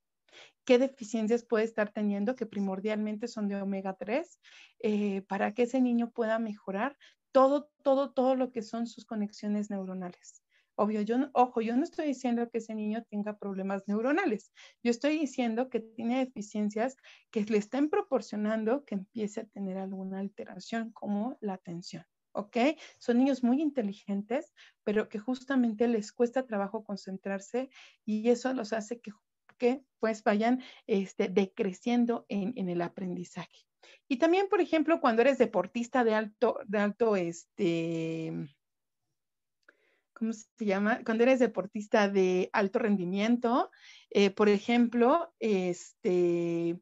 qué 0.64 0.78
deficiencias 0.78 1.44
puede 1.44 1.64
estar 1.64 1.90
teniendo, 1.92 2.36
que 2.36 2.44
primordialmente 2.46 3.26
son 3.26 3.48
de 3.48 3.60
omega 3.60 3.96
3, 3.98 4.38
eh, 4.80 5.22
para 5.22 5.54
que 5.54 5.62
ese 5.62 5.80
niño 5.80 6.10
pueda 6.10 6.38
mejorar 6.38 6.98
todo, 7.32 7.70
todo, 7.82 8.12
todo 8.12 8.34
lo 8.34 8.52
que 8.52 8.62
son 8.62 8.86
sus 8.86 9.04
conexiones 9.04 9.70
neuronales. 9.70 10.42
Obvio, 10.80 11.02
yo, 11.02 11.16
ojo, 11.32 11.60
yo 11.60 11.76
no 11.76 11.82
estoy 11.82 12.06
diciendo 12.06 12.48
que 12.50 12.58
ese 12.58 12.72
niño 12.72 13.04
tenga 13.10 13.36
problemas 13.36 13.82
neuronales. 13.88 14.52
Yo 14.80 14.92
estoy 14.92 15.18
diciendo 15.18 15.70
que 15.70 15.80
tiene 15.80 16.24
deficiencias 16.24 16.96
que 17.32 17.44
le 17.44 17.58
estén 17.58 17.90
proporcionando 17.90 18.84
que 18.84 18.94
empiece 18.94 19.40
a 19.40 19.46
tener 19.46 19.76
alguna 19.76 20.20
alteración 20.20 20.92
como 20.92 21.36
la 21.40 21.54
atención. 21.54 22.04
¿Ok? 22.30 22.56
Son 22.98 23.18
niños 23.18 23.42
muy 23.42 23.60
inteligentes, 23.60 24.54
pero 24.84 25.08
que 25.08 25.18
justamente 25.18 25.88
les 25.88 26.12
cuesta 26.12 26.46
trabajo 26.46 26.84
concentrarse 26.84 27.70
y 28.04 28.28
eso 28.28 28.52
los 28.52 28.72
hace 28.72 29.00
que, 29.00 29.10
que 29.58 29.82
pues 29.98 30.22
vayan 30.22 30.62
este, 30.86 31.28
decreciendo 31.28 32.24
en, 32.28 32.52
en 32.54 32.68
el 32.68 32.82
aprendizaje. 32.82 33.67
Y 34.08 34.18
también, 34.18 34.48
por 34.48 34.60
ejemplo, 34.60 35.00
cuando 35.00 35.22
eres 35.22 35.38
deportista 35.38 36.04
de 36.04 36.14
alto, 36.14 36.58
de 36.66 36.78
alto, 36.78 37.16
este, 37.16 38.32
¿cómo 40.14 40.32
se 40.32 40.64
llama? 40.64 41.02
Cuando 41.04 41.24
eres 41.24 41.38
deportista 41.38 42.08
de 42.08 42.50
alto 42.52 42.78
rendimiento, 42.78 43.70
eh, 44.10 44.30
por 44.30 44.48
ejemplo, 44.48 45.32
este, 45.38 46.80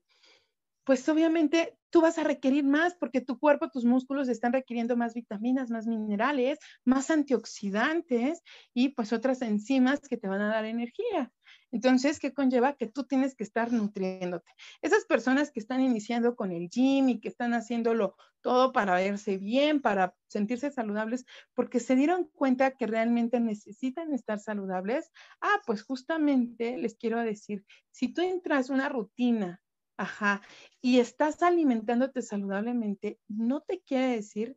pues 0.85 1.09
obviamente 1.09 1.77
tú 1.91 2.01
vas 2.01 2.17
a 2.19 2.25
requerir 2.25 2.65
más 2.65 2.95
porque 2.95 3.21
tu 3.21 3.39
cuerpo, 3.39 3.69
tus 3.71 3.85
músculos 3.85 4.29
están 4.29 4.53
requiriendo 4.53 4.97
más 4.97 5.15
vitaminas, 5.15 5.71
más 5.71 5.87
minerales, 5.87 6.59
más 6.85 7.11
antioxidantes 7.11 8.43
y 8.73 8.91
pues 8.91 9.13
otras 9.13 9.43
enzimas 9.43 10.01
que 10.01 10.17
te 10.17 10.29
van 10.29 10.43
a 10.43 10.49
dar 10.49 10.65
energía. 10.65 11.33
Entonces, 11.73 12.21
¿qué 12.21 12.33
conlleva? 12.33 12.75
Que 12.75 12.87
tú 12.87 13.05
tienes 13.05 13.35
que 13.35 13.45
estar 13.45 13.73
nutriéndote. 13.73 14.51
Esas 14.83 15.05
personas 15.05 15.51
que 15.51 15.61
están 15.61 15.81
iniciando 15.81 16.37
con 16.37 16.53
el 16.53 16.69
gym 16.69 17.09
y 17.09 17.21
que 17.21 17.29
están 17.29 17.55
haciéndolo 17.55 18.17
todo 18.41 18.73
para 18.73 18.95
verse 18.95 19.39
bien, 19.39 19.81
para 19.81 20.15
sentirse 20.29 20.71
saludables, 20.71 21.25
porque 21.55 21.81
se 21.81 21.97
dieron 21.97 22.31
cuenta 22.33 22.77
que 22.77 22.87
realmente 22.87 23.41
necesitan 23.41 24.13
estar 24.13 24.39
saludables, 24.39 25.11
ah, 25.41 25.61
pues 25.67 25.83
justamente 25.83 26.79
les 26.79 26.95
quiero 26.95 27.21
decir, 27.21 27.65
si 27.91 28.09
tú 28.09 28.23
entras 28.23 28.71
una 28.71 28.89
rutina, 28.89 29.61
ajá, 29.97 30.43
y 30.81 31.01
estás 31.01 31.43
alimentándote 31.43 32.23
saludablemente, 32.23 33.19
no 33.27 33.63
te 33.63 33.81
quiere 33.81 34.09
decir 34.09 34.57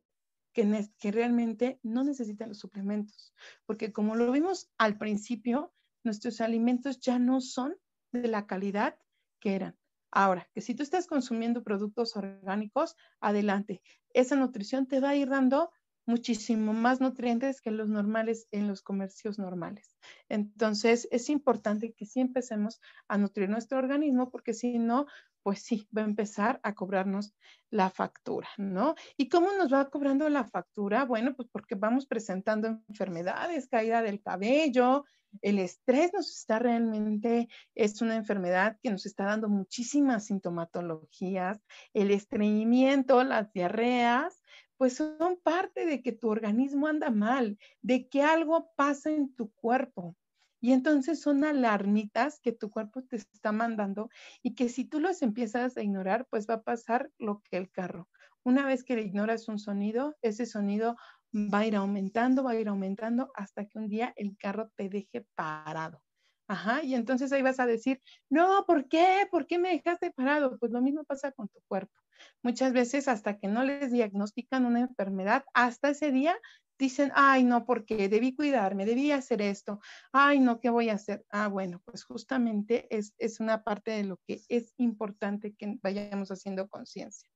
que, 0.53 0.87
que, 0.99 1.11
realmente 1.11 1.79
no 1.81 2.03
necesitan 2.03 2.49
los 2.49 2.59
suplementos, 2.59 3.33
porque 3.65 3.91
como 3.91 4.15
lo 4.15 4.31
vimos 4.31 4.69
al 4.77 4.97
principio, 4.97 5.73
nuestros 6.03 6.41
alimentos 6.41 6.99
ya 6.99 7.19
no 7.19 7.41
son 7.41 7.75
de 8.11 8.27
la 8.27 8.47
calidad 8.47 8.97
que 9.39 9.55
eran. 9.55 9.77
Ahora, 10.11 10.49
que 10.53 10.61
si 10.61 10.73
tú 10.73 10.83
estás 10.83 11.05
consumiendo 11.07 11.63
productos 11.63 12.15
orgánicos, 12.15 12.95
adelante. 13.19 13.81
Esa 14.13 14.35
nutrición 14.35 14.87
te 14.87 14.99
va 14.99 15.09
a 15.09 15.15
ir 15.15 15.29
dando 15.29 15.71
muchísimo 16.09 16.73
más 16.73 16.99
nutrientes 16.99 17.61
que 17.61 17.71
los 17.71 17.89
normales 17.89 18.47
en 18.51 18.67
los 18.67 18.81
comercios 18.81 19.39
normales. 19.39 19.95
Entonces, 20.27 21.07
es 21.11 21.29
importante 21.29 21.93
que 21.93 22.05
sí 22.05 22.19
empecemos 22.19 22.81
a 23.07 23.17
nutrir 23.17 23.49
nuestro 23.49 23.77
organismo 23.77 24.29
porque 24.29 24.53
si 24.53 24.79
no, 24.79 25.05
pues 25.43 25.61
sí, 25.61 25.87
va 25.95 26.01
a 26.01 26.05
empezar 26.05 26.59
a 26.63 26.73
cobrarnos 26.73 27.33
la 27.69 27.89
factura, 27.89 28.49
¿no? 28.57 28.95
¿Y 29.15 29.29
cómo 29.29 29.53
nos 29.53 29.71
va 29.71 29.89
cobrando 29.89 30.27
la 30.29 30.43
factura? 30.43 31.05
Bueno, 31.05 31.35
pues 31.35 31.47
porque 31.51 31.75
vamos 31.75 32.05
presentando 32.07 32.67
enfermedades, 32.89 33.67
caída 33.67 34.01
del 34.01 34.21
cabello, 34.21 35.05
el 35.41 35.59
estrés 35.59 36.11
nos 36.13 36.29
está 36.29 36.59
realmente, 36.59 37.47
es 37.75 38.01
una 38.01 38.15
enfermedad 38.15 38.77
que 38.81 38.89
nos 38.89 39.05
está 39.05 39.25
dando 39.25 39.47
muchísimas 39.47 40.25
sintomatologías, 40.25 41.61
el 41.93 42.11
estreñimiento, 42.11 43.23
las 43.23 43.51
diarreas, 43.53 44.38
pues 44.79 44.95
son 44.95 45.37
parte 45.43 45.85
de 45.85 46.01
que 46.01 46.13
tu 46.13 46.29
organismo 46.29 46.87
anda 46.87 47.09
mal, 47.11 47.57
de 47.81 48.07
que 48.07 48.23
algo 48.23 48.71
pasa 48.77 49.11
en 49.11 49.35
tu 49.35 49.51
cuerpo. 49.53 50.15
Y 50.61 50.71
entonces 50.71 51.21
son 51.21 51.43
alarmitas 51.43 52.39
que 52.39 52.53
tu 52.53 52.69
cuerpo 52.69 53.03
te 53.03 53.17
está 53.17 53.51
mandando 53.51 54.09
y 54.41 54.55
que 54.55 54.69
si 54.69 54.85
tú 54.85 55.01
los 55.01 55.21
empiezas 55.21 55.75
a 55.75 55.83
ignorar, 55.83 56.27
pues 56.29 56.49
va 56.49 56.55
a 56.55 56.63
pasar 56.63 57.11
lo 57.19 57.41
que 57.43 57.57
el 57.57 57.69
carro. 57.69 58.09
Una 58.43 58.65
vez 58.65 58.85
que 58.85 58.95
le 58.95 59.01
ignoras 59.03 59.49
un 59.49 59.59
sonido, 59.59 60.15
ese 60.21 60.45
sonido 60.45 60.95
va 61.35 61.59
a 61.59 61.65
ir 61.67 61.75
aumentando, 61.75 62.43
va 62.45 62.51
a 62.51 62.55
ir 62.55 62.69
aumentando 62.69 63.31
hasta 63.35 63.65
que 63.67 63.79
un 63.79 63.89
día 63.89 64.13
el 64.15 64.37
carro 64.37 64.69
te 64.77 64.87
deje 64.87 65.27
parado. 65.35 66.01
Ajá, 66.47 66.83
y 66.83 66.95
entonces 66.95 67.33
ahí 67.33 67.41
vas 67.41 67.59
a 67.59 67.65
decir, 67.65 68.01
no, 68.29 68.63
¿por 68.65 68.87
qué? 68.87 69.27
¿Por 69.29 69.45
qué 69.45 69.59
me 69.59 69.71
dejaste 69.71 70.11
parado? 70.11 70.57
Pues 70.57 70.71
lo 70.71 70.81
mismo 70.81 71.03
pasa 71.03 71.33
con 71.33 71.49
tu 71.49 71.59
cuerpo. 71.67 71.93
Muchas 72.41 72.73
veces 72.73 73.07
hasta 73.07 73.37
que 73.37 73.47
no 73.47 73.63
les 73.63 73.91
diagnostican 73.91 74.65
una 74.65 74.81
enfermedad, 74.81 75.43
hasta 75.53 75.89
ese 75.89 76.11
día 76.11 76.37
dicen, 76.77 77.11
ay, 77.13 77.43
no, 77.43 77.65
porque 77.65 78.07
debí 78.07 78.33
cuidarme, 78.33 78.85
debí 78.85 79.11
hacer 79.11 79.41
esto, 79.41 79.81
ay, 80.13 80.39
no, 80.39 80.59
¿qué 80.59 80.69
voy 80.69 80.89
a 80.89 80.93
hacer? 80.93 81.25
Ah, 81.29 81.47
bueno, 81.47 81.81
pues 81.83 82.05
justamente 82.05 82.87
es, 82.89 83.13
es 83.17 83.39
una 83.41 83.63
parte 83.63 83.91
de 83.91 84.05
lo 84.05 84.17
que 84.25 84.41
es 84.47 84.73
importante 84.77 85.53
que 85.53 85.77
vayamos 85.83 86.31
haciendo 86.31 86.69
conciencia. 86.69 87.29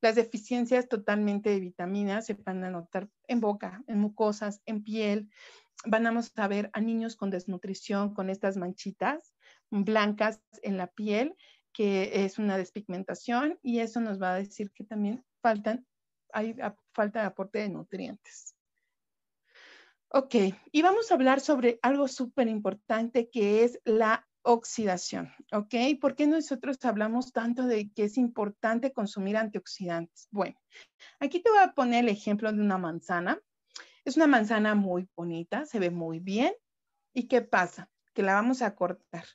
Las 0.00 0.14
deficiencias 0.14 0.88
totalmente 0.88 1.50
de 1.50 1.60
vitaminas 1.60 2.26
se 2.26 2.34
van 2.34 2.64
a 2.64 2.70
notar 2.70 3.08
en 3.26 3.40
boca, 3.40 3.82
en 3.88 3.98
mucosas, 3.98 4.62
en 4.64 4.82
piel. 4.84 5.28
Vamos 5.84 6.32
a 6.36 6.48
ver 6.48 6.70
a 6.72 6.80
niños 6.80 7.16
con 7.16 7.30
desnutrición, 7.30 8.14
con 8.14 8.30
estas 8.30 8.56
manchitas 8.56 9.34
blancas 9.70 10.40
en 10.62 10.76
la 10.76 10.86
piel, 10.86 11.36
que 11.78 12.24
es 12.24 12.40
una 12.40 12.58
despigmentación 12.58 13.56
y 13.62 13.78
eso 13.78 14.00
nos 14.00 14.20
va 14.20 14.32
a 14.32 14.38
decir 14.38 14.72
que 14.72 14.82
también 14.82 15.24
faltan, 15.40 15.86
hay 16.32 16.56
falta 16.92 17.20
de 17.20 17.26
aporte 17.26 17.60
de 17.60 17.68
nutrientes. 17.68 18.56
Ok, 20.08 20.34
y 20.72 20.82
vamos 20.82 21.08
a 21.08 21.14
hablar 21.14 21.38
sobre 21.38 21.78
algo 21.82 22.08
súper 22.08 22.48
importante 22.48 23.30
que 23.30 23.62
es 23.62 23.80
la 23.84 24.26
oxidación, 24.42 25.32
¿ok? 25.52 25.72
¿Por 26.00 26.16
qué 26.16 26.26
nosotros 26.26 26.84
hablamos 26.84 27.30
tanto 27.32 27.64
de 27.64 27.92
que 27.92 28.02
es 28.02 28.18
importante 28.18 28.92
consumir 28.92 29.36
antioxidantes? 29.36 30.26
Bueno, 30.32 30.58
aquí 31.20 31.40
te 31.40 31.50
voy 31.50 31.60
a 31.60 31.74
poner 31.74 32.02
el 32.02 32.10
ejemplo 32.10 32.52
de 32.52 32.60
una 32.60 32.78
manzana. 32.78 33.40
Es 34.04 34.16
una 34.16 34.26
manzana 34.26 34.74
muy 34.74 35.08
bonita, 35.14 35.64
se 35.64 35.78
ve 35.78 35.90
muy 35.90 36.18
bien. 36.18 36.52
¿Y 37.14 37.28
qué 37.28 37.40
pasa? 37.40 37.88
Que 38.14 38.24
la 38.24 38.34
vamos 38.34 38.62
a 38.62 38.74
cortar. 38.74 39.26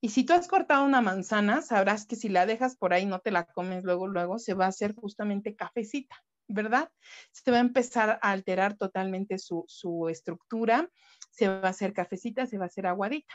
Y 0.00 0.10
si 0.10 0.24
tú 0.24 0.32
has 0.32 0.48
cortado 0.48 0.84
una 0.84 1.00
manzana, 1.00 1.62
sabrás 1.62 2.06
que 2.06 2.16
si 2.16 2.28
la 2.28 2.46
dejas 2.46 2.76
por 2.76 2.92
ahí, 2.92 3.06
no 3.06 3.20
te 3.20 3.30
la 3.30 3.44
comes 3.44 3.84
luego, 3.84 4.06
luego, 4.06 4.38
se 4.38 4.54
va 4.54 4.66
a 4.66 4.68
hacer 4.68 4.94
justamente 4.94 5.56
cafecita, 5.56 6.16
¿verdad? 6.48 6.90
Se 7.32 7.50
va 7.50 7.58
a 7.58 7.60
empezar 7.60 8.18
a 8.22 8.30
alterar 8.32 8.76
totalmente 8.76 9.38
su, 9.38 9.64
su 9.68 10.08
estructura, 10.08 10.90
se 11.30 11.48
va 11.48 11.60
a 11.68 11.70
hacer 11.70 11.92
cafecita, 11.92 12.46
se 12.46 12.58
va 12.58 12.64
a 12.64 12.68
hacer 12.68 12.86
aguadita. 12.86 13.34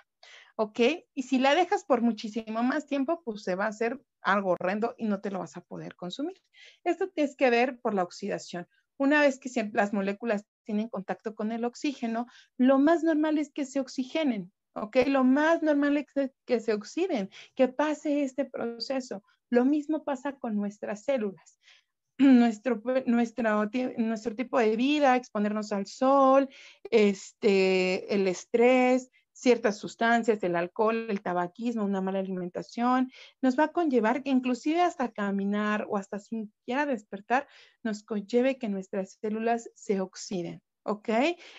¿ok? 0.56 0.80
Y 1.14 1.24
si 1.24 1.40
la 1.40 1.56
dejas 1.56 1.84
por 1.84 2.02
muchísimo 2.02 2.64
más 2.64 2.86
tiempo, 2.86 3.22
pues 3.24 3.44
se 3.44 3.56
va 3.56 3.66
a 3.66 3.70
hacer 3.70 4.00
algo 4.22 4.52
horrendo 4.52 4.96
y 4.98 5.06
no 5.06 5.22
te 5.22 5.32
lo 5.32 5.40
vas 5.40 5.58
a 5.58 5.62
poder 5.62 5.96
consumir. 5.96 6.40
Esto 6.84 7.10
tiene 7.10 7.36
que 7.36 7.50
ver 7.50 7.80
por 7.80 7.94
la 7.94 8.04
oxidación. 8.04 8.68
Una 8.98 9.22
vez 9.22 9.40
que 9.40 9.50
las 9.74 9.94
moléculas 9.94 10.46
tienen 10.64 10.90
contacto 10.90 11.34
con 11.34 11.52
el 11.52 11.66
oxígeno, 11.66 12.28
lo 12.58 12.78
más 12.78 13.04
normal 13.04 13.40
es 13.40 13.52
que 13.52 13.66
se 13.66 13.80
oxigenen, 13.80 14.52
¿ok? 14.74 14.98
Lo 15.08 15.24
más 15.24 15.62
normal 15.62 15.98
es 15.98 16.32
que 16.46 16.60
se 16.60 16.74
oxiden, 16.74 17.30
que 17.56 17.68
pase 17.68 18.24
este 18.24 18.46
proceso. 18.46 19.24
Lo 19.50 19.66
mismo 19.66 20.04
pasa 20.04 20.34
con 20.34 20.56
nuestras 20.56 21.04
células. 21.04 21.60
Nuestro, 22.18 22.82
nuestro, 23.08 23.70
nuestro 23.98 24.36
tipo 24.36 24.60
de 24.60 24.76
vida, 24.76 25.16
exponernos 25.16 25.72
al 25.72 25.88
sol, 25.88 26.50
este, 26.92 28.14
el 28.14 28.28
estrés, 28.28 29.10
ciertas 29.42 29.78
sustancias, 29.78 30.44
el 30.44 30.56
alcohol, 30.56 31.08
el 31.10 31.22
tabaquismo, 31.22 31.84
una 31.84 32.00
mala 32.00 32.20
alimentación, 32.20 33.12
nos 33.42 33.58
va 33.58 33.66
a 33.66 33.72
conllevar 33.72 34.22
que 34.22 34.30
inclusive 34.30 34.82
hasta 34.82 35.12
caminar 35.12 35.88
o 35.90 35.98
hasta 35.98 36.20
siquiera 36.20 36.86
despertar, 36.86 37.48
nos 37.82 38.04
conlleve 38.04 38.60
que 38.60 38.70
nuestras 38.70 39.18
células 39.20 39.72
se 39.74 40.00
oxiden, 40.00 40.62
¿ok? 40.84 41.10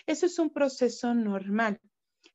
Eso 0.05 0.25
es 0.27 0.39
un 0.39 0.49
proceso 0.51 1.13
normal. 1.13 1.81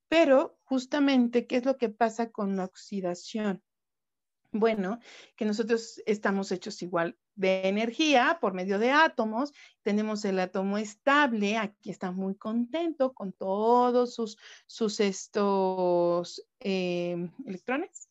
Pero 0.08 0.58
justamente, 0.64 1.46
¿qué 1.46 1.56
es 1.56 1.64
lo 1.64 1.76
que 1.76 1.88
pasa 1.88 2.30
con 2.30 2.56
la 2.56 2.64
oxidación? 2.64 3.62
Bueno, 4.50 4.98
que 5.36 5.44
nosotros 5.44 6.00
estamos 6.06 6.50
hechos 6.52 6.80
igual 6.82 7.18
de 7.34 7.68
energía 7.68 8.38
por 8.40 8.54
medio 8.54 8.78
de 8.78 8.90
átomos. 8.90 9.52
Tenemos 9.82 10.24
el 10.24 10.38
átomo 10.38 10.78
estable, 10.78 11.58
aquí 11.58 11.90
está 11.90 12.12
muy 12.12 12.34
contento 12.34 13.12
con 13.12 13.32
todos 13.32 14.14
sus, 14.14 14.38
sus 14.66 15.00
estos 15.00 16.42
eh, 16.60 17.30
electrones. 17.44 18.08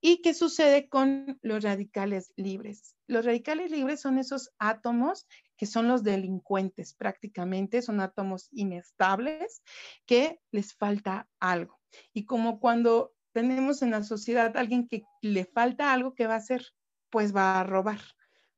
¿Y 0.00 0.22
qué 0.22 0.32
sucede 0.32 0.88
con 0.88 1.38
los 1.42 1.62
radicales 1.62 2.32
libres? 2.36 2.96
Los 3.06 3.26
radicales 3.26 3.70
libres 3.70 4.00
son 4.00 4.18
esos 4.18 4.50
átomos 4.58 5.26
que 5.56 5.66
son 5.66 5.88
los 5.88 6.02
delincuentes 6.02 6.94
prácticamente, 6.94 7.82
son 7.82 8.00
átomos 8.00 8.48
inestables 8.50 9.62
que 10.06 10.40
les 10.50 10.74
falta 10.74 11.28
algo. 11.38 11.78
Y 12.14 12.24
como 12.24 12.60
cuando 12.60 13.12
tenemos 13.32 13.82
en 13.82 13.90
la 13.90 14.02
sociedad 14.02 14.56
alguien 14.56 14.88
que 14.88 15.04
le 15.20 15.44
falta 15.44 15.92
algo, 15.92 16.14
¿qué 16.14 16.26
va 16.26 16.34
a 16.34 16.38
hacer? 16.38 16.64
Pues 17.10 17.36
va 17.36 17.60
a 17.60 17.64
robar. 17.64 18.00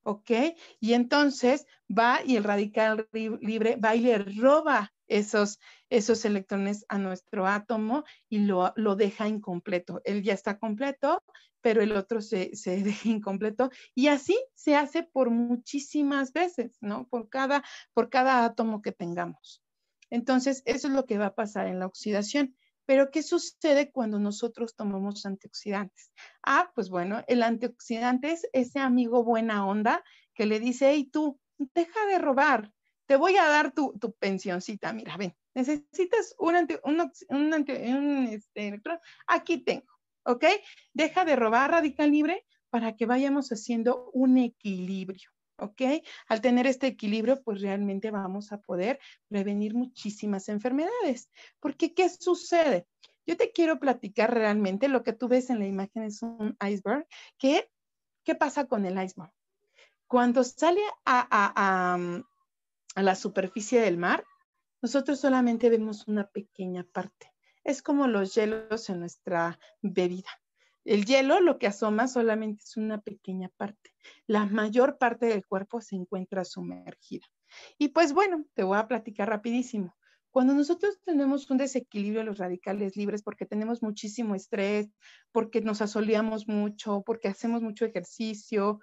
¿Ok? 0.04 0.30
Y 0.78 0.94
entonces 0.94 1.66
va 1.88 2.20
y 2.24 2.36
el 2.36 2.44
radical 2.44 3.08
libre 3.12 3.76
va 3.76 3.96
y 3.96 4.00
le 4.00 4.18
roba 4.18 4.91
esos, 5.08 5.58
esos 5.90 6.24
electrones 6.24 6.84
a 6.88 6.98
nuestro 6.98 7.46
átomo 7.46 8.04
y 8.28 8.40
lo, 8.40 8.72
lo, 8.76 8.96
deja 8.96 9.28
incompleto. 9.28 10.00
Él 10.04 10.22
ya 10.22 10.34
está 10.34 10.58
completo, 10.58 11.22
pero 11.60 11.82
el 11.82 11.96
otro 11.96 12.20
se, 12.20 12.54
se, 12.54 12.76
deja 12.82 13.08
incompleto. 13.08 13.70
Y 13.94 14.08
así 14.08 14.38
se 14.54 14.76
hace 14.76 15.02
por 15.02 15.30
muchísimas 15.30 16.32
veces, 16.32 16.76
¿no? 16.80 17.06
Por 17.08 17.28
cada, 17.28 17.62
por 17.94 18.10
cada 18.10 18.44
átomo 18.44 18.82
que 18.82 18.92
tengamos. 18.92 19.62
Entonces, 20.10 20.62
eso 20.66 20.88
es 20.88 20.94
lo 20.94 21.06
que 21.06 21.18
va 21.18 21.26
a 21.26 21.34
pasar 21.34 21.66
en 21.66 21.78
la 21.78 21.86
oxidación. 21.86 22.54
Pero, 22.84 23.10
¿qué 23.10 23.22
sucede 23.22 23.90
cuando 23.92 24.18
nosotros 24.18 24.74
tomamos 24.74 25.24
antioxidantes? 25.24 26.12
Ah, 26.44 26.70
pues 26.74 26.90
bueno, 26.90 27.22
el 27.28 27.42
antioxidante 27.42 28.32
es 28.32 28.46
ese 28.52 28.80
amigo 28.80 29.24
buena 29.24 29.66
onda 29.66 30.02
que 30.34 30.46
le 30.46 30.58
dice, 30.58 30.90
hey, 30.90 31.08
tú, 31.10 31.38
deja 31.74 32.06
de 32.06 32.18
robar, 32.18 32.72
te 33.06 33.16
voy 33.16 33.36
a 33.36 33.48
dar 33.48 33.72
tu, 33.72 33.98
tu 33.98 34.12
pensioncita, 34.12 34.92
mira, 34.92 35.16
ven, 35.16 35.34
necesitas 35.54 36.34
un, 36.38 36.68
un, 36.84 38.28
este, 38.28 38.68
electrón, 38.68 38.98
aquí 39.26 39.58
tengo, 39.58 39.92
¿ok? 40.24 40.44
Deja 40.92 41.24
de 41.24 41.36
robar 41.36 41.70
radical 41.70 42.10
libre 42.10 42.46
para 42.70 42.96
que 42.96 43.06
vayamos 43.06 43.50
haciendo 43.50 44.10
un 44.12 44.38
equilibrio. 44.38 45.30
¿ok? 45.58 46.02
Al 46.26 46.40
tener 46.40 46.66
este 46.66 46.88
equilibrio, 46.88 47.40
pues 47.42 47.60
realmente 47.60 48.10
vamos 48.10 48.50
a 48.50 48.58
poder 48.58 48.98
prevenir 49.28 49.74
muchísimas 49.74 50.48
enfermedades. 50.48 51.30
Porque, 51.60 51.94
¿qué 51.94 52.08
sucede? 52.08 52.88
Yo 53.26 53.36
te 53.36 53.52
quiero 53.52 53.78
platicar 53.78 54.34
realmente 54.34 54.88
lo 54.88 55.04
que 55.04 55.12
tú 55.12 55.28
ves 55.28 55.50
en 55.50 55.60
la 55.60 55.66
imagen 55.66 56.02
es 56.02 56.22
un 56.22 56.56
iceberg. 56.66 57.06
¿Qué, 57.38 57.70
qué 58.24 58.34
pasa 58.34 58.66
con 58.66 58.86
el 58.86 59.00
iceberg? 59.00 59.30
Cuando 60.08 60.42
sale 60.42 60.80
a 61.04 61.96
la 62.96 63.14
superficie 63.14 63.80
del 63.80 63.96
mar, 63.96 64.24
nosotros 64.82 65.20
solamente 65.20 65.70
vemos 65.70 66.08
una 66.08 66.28
pequeña 66.28 66.84
parte. 66.84 67.32
Es 67.64 67.82
como 67.82 68.08
los 68.08 68.34
hielos 68.34 68.90
en 68.90 69.00
nuestra 69.00 69.58
bebida. 69.80 70.28
El 70.84 71.04
hielo 71.04 71.40
lo 71.40 71.58
que 71.58 71.68
asoma 71.68 72.08
solamente 72.08 72.64
es 72.64 72.76
una 72.76 73.00
pequeña 73.00 73.48
parte. 73.56 73.94
La 74.26 74.46
mayor 74.46 74.98
parte 74.98 75.26
del 75.26 75.46
cuerpo 75.46 75.80
se 75.80 75.94
encuentra 75.94 76.44
sumergida. 76.44 77.26
Y 77.78 77.88
pues 77.88 78.12
bueno, 78.12 78.44
te 78.54 78.64
voy 78.64 78.78
a 78.78 78.88
platicar 78.88 79.28
rapidísimo. 79.28 79.94
Cuando 80.32 80.54
nosotros 80.54 80.98
tenemos 81.04 81.50
un 81.50 81.58
desequilibrio 81.58 82.20
de 82.20 82.26
los 82.26 82.38
radicales 82.38 82.96
libres 82.96 83.22
porque 83.22 83.44
tenemos 83.44 83.82
muchísimo 83.82 84.34
estrés, 84.34 84.90
porque 85.30 85.60
nos 85.60 85.82
asoleamos 85.82 86.48
mucho, 86.48 87.02
porque 87.04 87.28
hacemos 87.28 87.62
mucho 87.62 87.84
ejercicio, 87.84 88.80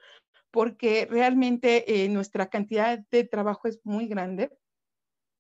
porque 0.51 1.07
realmente 1.09 2.03
eh, 2.03 2.09
nuestra 2.09 2.49
cantidad 2.49 2.99
de 3.11 3.23
trabajo 3.23 3.67
es 3.67 3.79
muy 3.83 4.07
grande, 4.07 4.51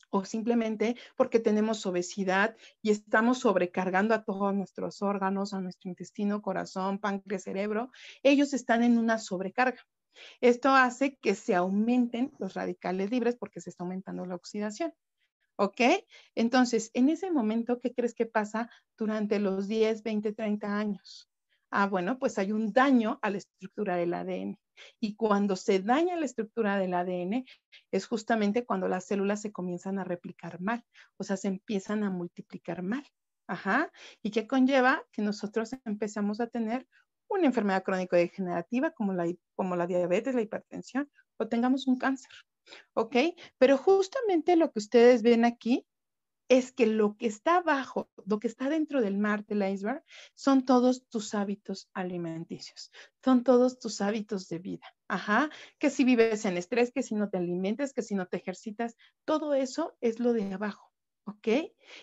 o 0.09 0.25
simplemente 0.25 0.95
porque 1.15 1.39
tenemos 1.39 1.85
obesidad 1.85 2.55
y 2.81 2.91
estamos 2.91 3.39
sobrecargando 3.39 4.15
a 4.15 4.23
todos 4.23 4.53
nuestros 4.53 5.01
órganos, 5.01 5.53
a 5.53 5.61
nuestro 5.61 5.89
intestino, 5.89 6.41
corazón, 6.41 6.99
páncreas, 6.99 7.43
cerebro, 7.43 7.91
ellos 8.23 8.53
están 8.53 8.83
en 8.83 8.97
una 8.97 9.19
sobrecarga. 9.19 9.79
Esto 10.41 10.69
hace 10.69 11.15
que 11.17 11.35
se 11.35 11.55
aumenten 11.55 12.33
los 12.39 12.53
radicales 12.55 13.11
libres 13.11 13.35
porque 13.35 13.61
se 13.61 13.69
está 13.69 13.83
aumentando 13.83 14.25
la 14.25 14.35
oxidación. 14.35 14.93
¿Ok? 15.55 15.81
Entonces, 16.35 16.89
en 16.93 17.09
ese 17.09 17.31
momento, 17.31 17.79
¿qué 17.79 17.93
crees 17.93 18.13
que 18.13 18.25
pasa 18.25 18.69
durante 18.97 19.39
los 19.39 19.67
10, 19.67 20.03
20, 20.03 20.31
30 20.31 20.77
años? 20.77 21.29
Ah, 21.69 21.87
bueno, 21.87 22.17
pues 22.17 22.37
hay 22.37 22.51
un 22.53 22.71
daño 22.71 23.19
a 23.21 23.29
la 23.29 23.37
estructura 23.37 23.95
del 23.97 24.13
ADN. 24.13 24.57
Y 24.99 25.15
cuando 25.15 25.55
se 25.55 25.79
daña 25.79 26.15
la 26.15 26.25
estructura 26.25 26.77
del 26.77 26.93
ADN, 26.93 27.45
es 27.91 28.07
justamente 28.07 28.65
cuando 28.65 28.87
las 28.87 29.05
células 29.05 29.41
se 29.41 29.51
comienzan 29.51 29.99
a 29.99 30.03
replicar 30.03 30.61
mal, 30.61 30.83
o 31.17 31.23
sea, 31.23 31.37
se 31.37 31.47
empiezan 31.47 32.03
a 32.03 32.09
multiplicar 32.09 32.83
mal. 32.83 33.05
Ajá. 33.47 33.91
¿Y 34.21 34.31
qué 34.31 34.45
conlleva? 34.47 35.03
Que 35.11 35.23
nosotros 35.23 35.71
empezamos 35.85 36.39
a 36.39 36.47
tener 36.47 36.87
una 37.29 37.47
enfermedad 37.47 37.83
crónico-degenerativa 37.83 38.91
como 38.91 39.13
la, 39.13 39.25
como 39.55 39.75
la 39.75 39.87
diabetes, 39.87 40.35
la 40.35 40.41
hipertensión, 40.41 41.09
o 41.37 41.47
tengamos 41.47 41.87
un 41.87 41.97
cáncer. 41.97 42.31
¿Ok? 42.93 43.15
Pero 43.57 43.77
justamente 43.77 44.55
lo 44.55 44.71
que 44.71 44.79
ustedes 44.79 45.23
ven 45.23 45.45
aquí 45.45 45.85
es 46.49 46.71
que 46.71 46.87
lo 46.87 47.15
que 47.15 47.27
está 47.27 47.57
abajo, 47.57 48.09
lo 48.25 48.39
que 48.39 48.47
está 48.47 48.69
dentro 48.69 49.01
del 49.01 49.17
mar 49.17 49.45
del 49.45 49.63
iceberg, 49.63 50.03
son 50.33 50.65
todos 50.65 51.07
tus 51.07 51.35
hábitos 51.35 51.89
alimenticios, 51.93 52.91
son 53.23 53.43
todos 53.43 53.79
tus 53.79 54.01
hábitos 54.01 54.49
de 54.49 54.59
vida. 54.59 54.95
Ajá, 55.07 55.49
que 55.77 55.89
si 55.89 56.03
vives 56.03 56.45
en 56.45 56.57
estrés, 56.57 56.91
que 56.91 57.03
si 57.03 57.15
no 57.15 57.29
te 57.29 57.37
alimentas, 57.37 57.93
que 57.93 58.01
si 58.01 58.15
no 58.15 58.27
te 58.27 58.37
ejercitas, 58.37 58.95
todo 59.25 59.53
eso 59.53 59.95
es 60.01 60.19
lo 60.19 60.33
de 60.33 60.53
abajo. 60.53 60.88
¿Ok? 61.25 61.47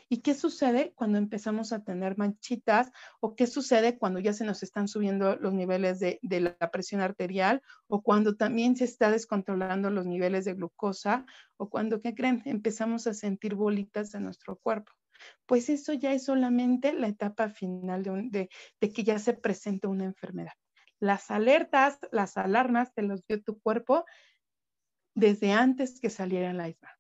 ¿Y 0.09 0.23
qué 0.23 0.35
sucede 0.35 0.93
cuando 0.95 1.19
empezamos 1.19 1.73
a 1.73 1.83
tener 1.83 2.17
manchitas 2.17 2.93
o 3.21 3.35
qué 3.35 3.47
sucede 3.47 3.99
cuando 3.99 4.21
ya 4.21 4.33
se 4.33 4.45
nos 4.45 4.62
están 4.62 4.87
subiendo 4.87 5.37
los 5.37 5.53
niveles 5.53 5.99
de, 5.99 6.21
la 6.23 6.71
presión 6.71 7.01
arterial 7.01 7.61
o 7.89 8.03
cuando 8.03 8.37
también 8.37 8.77
se 8.77 8.85
está 8.85 9.11
descontrolando 9.11 9.91
los 9.91 10.07
niveles 10.07 10.45
de 10.45 10.55
glucosa 10.55 11.27
o 11.57 11.69
cuando, 11.69 12.01
¿qué 12.01 12.14
creen? 12.14 12.43
Empezamos 12.45 13.07
a 13.07 13.14
sentir 13.14 13.55
bolitas 13.55 14.14
en 14.14 14.25
nuestro 14.25 14.57
cuerpo. 14.57 14.93
Pues 15.47 15.69
eso 15.69 15.93
ya 15.93 16.12
es 16.12 16.25
solamente 16.25 16.93
la 16.93 17.09
etapa 17.09 17.49
final 17.49 18.03
de, 18.31 18.49
que 18.81 19.05
ya 19.05 19.19
se 19.19 19.33
presenta 19.33 19.89
una 19.89 20.05
enfermedad. 20.05 20.53
Las 20.99 21.31
alertas, 21.31 21.99
las 22.11 22.37
alarmas 22.37 22.93
te 22.95 23.03
los 23.03 23.27
dio 23.27 23.43
tu 23.43 23.59
cuerpo 23.61 24.05
desde 25.14 25.53
antes 25.53 26.01
que 26.01 26.11
saliera 26.11 26.51
el 26.51 26.57
iceberg, 26.57 26.99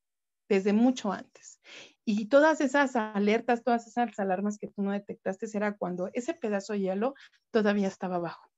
desde 0.48 0.72
mucho 0.72 1.12
antes. 1.12 1.60
Y 2.04 2.26
todas 2.26 2.60
esas 2.60 2.94
alertas, 2.94 3.64
todas 3.64 3.86
esas 3.86 4.16
alarmas 4.18 4.58
que 4.58 4.68
tú 4.68 4.82
no 4.82 4.92
detectaste 4.92 5.46
era 5.54 5.76
cuando 5.76 6.08
ese 6.12 6.34
pedazo 6.34 6.72
de 6.72 6.80
hielo 6.80 7.14
todavía 7.50 7.88
estaba 7.88 8.16
abajo. 8.16 8.48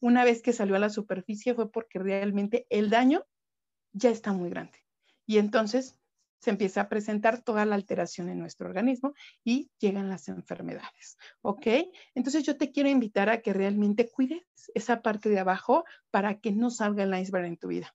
Una 0.00 0.24
vez 0.24 0.42
que 0.42 0.52
salió 0.52 0.76
a 0.76 0.80
la 0.80 0.90
superficie 0.90 1.54
fue 1.54 1.70
porque 1.70 1.98
realmente 1.98 2.66
el 2.68 2.90
daño 2.90 3.24
ya 3.92 4.10
está 4.10 4.32
muy 4.32 4.50
grande. 4.50 4.78
Y 5.26 5.38
entonces 5.38 5.96
se 6.40 6.50
empieza 6.50 6.82
a 6.82 6.88
presentar 6.88 7.42
toda 7.42 7.64
la 7.66 7.74
alteración 7.74 8.28
en 8.28 8.38
nuestro 8.38 8.66
organismo 8.66 9.14
y 9.44 9.70
llegan 9.78 10.08
las 10.08 10.28
enfermedades. 10.28 11.16
¿Ok? 11.42 11.66
Entonces 12.14 12.44
yo 12.44 12.56
te 12.56 12.72
quiero 12.72 12.88
invitar 12.88 13.28
a 13.28 13.40
que 13.40 13.52
realmente 13.52 14.10
cuides 14.10 14.42
esa 14.74 15.02
parte 15.02 15.28
de 15.28 15.38
abajo 15.38 15.84
para 16.10 16.40
que 16.40 16.52
no 16.52 16.70
salga 16.70 17.04
el 17.04 17.14
iceberg 17.14 17.46
en 17.46 17.56
tu 17.56 17.68
vida 17.68 17.94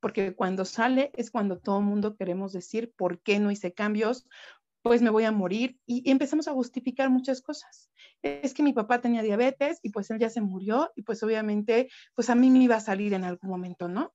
porque 0.00 0.34
cuando 0.34 0.64
sale 0.64 1.10
es 1.14 1.30
cuando 1.30 1.58
todo 1.58 1.78
el 1.78 1.84
mundo 1.84 2.16
queremos 2.16 2.52
decir, 2.52 2.92
¿por 2.96 3.20
qué 3.20 3.38
no 3.38 3.50
hice 3.50 3.72
cambios? 3.72 4.28
Pues 4.82 5.02
me 5.02 5.10
voy 5.10 5.24
a 5.24 5.32
morir 5.32 5.78
y, 5.86 6.08
empezamos 6.10 6.48
a 6.48 6.52
justificar 6.52 7.10
muchas 7.10 7.42
cosas. 7.42 7.90
Es 8.22 8.54
que 8.54 8.62
mi 8.62 8.72
papá 8.72 9.00
tenía 9.00 9.22
diabetes 9.22 9.80
y 9.82 9.90
pues 9.90 10.10
él 10.10 10.18
ya 10.18 10.30
se 10.30 10.40
murió 10.40 10.92
y 10.94 11.02
pues 11.02 11.22
obviamente 11.22 11.88
pues 12.14 12.30
a 12.30 12.34
mí 12.34 12.50
me 12.50 12.62
iba 12.62 12.76
a 12.76 12.80
salir 12.80 13.14
en 13.14 13.24
algún 13.24 13.50
momento, 13.50 13.88
¿no? 13.88 14.14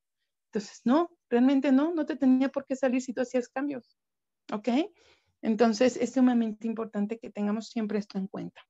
Entonces, 0.51 0.81
no, 0.83 1.09
realmente 1.29 1.71
no, 1.71 1.93
no 1.93 2.05
te 2.05 2.17
tenía 2.17 2.49
por 2.49 2.65
qué 2.65 2.75
salir 2.75 3.01
si 3.01 3.13
tú 3.13 3.21
hacías 3.21 3.47
cambios, 3.47 3.97
¿ok? 4.51 4.67
Entonces, 5.41 5.97
es 5.97 6.13
sumamente 6.13 6.67
importante 6.67 7.17
que 7.19 7.29
tengamos 7.29 7.69
siempre 7.69 7.99
esto 7.99 8.17
en 8.17 8.27
cuenta. 8.27 8.61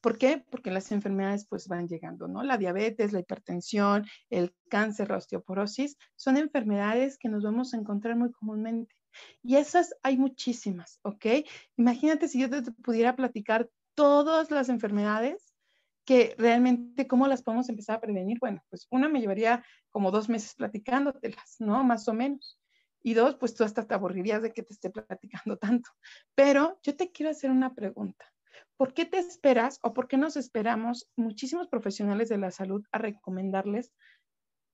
¿Por 0.00 0.18
qué? 0.18 0.44
Porque 0.50 0.70
las 0.70 0.92
enfermedades 0.92 1.46
pues 1.46 1.68
van 1.68 1.88
llegando, 1.88 2.28
¿no? 2.28 2.42
La 2.42 2.58
diabetes, 2.58 3.12
la 3.12 3.20
hipertensión, 3.20 4.06
el 4.30 4.54
cáncer, 4.68 5.10
la 5.10 5.18
osteoporosis, 5.18 5.96
son 6.16 6.36
enfermedades 6.36 7.18
que 7.18 7.28
nos 7.28 7.42
vamos 7.42 7.74
a 7.74 7.76
encontrar 7.76 8.16
muy 8.16 8.32
comúnmente. 8.32 8.94
Y 9.42 9.56
esas 9.56 9.94
hay 10.02 10.16
muchísimas, 10.16 10.98
¿ok? 11.02 11.26
Imagínate 11.76 12.28
si 12.28 12.40
yo 12.40 12.50
te 12.50 12.62
pudiera 12.72 13.14
platicar 13.16 13.68
todas 13.94 14.50
las 14.50 14.68
enfermedades 14.68 15.52
que 16.04 16.34
realmente 16.38 17.06
cómo 17.06 17.26
las 17.28 17.42
podemos 17.42 17.68
empezar 17.68 17.96
a 17.96 18.00
prevenir. 18.00 18.38
Bueno, 18.40 18.62
pues 18.70 18.86
una 18.90 19.08
me 19.08 19.20
llevaría 19.20 19.64
como 19.90 20.10
dos 20.10 20.28
meses 20.28 20.54
platicándotelas, 20.54 21.56
¿no? 21.60 21.84
Más 21.84 22.08
o 22.08 22.14
menos. 22.14 22.58
Y 23.02 23.14
dos, 23.14 23.36
pues 23.36 23.54
tú 23.54 23.64
hasta 23.64 23.86
te 23.86 23.94
aburrirías 23.94 24.42
de 24.42 24.52
que 24.52 24.62
te 24.62 24.72
esté 24.72 24.90
platicando 24.90 25.58
tanto. 25.58 25.90
Pero 26.34 26.78
yo 26.82 26.96
te 26.96 27.10
quiero 27.10 27.30
hacer 27.30 27.50
una 27.50 27.74
pregunta. 27.74 28.24
¿Por 28.76 28.94
qué 28.94 29.04
te 29.04 29.18
esperas 29.18 29.78
o 29.82 29.92
por 29.92 30.08
qué 30.08 30.16
nos 30.16 30.36
esperamos 30.36 31.08
muchísimos 31.16 31.68
profesionales 31.68 32.28
de 32.28 32.38
la 32.38 32.50
salud 32.50 32.84
a 32.92 32.98
recomendarles 32.98 33.92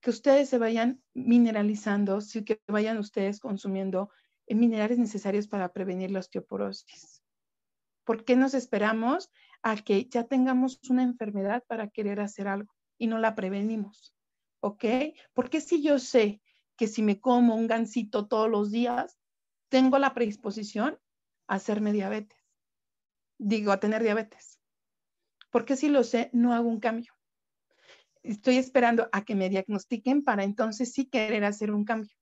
que 0.01 0.11
ustedes 0.11 0.49
se 0.49 0.59
vayan 0.59 1.03
mineralizando, 1.15 2.21
sí 2.21 2.45
que 2.45 2.61
vayan 2.69 2.99
ustedes 2.99 3.41
consumiendo 3.41 4.11
minerales 4.49 4.99
necesarios 4.99 5.49
para 5.49 5.73
prevenir 5.73 6.11
la 6.11 6.21
osteoporosis? 6.21 7.23
¿Por 8.05 8.25
qué 8.25 8.37
nos 8.37 8.55
esperamos 8.55 9.31
a 9.63 9.77
que 9.77 10.09
ya 10.09 10.25
tengamos 10.25 10.81
una 10.89 11.03
enfermedad 11.03 11.63
para 11.67 11.89
querer 11.89 12.21
hacer 12.21 12.49
algo 12.49 12.73
y 12.97 13.07
no 13.07 13.19
la 13.19 13.35
prevenimos? 13.35 14.15
¿Ok? 14.61 14.85
Porque 15.35 15.61
si 15.61 15.83
yo 15.83 15.99
sé 15.99 16.41
que 16.77 16.87
si 16.87 17.03
me 17.03 17.21
como 17.21 17.55
un 17.55 17.67
gansito 17.67 18.27
todos 18.27 18.49
los 18.49 18.71
días, 18.71 19.19
tengo 19.69 19.99
la 19.99 20.15
predisposición 20.15 20.99
a 21.49 21.57
hacerme 21.57 21.93
diabetes. 21.93 22.38
Digo, 23.39 23.73
a 23.73 23.81
tener 23.81 24.03
diabetes. 24.03 24.59
Porque 25.51 25.77
si 25.77 25.89
lo 25.89 26.05
sé, 26.05 26.31
no 26.33 26.53
hago 26.53 26.69
un 26.69 26.81
cambio. 26.81 27.13
Estoy 28.23 28.59
esperando 28.59 29.09
a 29.13 29.25
que 29.25 29.35
me 29.35 29.49
diagnostiquen 29.49 30.23
para 30.23 30.45
entonces 30.45 30.93
sí 30.93 31.07
querer 31.07 31.45
hacer 31.45 31.71
un 31.71 31.85
cambio. 31.85 32.15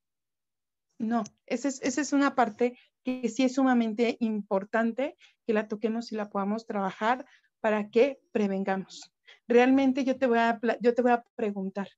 No, 0.99 1.25
esa 1.47 1.69
es, 1.69 1.83
esa 1.83 2.01
es 2.01 2.13
una 2.13 2.35
parte 2.35 2.79
que 3.03 3.29
sí 3.29 3.45
es 3.45 3.55
sumamente 3.55 4.17
importante 4.21 5.17
que 5.47 5.53
la 5.53 5.69
toquemos 5.69 6.13
y 6.13 6.17
la 6.17 6.31
podamos 6.31 6.67
trabajar 6.67 7.27
para 7.61 7.91
que 7.91 8.21
prevengamos. 8.33 9.13
Realmente 9.49 10.05
yo 10.05 10.17
te 10.19 10.27
voy 10.27 10.39
a, 10.39 10.61
yo 10.81 10.95
te 10.95 11.03
voy 11.03 11.13
a 11.13 11.25
preguntar, 11.35 11.89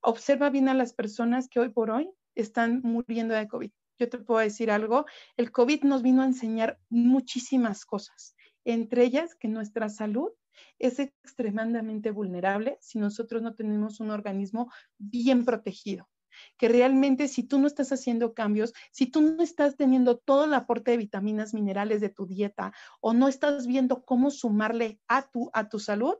observa 0.00 0.50
bien 0.50 0.68
a 0.68 0.74
las 0.74 0.92
personas 0.92 1.48
que 1.48 1.60
hoy 1.60 1.70
por 1.70 1.90
hoy 1.90 2.10
están 2.34 2.80
muriendo 2.82 3.34
de 3.34 3.48
COVID. 3.48 3.70
Yo 3.98 4.08
te 4.08 4.18
puedo 4.18 4.40
decir 4.40 4.70
algo, 4.70 5.06
el 5.36 5.50
COVID 5.50 5.82
nos 5.82 6.02
vino 6.02 6.22
a 6.22 6.26
enseñar 6.26 6.78
muchísimas 6.88 7.84
cosas, 7.84 8.36
entre 8.72 9.04
ellas 9.04 9.34
que 9.34 9.48
nuestra 9.48 9.88
salud 9.88 10.30
es 10.78 10.98
extremadamente 10.98 12.10
vulnerable 12.10 12.78
si 12.80 12.98
nosotros 12.98 13.42
no 13.42 13.54
tenemos 13.54 14.00
un 14.00 14.10
organismo 14.10 14.70
bien 14.98 15.44
protegido 15.44 16.08
que 16.56 16.68
realmente 16.68 17.26
si 17.26 17.42
tú 17.42 17.58
no 17.58 17.66
estás 17.66 17.90
haciendo 17.90 18.34
cambios, 18.34 18.72
si 18.92 19.06
tú 19.06 19.22
no 19.22 19.42
estás 19.42 19.76
teniendo 19.76 20.18
todo 20.18 20.44
el 20.44 20.54
aporte 20.54 20.92
de 20.92 20.96
vitaminas, 20.98 21.54
minerales 21.54 22.00
de 22.00 22.10
tu 22.10 22.26
dieta 22.26 22.72
o 23.00 23.12
no 23.12 23.26
estás 23.26 23.66
viendo 23.66 24.04
cómo 24.04 24.30
sumarle 24.30 25.00
a 25.08 25.28
tu, 25.28 25.50
a 25.52 25.68
tu 25.68 25.78
salud, 25.78 26.14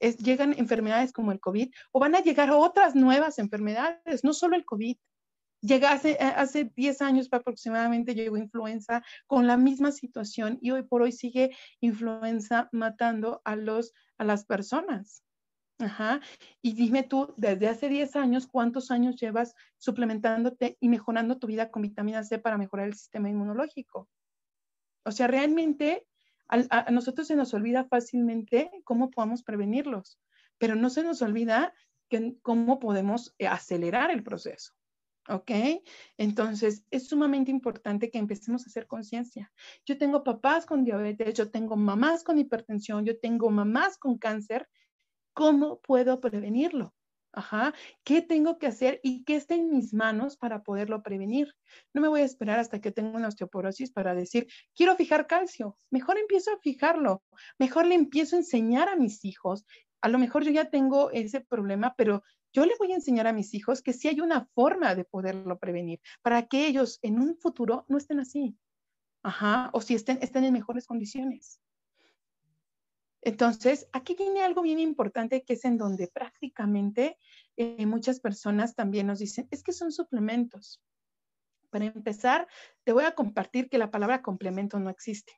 llegan 0.00 0.54
enfermedades 0.58 1.12
como 1.12 1.32
el 1.32 1.40
COVID 1.40 1.72
o 1.92 2.00
van 2.00 2.14
a 2.14 2.20
llegar 2.20 2.50
otras 2.50 2.94
nuevas 2.94 3.38
enfermedades, 3.38 4.24
no 4.24 4.32
solo 4.32 4.56
el 4.56 4.64
COVID. 4.64 4.96
Llega 5.64 5.92
hace, 5.92 6.18
hace 6.20 6.70
10 6.76 7.00
años 7.00 7.28
aproximadamente 7.32 8.14
llegó 8.14 8.36
influenza 8.36 9.02
con 9.26 9.46
la 9.46 9.56
misma 9.56 9.92
situación 9.92 10.58
y 10.60 10.72
hoy 10.72 10.82
por 10.82 11.00
hoy 11.00 11.10
sigue 11.10 11.56
influenza 11.80 12.68
matando 12.70 13.40
a, 13.46 13.56
los, 13.56 13.94
a 14.18 14.24
las 14.24 14.44
personas. 14.44 15.24
Ajá. 15.78 16.20
Y 16.60 16.74
dime 16.74 17.02
tú, 17.02 17.32
desde 17.38 17.68
hace 17.68 17.88
10 17.88 18.14
años, 18.16 18.46
¿cuántos 18.46 18.90
años 18.90 19.16
llevas 19.16 19.54
suplementándote 19.78 20.76
y 20.80 20.90
mejorando 20.90 21.38
tu 21.38 21.46
vida 21.46 21.70
con 21.70 21.80
vitamina 21.80 22.22
C 22.24 22.38
para 22.38 22.58
mejorar 22.58 22.88
el 22.88 22.94
sistema 22.94 23.30
inmunológico? 23.30 24.10
O 25.06 25.12
sea, 25.12 25.28
realmente 25.28 26.06
a, 26.46 26.90
nosotros 26.90 27.26
se 27.26 27.36
nos 27.36 27.54
olvida 27.54 27.84
fácilmente 27.84 28.70
cómo 28.84 29.10
podemos 29.10 29.42
prevenirlos, 29.42 30.20
pero 30.58 30.74
no 30.74 30.90
se 30.90 31.02
nos 31.02 31.22
olvida 31.22 31.72
que, 32.10 32.36
cómo 32.42 32.78
podemos 32.80 33.34
eh, 33.38 33.46
acelerar 33.46 34.10
el 34.10 34.22
proceso. 34.22 34.74
¿Ok? 35.28 35.50
Entonces, 36.18 36.84
es 36.90 37.08
sumamente 37.08 37.50
importante 37.50 38.10
que 38.10 38.18
empecemos 38.18 38.64
a 38.64 38.68
hacer 38.68 38.86
conciencia. 38.86 39.50
Yo 39.86 39.96
tengo 39.96 40.22
papás 40.22 40.66
con 40.66 40.84
diabetes, 40.84 41.34
yo 41.34 41.50
tengo 41.50 41.76
mamás 41.76 42.24
con 42.24 42.38
hipertensión, 42.38 43.04
yo 43.06 43.18
tengo 43.18 43.50
mamás 43.50 43.96
con 43.96 44.18
cáncer. 44.18 44.68
¿Cómo 45.32 45.80
puedo 45.80 46.20
prevenirlo? 46.20 46.94
Ajá, 47.36 47.74
¿qué 48.04 48.22
tengo 48.22 48.58
que 48.58 48.68
hacer 48.68 49.00
y 49.02 49.24
qué 49.24 49.34
está 49.34 49.56
en 49.56 49.70
mis 49.70 49.92
manos 49.92 50.36
para 50.36 50.62
poderlo 50.62 51.02
prevenir? 51.02 51.52
No 51.92 52.00
me 52.00 52.06
voy 52.06 52.20
a 52.20 52.24
esperar 52.24 52.60
hasta 52.60 52.80
que 52.80 52.92
tenga 52.92 53.16
una 53.18 53.26
osteoporosis 53.26 53.90
para 53.90 54.14
decir, 54.14 54.46
quiero 54.76 54.94
fijar 54.94 55.26
calcio. 55.26 55.76
Mejor 55.90 56.16
empiezo 56.18 56.52
a 56.52 56.58
fijarlo, 56.58 57.24
mejor 57.58 57.86
le 57.86 57.96
empiezo 57.96 58.36
a 58.36 58.40
enseñar 58.40 58.88
a 58.88 58.94
mis 58.94 59.24
hijos. 59.24 59.64
A 60.00 60.08
lo 60.08 60.18
mejor 60.18 60.44
yo 60.44 60.52
ya 60.52 60.70
tengo 60.70 61.10
ese 61.10 61.40
problema, 61.40 61.94
pero 61.96 62.22
yo 62.54 62.64
le 62.64 62.76
voy 62.78 62.92
a 62.92 62.94
enseñar 62.94 63.26
a 63.26 63.32
mis 63.32 63.52
hijos 63.52 63.82
que 63.82 63.92
sí 63.92 64.08
hay 64.08 64.20
una 64.20 64.46
forma 64.54 64.94
de 64.94 65.04
poderlo 65.04 65.58
prevenir 65.58 66.00
para 66.22 66.46
que 66.46 66.66
ellos 66.66 67.00
en 67.02 67.20
un 67.20 67.36
futuro 67.36 67.84
no 67.88 67.98
estén 67.98 68.20
así. 68.20 68.56
O 69.72 69.80
si 69.80 69.94
estén, 69.94 70.18
estén 70.22 70.44
en 70.44 70.52
mejores 70.52 70.86
condiciones. 70.86 71.60
Entonces, 73.22 73.88
aquí 73.92 74.14
viene 74.14 74.42
algo 74.42 74.62
bien 74.62 74.78
importante 74.78 75.44
que 75.44 75.54
es 75.54 75.64
en 75.64 75.78
donde 75.78 76.08
prácticamente 76.08 77.18
eh, 77.56 77.86
muchas 77.86 78.20
personas 78.20 78.74
también 78.74 79.06
nos 79.06 79.18
dicen, 79.18 79.48
es 79.50 79.62
que 79.62 79.72
son 79.72 79.92
suplementos. 79.92 80.82
Para 81.70 81.86
empezar, 81.86 82.46
te 82.84 82.92
voy 82.92 83.04
a 83.04 83.14
compartir 83.14 83.68
que 83.68 83.78
la 83.78 83.90
palabra 83.90 84.22
complemento 84.22 84.78
no 84.78 84.90
existe. 84.90 85.32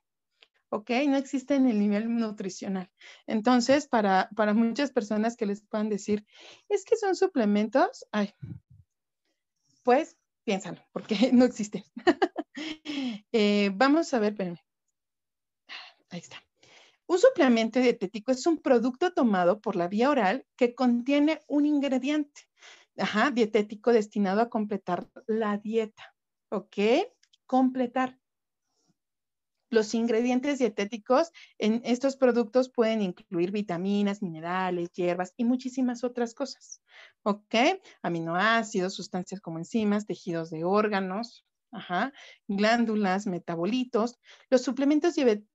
¿Ok? 0.77 0.91
No 1.09 1.17
existe 1.17 1.55
en 1.55 1.67
el 1.69 1.79
nivel 1.79 2.15
nutricional. 2.15 2.91
Entonces, 3.27 3.89
para, 3.89 4.29
muchas 4.55 4.93
personas 4.93 5.37
que 5.37 5.47
les 5.47 5.63
puedan 5.63 5.89
decir, 5.89 6.27
es 6.69 6.85
que 6.85 6.97
son 6.97 7.17
suplementos, 7.17 8.07
ay, 8.13 8.35
pues 9.83 10.17
piénsalo, 10.45 10.83
porque 10.93 11.17
no 11.33 11.45
existe. 11.45 11.85
Eh, 13.33 13.71
vamos 13.75 14.15
a 14.15 14.19
ver, 14.19 14.33
espérenme. 14.33 14.65
Ahí 16.09 16.21
está. 16.21 16.43
Un 17.07 17.19
suplemento 17.19 17.81
dietético 17.81 18.33
es 18.33 18.47
un 18.47 18.59
producto 18.59 19.13
tomado 19.13 19.61
por 19.61 19.77
la 19.77 19.89
vía 19.89 20.09
oral 20.09 20.47
que 20.57 20.75
contiene 20.75 21.43
un 21.49 21.67
ingrediente 21.67 22.49
dietético 23.35 23.93
destinado 23.93 24.41
a 24.41 24.49
completar 24.49 25.09
la 25.27 25.59
dieta. 25.59 26.15
¿Ok? 26.51 26.79
Completar. 27.47 28.19
Los 29.69 29.95
ingredientes 29.95 30.59
dietéticos 30.59 31.33
en 31.59 31.83
estos 31.85 32.17
productos 32.17 32.71
pueden 32.71 33.03
incluir 33.03 33.51
vitaminas, 33.51 34.23
minerales, 34.23 34.93
hierbas 34.93 35.33
y 35.37 35.45
muchísimas 35.45 36.05
otras 36.05 36.35
cosas. 36.35 36.83
¿Ok? 37.23 37.55
Aminoácidos, 38.03 38.95
sustancias 38.95 39.41
como 39.41 39.59
enzimas, 39.59 40.07
tejidos 40.07 40.51
de 40.51 40.65
órganos, 40.65 41.45
glándulas, 42.47 43.27
metabolitos. 43.27 44.19
Los 44.51 44.63
suplementos 44.63 45.15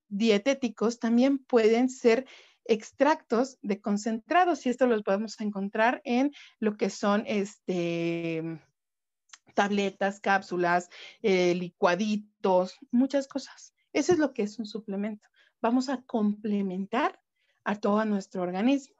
dietéticos 0.09 0.99
también 0.99 1.39
pueden 1.39 1.89
ser 1.89 2.26
extractos 2.66 3.57
de 3.62 3.82
concentrados 3.82 4.66
y 4.66 4.70
esto 4.70 4.86
los 4.86 5.03
podemos 5.03 5.39
encontrar 5.41 6.01
en 6.05 6.32
lo 6.59 6.78
que 6.78 6.89
son 6.89 7.24
este, 7.26 8.59
tabletas, 9.55 10.20
cápsulas, 10.20 10.89
eh, 11.22 11.55
licuaditos, 11.55 12.78
muchas 12.91 13.28
cosas. 13.28 13.74
Eso 13.94 14.14
es 14.14 14.20
lo 14.20 14.34
que 14.34 14.44
es 14.44 14.60
un 14.60 14.66
suplemento. 14.66 15.28
Vamos 15.62 15.89
a 15.89 16.02
complementar 16.04 17.20
a 17.64 17.80
todo 17.80 18.04
nuestro 18.06 18.42
organismo. 18.42 18.96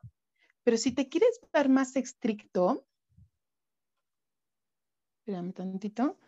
Pero 0.64 0.78
si 0.78 0.92
te 0.92 1.10
quieres 1.10 1.40
ver 1.52 1.70
más 1.70 1.96
estricto, 1.96 2.86
espérame 5.20 5.54
tantito. 5.54 6.20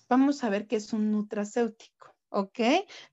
Vamos 0.08 0.44
a 0.44 0.50
ver 0.50 0.68
qué 0.68 0.76
es 0.76 0.92
un 0.92 1.10
nutracéutico, 1.10 2.14
¿ok? 2.28 2.60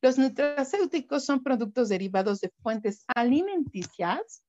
Los 0.02 0.20
nutracéuticos 0.20 1.26
son 1.26 1.42
productos 1.42 1.90
derivados 1.90 2.40
de 2.40 2.52
fuentes 2.62 3.04
alimenticias 3.16 4.44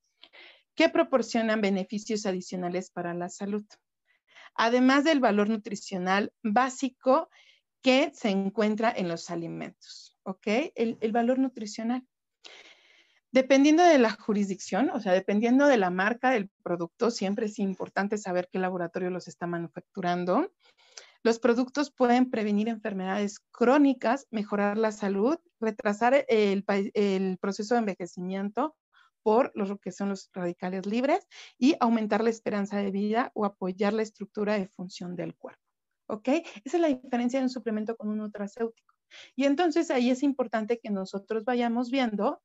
que 0.75 0.91
proporcionan 0.91 1.63
beneficios 1.63 2.27
adicionales 2.27 2.91
para 2.91 3.15
la 3.15 3.31
salud, 3.31 3.65
además 4.55 5.05
del 5.05 5.21
valor 5.21 5.49
nutricional 5.49 6.33
básico 6.43 7.29
que 7.83 8.11
se 8.15 8.31
encuentra 8.31 8.93
en 8.97 9.09
los 9.09 9.31
alimentos, 9.31 10.17
¿ok? 10.23 10.47
El, 10.75 11.13
valor 11.13 11.39
nutricional. 11.39 12.03
Dependiendo 13.31 13.83
de 13.83 13.99
la 13.99 14.11
jurisdicción, 14.11 14.91
o 14.91 15.01
sea, 15.01 15.13
dependiendo 15.13 15.67
de 15.67 15.77
la 15.77 15.91
marca 15.91 16.31
del 16.31 16.49
producto, 16.63 17.11
siempre 17.11 17.47
es 17.47 17.59
importante 17.59 18.17
saber 18.17 18.49
qué 18.51 18.59
laboratorio 18.59 19.11
los 19.11 19.29
está 19.29 19.47
manufacturando. 19.47 20.51
Los 21.23 21.39
productos 21.39 21.91
pueden 21.91 22.31
prevenir 22.31 22.69
enfermedades 22.69 23.41
crónicas, 23.51 24.29
mejorar 24.31 24.79
la 24.79 24.93
salud, 24.93 25.37
retrasar 25.61 26.25
el, 26.29 26.65
proceso 27.39 27.75
de 27.75 27.81
envejecimiento 27.81 28.77
por 29.25 29.51
lo 29.55 29.79
que 29.79 29.91
son 29.91 30.11
los 30.11 30.31
radicales 30.35 30.87
libres 30.87 31.27
y 31.59 31.75
aumentar 31.81 32.23
la 32.23 32.31
esperanza 32.31 32.77
de 32.77 32.93
vida 32.93 33.33
o 33.35 33.47
apoyar 33.47 33.95
la 33.95 34.03
estructura 34.03 34.55
de 34.55 34.69
función 34.69 35.17
del 35.17 35.35
cuerpo. 35.35 35.63
¿Ok? 36.07 36.29
Esa 36.65 36.77
es 36.77 36.81
la 36.81 36.89
diferencia 36.89 37.41
de 37.41 37.47
un 37.47 37.51
suplemento 37.51 37.97
con 37.97 38.11
un 38.11 38.19
nutracéutico. 38.19 38.95
Y 39.35 39.45
entonces 39.45 39.91
ahí 39.91 40.11
es 40.11 40.23
importante 40.23 40.79
que 40.79 40.91
nosotros 40.91 41.45
vayamos 41.45 41.91
viendo 41.91 42.43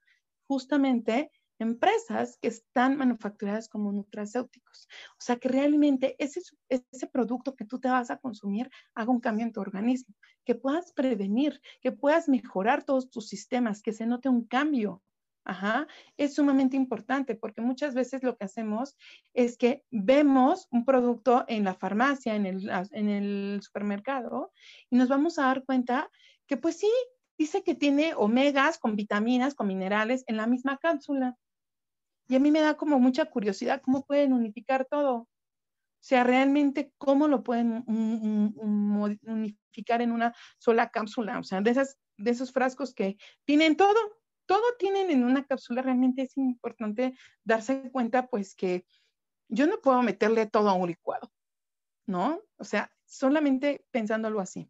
justamente 0.48 1.32
empresas 1.60 2.38
que 2.42 2.48
están 2.48 2.96
manufacturadas 2.96 3.68
como 3.68 3.92
nutracéuticos. 3.92 4.88
O 5.12 5.22
sea, 5.22 5.36
que 5.36 5.50
realmente 5.50 6.16
ese, 6.18 6.42
ese 6.70 7.08
producto 7.08 7.56
que 7.56 7.66
tú 7.66 7.80
te 7.80 7.90
vas 7.90 8.10
a 8.10 8.18
consumir 8.18 8.70
haga 8.96 9.12
un 9.12 9.20
cambio 9.20 9.46
en 9.46 9.52
tu 9.52 9.60
organismo, 9.60 10.16
que 10.46 10.56
puedas 10.56 10.94
prevenir, 10.94 11.62
que 11.82 11.92
puedas 11.92 12.30
mejorar 12.30 12.86
todos 12.86 13.10
tus 13.10 13.28
sistemas, 13.28 13.82
que 13.82 13.92
se 13.92 14.06
note 14.06 14.30
un 14.30 14.46
cambio. 14.46 15.04
Ajá, 15.46 15.88
es 16.18 16.36
sumamente 16.36 16.76
importante 16.76 17.36
porque 17.36 17.62
muchas 17.62 17.96
veces 17.96 18.24
lo 18.24 18.38
que 18.38 18.46
hacemos 18.46 18.98
es 19.34 19.58
que 19.58 19.84
vemos 19.90 20.68
un 20.70 20.86
producto 20.86 21.46
en 21.48 21.64
la 21.64 21.74
farmacia, 21.74 22.36
en 22.36 22.46
el, 22.46 22.70
en 22.92 23.10
el 23.10 23.60
supermercado, 23.64 24.52
y 24.90 24.98
nos 24.98 25.08
vamos 25.08 25.40
a 25.40 25.44
dar 25.44 25.64
cuenta 25.66 26.12
que 26.46 26.58
pues 26.58 26.78
sí, 26.78 26.92
dice 27.38 27.64
que 27.64 27.74
tiene 27.74 28.14
omegas 28.16 28.78
con 28.78 28.96
vitaminas, 28.96 29.56
con 29.56 29.68
minerales 29.68 30.24
en 30.28 30.38
la 30.38 30.46
misma 30.46 30.78
cápsula. 30.78 31.36
Y 32.28 32.36
a 32.36 32.40
mí 32.40 32.52
me 32.52 32.62
da 32.62 32.76
como 32.76 33.00
mucha 33.00 33.26
curiosidad 33.26 33.82
cómo 33.82 34.06
pueden 34.06 34.34
unificar 34.34 34.86
todo. 34.86 35.16
O 35.16 35.28
sea, 36.02 36.24
realmente 36.24 36.94
cómo 36.98 37.28
lo 37.28 37.44
pueden 37.44 37.84
unificar 37.88 40.02
en 40.02 40.12
una 40.12 40.34
sola 40.58 40.90
cápsula. 40.90 41.40
O 41.40 41.44
sea, 41.44 41.62
de, 41.62 41.72
esas, 41.72 41.98
de 42.18 42.32
esos 42.32 42.52
frascos 42.52 42.94
que 42.94 43.18
tienen 43.46 43.76
todo, 43.76 44.19
todo 44.50 44.64
tienen 44.80 45.12
en 45.12 45.24
una 45.24 45.46
cápsula. 45.46 45.84
Realmente 45.84 46.24
es 46.24 46.36
importante 46.36 47.16
darse 47.44 47.92
cuenta, 47.92 48.26
pues, 48.26 48.56
que 48.56 48.84
yo 49.48 49.68
no 49.68 49.80
puedo 49.80 50.02
meterle 50.02 50.48
todo 50.48 50.70
a 50.70 50.74
un 50.74 50.88
licuado, 50.88 51.32
¿no? 52.08 52.42
O 52.58 52.64
sea, 52.64 52.92
solamente 53.06 53.86
pensándolo 53.92 54.40
así. 54.40 54.68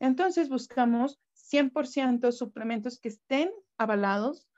Entonces 0.00 0.48
buscamos 0.48 1.20
100% 1.34 2.32
suplementos 2.32 2.98
que 2.98 3.10
estén 3.10 3.50
avalados 3.76 4.48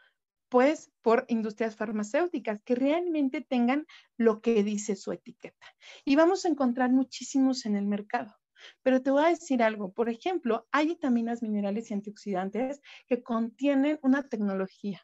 pues 0.48 0.92
por 1.02 1.24
industrias 1.26 1.74
farmacéuticas 1.74 2.62
que 2.62 2.76
realmente 2.76 3.40
tengan 3.40 3.86
lo 4.16 4.40
que 4.40 4.62
dice 4.62 4.94
su 4.94 5.10
etiqueta. 5.10 5.66
Y 6.04 6.14
vamos 6.14 6.44
a 6.44 6.48
encontrar 6.48 6.90
muchísimos 6.90 7.66
en 7.66 7.74
el 7.74 7.86
mercado. 7.86 8.39
Pero 8.82 9.02
te 9.02 9.10
voy 9.10 9.24
a 9.24 9.28
decir 9.28 9.62
algo, 9.62 9.92
por 9.92 10.08
ejemplo, 10.08 10.66
hay 10.72 10.88
vitaminas, 10.88 11.42
minerales 11.42 11.90
y 11.90 11.94
antioxidantes 11.94 12.80
que 13.06 13.22
contienen 13.22 13.98
una 14.02 14.28
tecnología. 14.28 15.00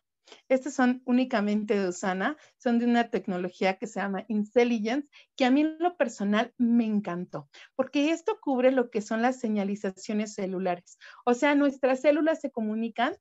Estas 0.49 0.75
son 0.75 1.03
únicamente 1.05 1.79
de 1.79 1.89
Usana, 1.89 2.37
son 2.57 2.79
de 2.79 2.85
una 2.85 3.11
tecnología 3.11 3.79
que 3.79 3.87
se 3.87 4.01
llama 4.01 4.25
Intelligence, 4.29 5.09
que 5.37 5.45
a 5.45 5.51
mí 5.51 5.61
en 5.61 5.79
lo 5.79 5.97
personal 5.97 6.53
me 6.59 6.85
encantó, 6.85 7.49
porque 7.77 8.11
esto 8.11 8.39
cubre 8.41 8.73
lo 8.73 8.91
que 8.91 9.03
son 9.03 9.23
las 9.23 9.39
señalizaciones 9.39 10.35
celulares. 10.35 10.99
O 11.25 11.35
sea, 11.35 11.55
nuestras 11.55 12.01
células 12.01 12.41
se 12.41 12.51
comunican 12.51 13.15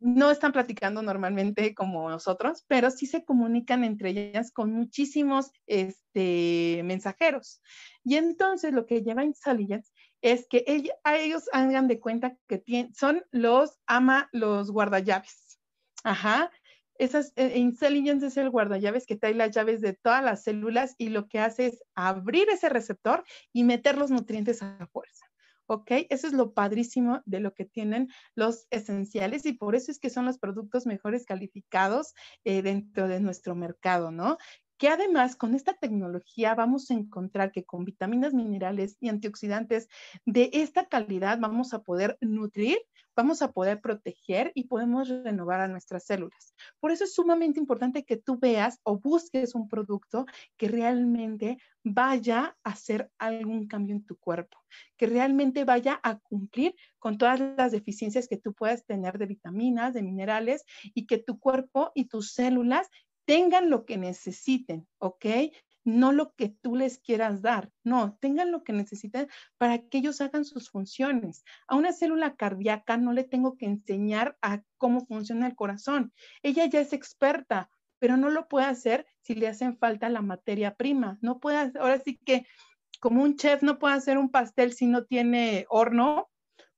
no 0.00 0.30
están 0.30 0.52
platicando 0.52 1.02
normalmente 1.02 1.74
como 1.74 2.08
nosotros, 2.08 2.64
pero 2.68 2.90
sí 2.90 3.06
se 3.06 3.24
comunican 3.24 3.84
entre 3.84 4.10
ellas 4.10 4.52
con 4.52 4.72
muchísimos 4.72 5.50
este, 5.66 6.82
mensajeros. 6.84 7.60
Y 8.04 8.16
entonces 8.16 8.72
lo 8.72 8.86
que 8.86 9.02
lleva 9.02 9.24
Intelligence 9.24 9.90
es 10.20 10.46
que 10.48 10.64
a 11.04 11.16
ellos 11.16 11.44
hagan 11.52 11.88
de 11.88 12.00
cuenta 12.00 12.36
que 12.46 12.62
son 12.94 13.24
los 13.30 13.78
ama, 13.86 14.28
los 14.32 14.70
guardallaves. 14.70 15.58
Ajá. 16.04 16.50
Esas, 16.94 17.32
eh, 17.36 17.58
Intelligence 17.58 18.26
es 18.26 18.36
el 18.36 18.50
guardallaves 18.50 19.06
que 19.06 19.16
trae 19.16 19.34
las 19.34 19.52
llaves 19.52 19.80
de 19.80 19.92
todas 19.92 20.22
las 20.24 20.42
células 20.42 20.96
y 20.98 21.10
lo 21.10 21.28
que 21.28 21.38
hace 21.38 21.66
es 21.66 21.82
abrir 21.94 22.48
ese 22.50 22.68
receptor 22.68 23.24
y 23.52 23.62
meter 23.62 23.96
los 23.96 24.10
nutrientes 24.10 24.62
a 24.62 24.88
fuerza. 24.92 25.27
¿Ok? 25.68 25.90
Eso 26.10 26.26
es 26.26 26.32
lo 26.32 26.52
padrísimo 26.54 27.22
de 27.26 27.40
lo 27.40 27.54
que 27.54 27.64
tienen 27.64 28.08
los 28.34 28.66
esenciales 28.70 29.46
y 29.46 29.52
por 29.52 29.76
eso 29.76 29.92
es 29.92 30.00
que 30.00 30.10
son 30.10 30.24
los 30.24 30.38
productos 30.38 30.86
mejores 30.86 31.24
calificados 31.24 32.14
eh, 32.44 32.62
dentro 32.62 33.06
de 33.06 33.20
nuestro 33.20 33.54
mercado, 33.54 34.10
¿no? 34.10 34.38
Que 34.78 34.88
además 34.88 35.36
con 35.36 35.54
esta 35.54 35.74
tecnología 35.74 36.54
vamos 36.54 36.90
a 36.90 36.94
encontrar 36.94 37.52
que 37.52 37.64
con 37.64 37.84
vitaminas, 37.84 38.32
minerales 38.32 38.96
y 39.00 39.08
antioxidantes 39.08 39.88
de 40.24 40.50
esta 40.52 40.86
calidad 40.86 41.38
vamos 41.40 41.74
a 41.74 41.82
poder 41.82 42.16
nutrir 42.20 42.78
vamos 43.18 43.42
a 43.42 43.50
poder 43.50 43.80
proteger 43.80 44.52
y 44.54 44.68
podemos 44.68 45.08
renovar 45.08 45.60
a 45.60 45.66
nuestras 45.66 46.04
células. 46.06 46.54
Por 46.78 46.92
eso 46.92 47.02
es 47.02 47.14
sumamente 47.14 47.58
importante 47.58 48.04
que 48.04 48.16
tú 48.16 48.38
veas 48.38 48.78
o 48.84 48.96
busques 48.96 49.56
un 49.56 49.68
producto 49.68 50.24
que 50.56 50.68
realmente 50.68 51.58
vaya 51.82 52.56
a 52.62 52.70
hacer 52.70 53.10
algún 53.18 53.66
cambio 53.66 53.96
en 53.96 54.04
tu 54.04 54.16
cuerpo, 54.18 54.58
que 54.96 55.06
realmente 55.06 55.64
vaya 55.64 55.98
a 56.04 56.20
cumplir 56.20 56.76
con 57.00 57.18
todas 57.18 57.40
las 57.40 57.72
deficiencias 57.72 58.28
que 58.28 58.36
tú 58.36 58.54
puedas 58.54 58.86
tener 58.86 59.18
de 59.18 59.26
vitaminas, 59.26 59.94
de 59.94 60.02
minerales 60.04 60.64
y 60.94 61.06
que 61.06 61.18
tu 61.18 61.40
cuerpo 61.40 61.90
y 61.96 62.04
tus 62.04 62.34
células 62.34 62.88
tengan 63.28 63.68
lo 63.68 63.84
que 63.84 63.98
necesiten, 63.98 64.88
¿ok? 64.96 65.26
no 65.84 66.12
lo 66.12 66.34
que 66.34 66.48
tú 66.48 66.76
les 66.76 66.98
quieras 66.98 67.40
dar, 67.40 67.70
no, 67.82 68.16
tengan 68.20 68.52
lo 68.52 68.62
que 68.62 68.72
necesiten 68.72 69.28
para 69.56 69.78
que 69.78 69.98
ellos 69.98 70.20
hagan 70.20 70.44
sus 70.44 70.70
funciones. 70.70 71.44
A 71.66 71.76
una 71.76 71.92
célula 71.92 72.36
cardíaca 72.36 72.96
no 72.96 73.12
le 73.12 73.24
tengo 73.24 73.56
que 73.56 73.66
enseñar 73.66 74.36
a 74.42 74.62
cómo 74.76 75.06
funciona 75.06 75.46
el 75.46 75.54
corazón. 75.54 76.12
Ella 76.42 76.66
ya 76.66 76.80
es 76.80 76.92
experta, 76.92 77.70
pero 77.98 78.16
no 78.16 78.28
lo 78.28 78.48
puede 78.48 78.66
hacer 78.66 79.06
si 79.22 79.34
le 79.34 79.48
hacen 79.48 79.78
falta 79.78 80.10
la 80.10 80.20
materia 80.20 80.74
prima. 80.74 81.18
No 81.22 81.38
puede, 81.38 81.72
ahora 81.78 81.98
sí 81.98 82.18
que 82.18 82.46
como 83.00 83.22
un 83.22 83.36
chef 83.36 83.62
no 83.62 83.78
puede 83.78 83.94
hacer 83.94 84.18
un 84.18 84.30
pastel 84.30 84.72
si 84.72 84.86
no 84.86 85.04
tiene 85.04 85.66
horno, 85.68 86.28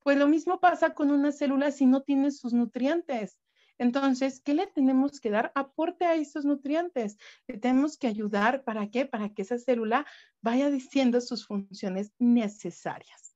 pues 0.03 0.19
lo 0.19 0.29
mismo 0.29 0.61
pasa 0.61 0.95
con 0.95 1.11
una 1.11 1.33
célula 1.33 1.73
si 1.73 1.87
no 1.87 2.03
tiene 2.03 2.31
sus 2.31 2.53
nutrientes. 2.53 3.39
Entonces, 3.81 4.41
¿qué 4.41 4.53
le 4.53 4.67
tenemos 4.67 5.21
que 5.21 5.31
dar? 5.31 5.53
Aporte 5.55 6.05
a 6.05 6.15
esos 6.15 6.45
nutrientes. 6.45 7.17
Le 7.49 7.57
tenemos 7.57 7.97
que 7.97 8.09
ayudar, 8.09 8.63
¿para 8.63 8.91
qué? 8.91 9.07
Para 9.07 9.31
que 9.31 9.41
esa 9.41 9.57
célula 9.57 10.05
vaya 10.43 10.71
diciendo 10.71 11.19
sus 11.23 11.47
funciones 11.47 12.13
necesarias. 12.19 13.30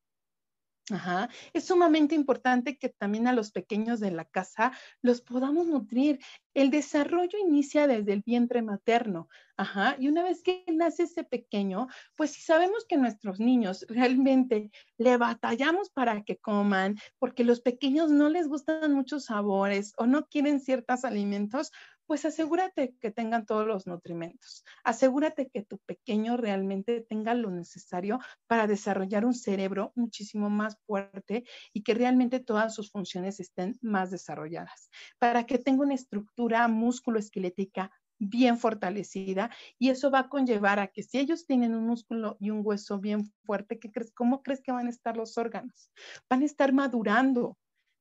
Ajá. 0.91 1.30
Es 1.55 1.64
sumamente 1.64 2.14
importante 2.14 2.76
que 2.76 2.91
también 2.91 3.26
a 3.26 3.32
los 3.32 3.53
pequeños 3.53 4.01
de 4.01 4.11
la 4.11 4.26
casa 4.26 4.72
los 5.01 5.22
podamos 5.22 5.66
nutrir. 5.66 6.18
El 6.53 6.70
desarrollo 6.70 7.39
inicia 7.39 7.87
desde 7.87 8.12
el 8.12 8.22
vientre 8.24 8.61
materno. 8.61 9.28
Ajá. 9.57 9.97
Y 9.99 10.09
una 10.09 10.22
vez 10.22 10.43
que 10.43 10.62
nace 10.70 11.05
ese 11.05 11.24
pequeño, 11.24 11.87
pues 12.16 12.32
si 12.32 12.43
sabemos 12.43 12.85
que 12.87 12.99
nuestros 12.99 13.41
niños 13.41 13.87
realmente 13.89 14.70
le 14.99 15.16
batallamos 15.16 15.89
para 15.89 16.22
que 16.22 16.37
coman, 16.37 16.97
porque 17.18 17.45
los 17.45 17.61
pequeños 17.62 18.11
no 18.11 18.28
les 18.28 18.47
gustan 18.47 18.93
muchos 18.93 19.24
sabores 19.24 19.95
o 19.97 20.07
no 20.07 20.26
quieren 20.26 20.61
ciertos 20.61 21.05
alimentos, 21.07 21.70
pues 22.07 22.25
asegúrate 22.25 22.95
que 23.01 23.11
tengan 23.11 23.47
todos 23.47 23.67
los 23.67 23.87
nutrimentos. 23.87 24.65
Asegúrate 24.85 25.49
que 25.49 25.63
tu 25.63 25.79
pequeño 25.79 26.37
realmente 26.37 27.01
tenga 27.01 27.35
lo 27.35 27.51
necesario 27.51 28.19
para 28.47 28.67
desarrollar 28.67 29.25
un 29.25 29.35
cerebro 29.35 29.93
muchísimo 29.95 30.51
más 30.51 30.77
fuerte 30.87 31.45
y 31.73 31.83
que 31.83 31.95
realmente 31.95 32.41
todas 32.41 32.75
sus 32.75 32.91
funciones 32.91 33.41
estén 33.41 33.79
más 33.81 34.11
desarrolladas. 34.11 34.91
Para 35.19 35.45
que 35.45 35.59
tenga 35.59 35.83
una 35.83 35.95
estructura 35.95 36.67
músculo-esquelética 36.69 37.91
bien 38.19 38.59
fortalecida 38.59 39.51
y 39.79 39.91
eso 39.91 40.11
va 40.11 40.21
a 40.21 40.29
conllevar 40.29 40.79
a 40.79 40.89
que 40.89 41.03
si 41.03 41.19
ellos 41.19 41.47
tienen 41.47 41.75
un 41.75 41.87
músculo 41.87 42.37
y 42.41 42.51
un 42.51 42.61
hueso 42.65 42.99
bien 42.99 43.33
fuerte, 43.45 43.79
¿qué 43.79 43.91
crees? 43.91 44.13
¿cómo 44.13 44.43
crees 44.43 44.61
que 44.63 44.73
van 44.73 44.87
a 44.87 44.91
estar 44.91 45.17
los 45.17 45.37
órganos? 45.39 45.91
Van 46.29 46.43
a 46.43 46.47
estar 46.47 46.73
madurando. 46.73 47.57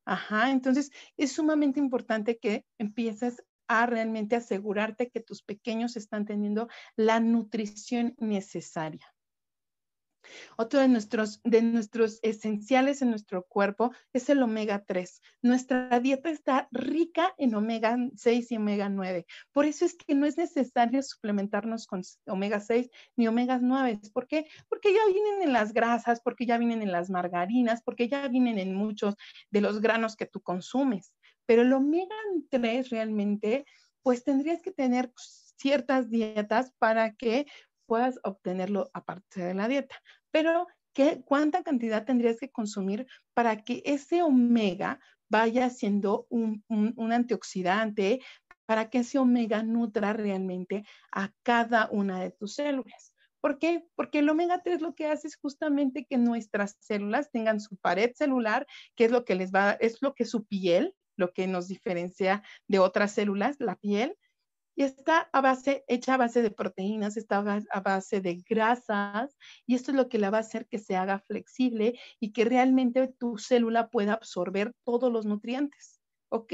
Ajá, 0.05 0.51
entonces 0.51 0.91
es 1.17 1.31
sumamente 1.31 1.79
importante 1.79 2.37
que 2.37 2.65
empieces 2.77 3.41
a 3.67 3.85
realmente 3.85 4.35
asegurarte 4.35 5.09
que 5.09 5.21
tus 5.21 5.43
pequeños 5.43 5.95
están 5.95 6.25
teniendo 6.25 6.67
la 6.95 7.19
nutrición 7.19 8.15
necesaria. 8.19 9.13
Otro 10.57 10.79
de 10.79 10.87
nuestros, 10.87 11.41
de 11.43 11.61
nuestros 11.61 12.19
esenciales 12.21 13.01
en 13.01 13.09
nuestro 13.09 13.43
cuerpo 13.43 13.91
es 14.13 14.29
el 14.29 14.41
omega 14.41 14.83
3. 14.85 15.21
Nuestra 15.41 15.99
dieta 15.99 16.29
está 16.29 16.67
rica 16.71 17.33
en 17.37 17.55
omega 17.55 17.97
6 18.15 18.51
y 18.51 18.57
omega 18.57 18.89
9. 18.89 19.25
Por 19.51 19.65
eso 19.65 19.85
es 19.85 19.95
que 19.95 20.15
no 20.15 20.25
es 20.25 20.37
necesario 20.37 21.01
suplementarnos 21.03 21.87
con 21.87 22.01
omega 22.27 22.59
6 22.59 22.89
ni 23.15 23.27
omega 23.27 23.59
9. 23.61 23.99
¿Por 24.13 24.27
qué? 24.27 24.47
Porque 24.69 24.93
ya 24.93 25.05
vienen 25.07 25.43
en 25.43 25.53
las 25.53 25.73
grasas, 25.73 26.21
porque 26.21 26.45
ya 26.45 26.57
vienen 26.57 26.81
en 26.81 26.91
las 26.91 27.09
margarinas, 27.09 27.81
porque 27.83 28.07
ya 28.07 28.27
vienen 28.27 28.57
en 28.57 28.75
muchos 28.75 29.15
de 29.51 29.61
los 29.61 29.81
granos 29.81 30.15
que 30.15 30.25
tú 30.25 30.41
consumes. 30.41 31.13
Pero 31.45 31.63
el 31.63 31.73
omega 31.73 32.15
3 32.49 32.89
realmente, 32.89 33.65
pues 34.01 34.23
tendrías 34.23 34.61
que 34.61 34.71
tener 34.71 35.11
ciertas 35.15 36.09
dietas 36.09 36.73
para 36.77 37.15
que 37.15 37.45
puedas 37.85 38.19
obtenerlo 38.23 38.89
aparte 38.93 39.41
de 39.41 39.53
la 39.53 39.67
dieta. 39.67 39.95
Pero, 40.31 40.67
¿qué, 40.93 41.21
¿cuánta 41.25 41.63
cantidad 41.63 42.05
tendrías 42.05 42.39
que 42.39 42.51
consumir 42.51 43.07
para 43.33 43.57
que 43.57 43.81
ese 43.85 44.23
omega 44.23 44.99
vaya 45.29 45.69
siendo 45.69 46.27
un, 46.29 46.63
un 46.67 47.11
antioxidante, 47.11 48.21
para 48.65 48.89
que 48.89 48.99
ese 48.99 49.19
omega 49.19 49.63
nutra 49.63 50.13
realmente 50.13 50.85
a 51.11 51.31
cada 51.43 51.89
una 51.91 52.21
de 52.21 52.31
tus 52.31 52.55
células? 52.55 53.13
¿Por 53.43 53.59
qué? 53.59 53.85
Porque 53.95 54.19
el 54.19 54.29
omega 54.29 54.61
3 54.63 54.79
lo 54.81 54.95
que 54.95 55.07
hace 55.07 55.27
es 55.27 55.35
justamente 55.35 56.05
que 56.05 56.17
nuestras 56.17 56.77
células 56.79 57.29
tengan 57.29 57.59
su 57.59 57.75
pared 57.75 58.11
celular, 58.15 58.65
que 58.95 59.03
es 59.03 59.11
lo 59.11 59.25
que 59.25 59.35
les 59.35 59.51
va, 59.51 59.73
es 59.73 60.01
lo 60.01 60.13
que 60.13 60.23
su 60.23 60.45
piel 60.45 60.95
lo 61.15 61.33
que 61.33 61.47
nos 61.47 61.67
diferencia 61.67 62.43
de 62.67 62.79
otras 62.79 63.13
células, 63.13 63.57
la 63.59 63.75
piel, 63.75 64.17
y 64.75 64.83
está 64.83 65.29
a 65.31 65.41
base, 65.41 65.83
hecha 65.87 66.15
a 66.15 66.17
base 66.17 66.41
de 66.41 66.51
proteínas, 66.51 67.17
está 67.17 67.43
a 67.71 67.81
base 67.81 68.21
de 68.21 68.43
grasas 68.47 69.37
y 69.67 69.75
esto 69.75 69.91
es 69.91 69.97
lo 69.97 70.09
que 70.09 70.17
la 70.17 70.31
va 70.31 70.37
a 70.37 70.41
hacer 70.41 70.67
que 70.67 70.79
se 70.79 70.95
haga 70.95 71.19
flexible 71.19 71.99
y 72.19 72.33
que 72.33 72.45
realmente 72.45 73.07
tu 73.07 73.37
célula 73.37 73.89
pueda 73.89 74.13
absorber 74.13 74.73
todos 74.83 75.11
los 75.11 75.25
nutrientes. 75.25 75.92
¿Ok? 76.33 76.53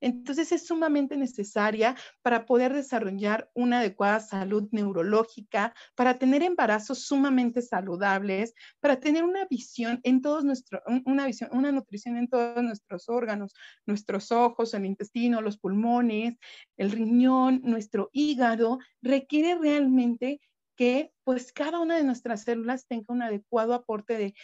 Entonces 0.00 0.52
es 0.52 0.66
sumamente 0.66 1.14
necesaria 1.14 1.94
para 2.22 2.46
poder 2.46 2.72
desarrollar 2.72 3.50
una 3.54 3.80
adecuada 3.80 4.20
salud 4.20 4.68
neurológica, 4.72 5.74
para 5.94 6.18
tener 6.18 6.42
embarazos 6.42 7.02
sumamente 7.02 7.60
saludables, 7.60 8.54
para 8.80 9.00
tener 9.00 9.24
una 9.24 9.44
visión 9.44 10.00
en 10.02 10.22
todos 10.22 10.44
nuestros, 10.44 10.80
una 11.04 11.26
visión, 11.26 11.50
una 11.52 11.70
nutrición 11.72 12.16
en 12.16 12.28
todos 12.28 12.62
nuestros 12.62 13.10
órganos, 13.10 13.52
nuestros 13.84 14.32
ojos, 14.32 14.72
el 14.72 14.86
intestino, 14.86 15.42
los 15.42 15.58
pulmones, 15.58 16.38
el 16.78 16.90
riñón, 16.90 17.60
nuestro 17.64 18.08
hígado, 18.14 18.78
requiere 19.02 19.58
realmente 19.58 20.40
que 20.74 21.12
pues 21.24 21.52
cada 21.52 21.80
una 21.80 21.98
de 21.98 22.04
nuestras 22.04 22.44
células 22.44 22.86
tenga 22.86 23.04
un 23.08 23.20
adecuado 23.20 23.74
aporte 23.74 24.34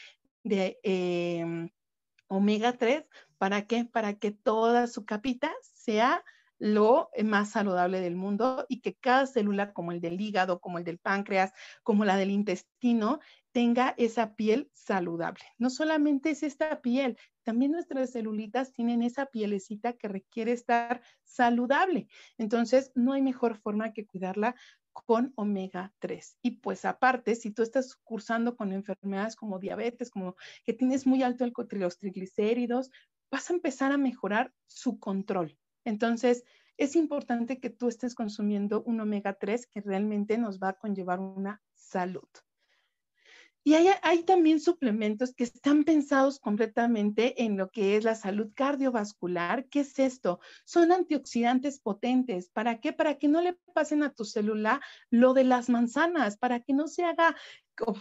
de, 0.43 0.79
em, 0.83 1.71
omega 2.29 2.73
3 2.73 3.05
¿Para 3.39 3.67
qué? 3.67 3.85
Para 3.85 4.15
que 4.15 4.31
toda 4.31 4.87
su 4.87 5.05
capita 5.05 5.53
sea 5.63 6.25
lo 6.59 7.11
más 7.25 7.51
saludable 7.51 8.01
del 8.01 8.17
mundo 8.17 8.65
y 8.69 8.81
que 8.81 8.95
cada 8.95 9.27
célula, 9.27 9.73
como 9.73 9.93
el 9.93 10.01
del 10.01 10.21
hígado, 10.21 10.61
como 10.61 10.79
el 10.79 10.85
del 10.85 10.99
páncreas, 10.99 11.53
como 11.83 12.05
la 12.05 12.17
del 12.17 12.31
intestino, 12.31 13.21
tenga 13.53 13.95
esa 13.99 14.35
piel 14.35 14.71
saludable. 14.73 15.45
No 15.59 15.69
solamente 15.69 16.31
es 16.31 16.43
esta 16.43 16.81
piel, 16.81 17.19
también 17.43 17.73
nuestras 17.73 18.11
celulitas 18.13 18.73
tienen 18.73 19.03
esa 19.03 19.27
pielecita 19.27 19.93
que 19.93 20.09
requiere 20.09 20.53
estar 20.53 21.03
saludable. 21.23 22.09
Entonces, 22.39 22.91
no 22.95 23.13
hay 23.13 23.23
mejor 23.23 23.57
forma 23.57 23.93
que 23.93 24.07
cuidarla 24.07 24.55
con 24.95 25.33
omega 25.37 25.93
3. 25.99 26.39
Y 26.41 26.53
pues 26.53 26.85
aparte, 26.85 27.35
si 27.35 27.51
tú 27.51 27.63
estás 27.63 27.97
cursando 27.97 28.57
con 28.57 28.73
enfermedades 28.73 29.37
como 29.37 29.59
diabetes, 29.59 30.11
como 30.11 30.37
que 30.65 30.73
tienes 30.73 31.07
muy 31.07 31.23
alto 31.23 31.45
el, 31.45 31.53
los 31.73 31.99
triglicéridos, 31.99 32.91
vas 33.35 33.51
a 33.51 33.55
empezar 33.55 33.91
a 33.91 33.99
mejorar 33.99 34.55
su 34.69 35.01
control. 35.01 35.59
Entonces, 35.85 36.45
es 36.77 36.95
importante 36.95 37.59
que 37.59 37.69
tú 37.69 37.89
estés 37.89 38.15
consumiendo 38.15 38.85
un 38.85 39.01
omega 39.01 39.35
3 39.35 39.67
que 39.67 39.81
realmente 39.81 40.39
nos 40.39 40.61
va 40.61 40.69
a 40.69 40.79
conllevar 40.79 41.19
una 41.19 41.61
salud. 41.73 42.29
Y 43.67 43.75
hay, 43.75 44.23
también 44.25 44.61
suplementos 44.61 45.35
que 45.35 45.43
están 45.43 45.83
pensados 45.83 46.39
completamente 46.39 47.43
en 47.43 47.57
lo 47.57 47.71
que 47.71 47.97
es 47.97 48.05
la 48.05 48.15
salud 48.15 48.53
cardiovascular. 48.55 49.67
¿Qué 49.69 49.81
es 49.81 49.99
esto? 49.99 50.39
Son 50.65 50.93
antioxidantes 50.93 51.81
potentes. 51.81 52.51
¿Para 52.51 52.79
qué? 52.79 52.93
Para 52.93 53.19
que 53.19 53.27
no 53.27 53.41
le 53.41 53.55
pasen 53.73 54.05
a 54.05 54.13
tu 54.13 54.27
célula 54.27 54.81
lo 55.11 55.33
de 55.33 55.45
las 55.45 55.71
manzanas, 55.71 56.37
para 56.37 56.61
que 56.61 56.73
no 56.73 56.87
se 56.87 57.05
haga 57.05 57.35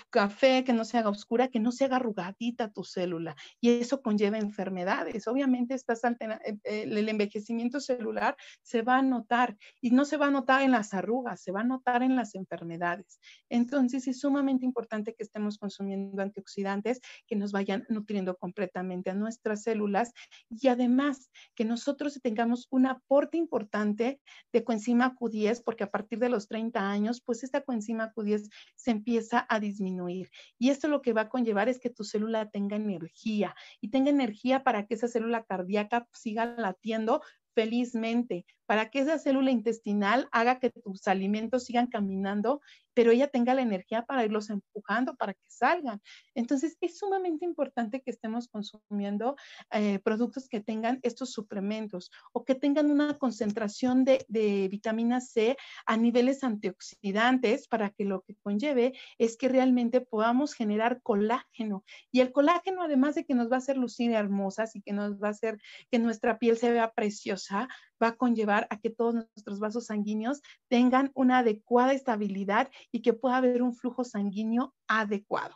café, 0.09 0.63
que 0.63 0.73
no 0.73 0.85
se 0.85 0.97
haga 0.97 1.09
oscura, 1.09 1.47
que 1.47 1.59
no 1.59 1.71
se 1.71 1.85
haga 1.85 1.97
arrugadita 1.97 2.71
tu 2.71 2.83
célula. 2.83 3.35
Y 3.59 3.69
eso 3.69 4.01
conlleva 4.01 4.37
enfermedades. 4.37 5.27
Obviamente 5.27 5.73
estás 5.73 6.03
eh, 6.03 6.57
eh, 6.63 6.83
el 6.83 7.09
envejecimiento 7.09 7.79
celular 7.79 8.35
se 8.61 8.81
va 8.81 8.97
a 8.97 9.01
notar 9.01 9.57
y 9.81 9.91
no 9.91 10.05
se 10.05 10.17
va 10.17 10.27
a 10.27 10.31
notar 10.31 10.61
en 10.61 10.71
las 10.71 10.93
arrugas, 10.93 11.41
se 11.41 11.51
va 11.51 11.61
a 11.61 11.63
notar 11.63 12.03
en 12.03 12.15
las 12.15 12.35
enfermedades. 12.35 13.19
Entonces 13.49 14.07
es 14.07 14.19
sumamente 14.19 14.65
importante 14.65 15.13
que 15.13 15.23
estemos 15.23 15.57
consumiendo 15.57 16.21
antioxidantes 16.21 17.01
que 17.27 17.35
nos 17.35 17.51
vayan 17.51 17.85
nutriendo 17.89 18.37
completamente 18.37 19.09
a 19.09 19.15
nuestras 19.15 19.63
células 19.63 20.13
y 20.49 20.67
además 20.67 21.31
que 21.55 21.65
nosotros 21.65 22.19
tengamos 22.21 22.67
un 22.69 22.87
aporte 22.87 23.37
importante 23.37 24.19
de 24.51 24.63
coenzima 24.63 25.15
Q10 25.15 25.63
porque 25.63 25.83
a 25.83 25.91
partir 25.91 26.19
de 26.19 26.29
los 26.29 26.47
30 26.47 26.89
años, 26.89 27.21
pues 27.21 27.43
esta 27.43 27.61
coenzima 27.61 28.13
Q10 28.13 28.49
se 28.75 28.91
empieza 28.91 29.39
a 29.39 29.59
disminuir. 29.63 30.29
Y 30.59 30.69
esto 30.69 30.87
lo 30.87 31.01
que 31.01 31.13
va 31.13 31.21
a 31.21 31.29
conllevar 31.29 31.69
es 31.69 31.79
que 31.79 31.89
tu 31.89 32.03
célula 32.03 32.51
tenga 32.51 32.75
energía 32.75 33.55
y 33.81 33.89
tenga 33.89 34.09
energía 34.09 34.63
para 34.63 34.85
que 34.85 34.93
esa 34.93 35.07
célula 35.07 35.43
cardíaca 35.43 36.07
siga 36.13 36.45
latiendo 36.57 37.21
felizmente, 37.55 38.45
para 38.65 38.89
que 38.89 38.99
esa 38.99 39.19
célula 39.19 39.51
intestinal 39.51 40.27
haga 40.31 40.59
que 40.59 40.69
tus 40.69 41.07
alimentos 41.07 41.65
sigan 41.65 41.87
caminando 41.87 42.61
pero 42.93 43.11
ella 43.11 43.27
tenga 43.27 43.53
la 43.53 43.61
energía 43.61 44.05
para 44.05 44.23
irlos 44.23 44.49
empujando 44.49 45.15
para 45.15 45.33
que 45.33 45.49
salgan. 45.49 46.01
Entonces, 46.35 46.77
es 46.81 46.97
sumamente 46.97 47.45
importante 47.45 48.01
que 48.01 48.11
estemos 48.11 48.47
consumiendo 48.47 49.35
eh, 49.71 49.99
productos 49.99 50.47
que 50.47 50.61
tengan 50.61 50.99
estos 51.03 51.31
suplementos 51.31 52.11
o 52.31 52.43
que 52.45 52.55
tengan 52.55 52.91
una 52.91 53.17
concentración 53.17 54.03
de, 54.05 54.25
de 54.27 54.67
vitamina 54.69 55.21
C 55.21 55.57
a 55.85 55.97
niveles 55.97 56.43
antioxidantes 56.43 57.67
para 57.67 57.89
que 57.89 58.05
lo 58.05 58.21
que 58.21 58.35
conlleve 58.35 58.93
es 59.17 59.37
que 59.37 59.49
realmente 59.49 60.01
podamos 60.01 60.53
generar 60.53 61.01
colágeno. 61.01 61.83
Y 62.11 62.21
el 62.21 62.31
colágeno, 62.31 62.83
además 62.83 63.15
de 63.15 63.25
que 63.25 63.33
nos 63.33 63.51
va 63.51 63.55
a 63.55 63.59
hacer 63.59 63.77
lucir 63.77 64.11
hermosas 64.11 64.75
y 64.75 64.81
que 64.81 64.93
nos 64.93 65.21
va 65.21 65.27
a 65.27 65.31
hacer 65.31 65.59
que 65.91 65.99
nuestra 65.99 66.37
piel 66.37 66.57
se 66.57 66.71
vea 66.71 66.91
preciosa, 66.91 67.67
va 68.01 68.09
a 68.09 68.15
conllevar 68.15 68.52
a 68.69 68.79
que 68.79 68.89
todos 68.89 69.13
nuestros 69.15 69.59
vasos 69.59 69.87
sanguíneos 69.87 70.41
tengan 70.69 71.11
una 71.13 71.39
adecuada 71.39 71.93
estabilidad 71.93 72.69
y 72.91 73.01
que 73.01 73.13
pueda 73.13 73.37
haber 73.37 73.61
un 73.61 73.75
flujo 73.75 74.03
sanguíneo 74.03 74.73
adecuado. 74.87 75.55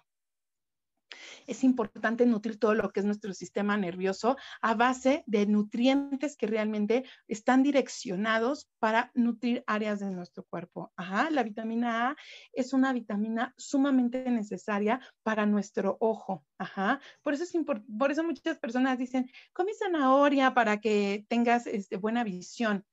Es 1.45 1.63
importante 1.63 2.25
nutrir 2.25 2.59
todo 2.59 2.73
lo 2.73 2.89
que 2.89 2.99
es 3.01 3.05
nuestro 3.05 3.33
sistema 3.33 3.77
nervioso 3.77 4.37
a 4.61 4.73
base 4.73 5.23
de 5.25 5.45
nutrientes 5.45 6.35
que 6.37 6.47
realmente 6.47 7.03
están 7.27 7.63
direccionados 7.63 8.69
para 8.79 9.11
nutrir 9.13 9.63
áreas 9.67 9.99
de 9.99 10.11
nuestro 10.11 10.43
cuerpo. 10.43 10.93
La 11.31 11.43
vitamina 11.43 12.09
A 12.09 12.15
es 12.53 12.73
una 12.73 12.93
vitamina 12.93 13.53
sumamente 13.57 14.29
necesaria 14.29 14.99
para 15.23 15.45
nuestro 15.45 15.97
ojo. 15.99 16.45
Por 17.21 17.33
eso, 17.33 17.43
es 17.43 17.53
por 17.97 18.11
eso 18.11 18.23
muchas 18.23 18.57
personas 18.57 18.97
dicen, 18.97 19.29
come 19.53 19.73
zanahoria 19.73 20.53
para 20.53 20.79
que 20.79 21.25
tengas 21.27 21.67
este, 21.67 21.97
buena 21.97 22.23
visión. 22.23 22.85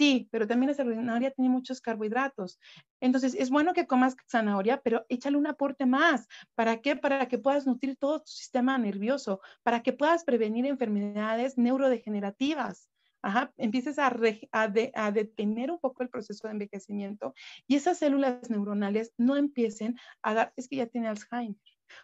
Sí, 0.00 0.30
pero 0.32 0.46
también 0.46 0.70
la 0.70 0.74
zanahoria 0.74 1.30
tiene 1.30 1.50
muchos 1.50 1.82
carbohidratos. 1.82 2.58
Entonces, 3.02 3.34
es 3.34 3.50
bueno 3.50 3.74
que 3.74 3.86
comas 3.86 4.16
zanahoria, 4.30 4.80
pero 4.80 5.04
échale 5.10 5.36
un 5.36 5.46
aporte 5.46 5.84
más. 5.84 6.26
¿Para 6.54 6.80
qué? 6.80 6.96
Para 6.96 7.28
que 7.28 7.36
puedas 7.36 7.66
nutrir 7.66 7.98
todo 7.98 8.20
tu 8.20 8.28
sistema 8.28 8.78
nervioso, 8.78 9.42
para 9.62 9.82
que 9.82 9.92
puedas 9.92 10.24
prevenir 10.24 10.64
enfermedades 10.64 11.58
neurodegenerativas. 11.58 12.88
Ajá, 13.20 13.52
empieces 13.58 13.98
a, 13.98 14.10
a, 14.52 15.10
detener 15.10 15.70
un 15.70 15.78
poco 15.78 16.02
el 16.02 16.08
proceso 16.08 16.48
de 16.48 16.52
envejecimiento 16.52 17.34
y 17.66 17.76
esas 17.76 17.98
células 17.98 18.48
neuronales 18.48 19.12
no 19.18 19.36
empiecen 19.36 19.98
a 20.22 20.32
dar, 20.32 20.54
es 20.56 20.66
que 20.66 20.76
ya 20.76 20.86
tiene 20.86 21.08
Alzheimer 21.08 21.58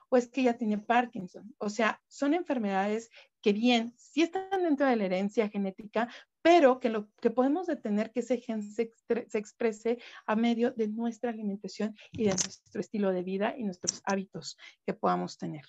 o 0.08 0.16
es 0.16 0.28
que 0.28 0.42
ya 0.42 0.54
tiene 0.54 0.78
Parkinson. 0.78 1.54
O 1.58 1.70
sea, 1.70 2.00
son 2.08 2.34
enfermedades 2.34 3.10
que 3.42 3.52
bien, 3.52 3.94
sí 3.96 4.22
están 4.22 4.62
dentro 4.62 4.86
de 4.86 4.96
la 4.96 5.04
herencia 5.04 5.48
genética, 5.48 6.08
pero 6.42 6.80
que 6.80 6.88
lo 6.88 7.08
que 7.20 7.30
podemos 7.30 7.66
detener 7.66 8.10
que 8.10 8.20
ese 8.20 8.38
gen 8.38 8.62
se, 8.62 8.92
se, 9.28 9.38
exprese 9.38 9.98
a 10.26 10.36
medio 10.36 10.70
de 10.72 10.88
nuestra 10.88 11.30
alimentación 11.30 11.96
y 12.12 12.24
de 12.24 12.30
nuestro 12.30 12.80
estilo 12.80 13.12
de 13.12 13.22
vida 13.22 13.54
y 13.56 13.64
nuestros 13.64 14.02
hábitos 14.04 14.56
que 14.84 14.94
podamos 14.94 15.38
tener. 15.38 15.64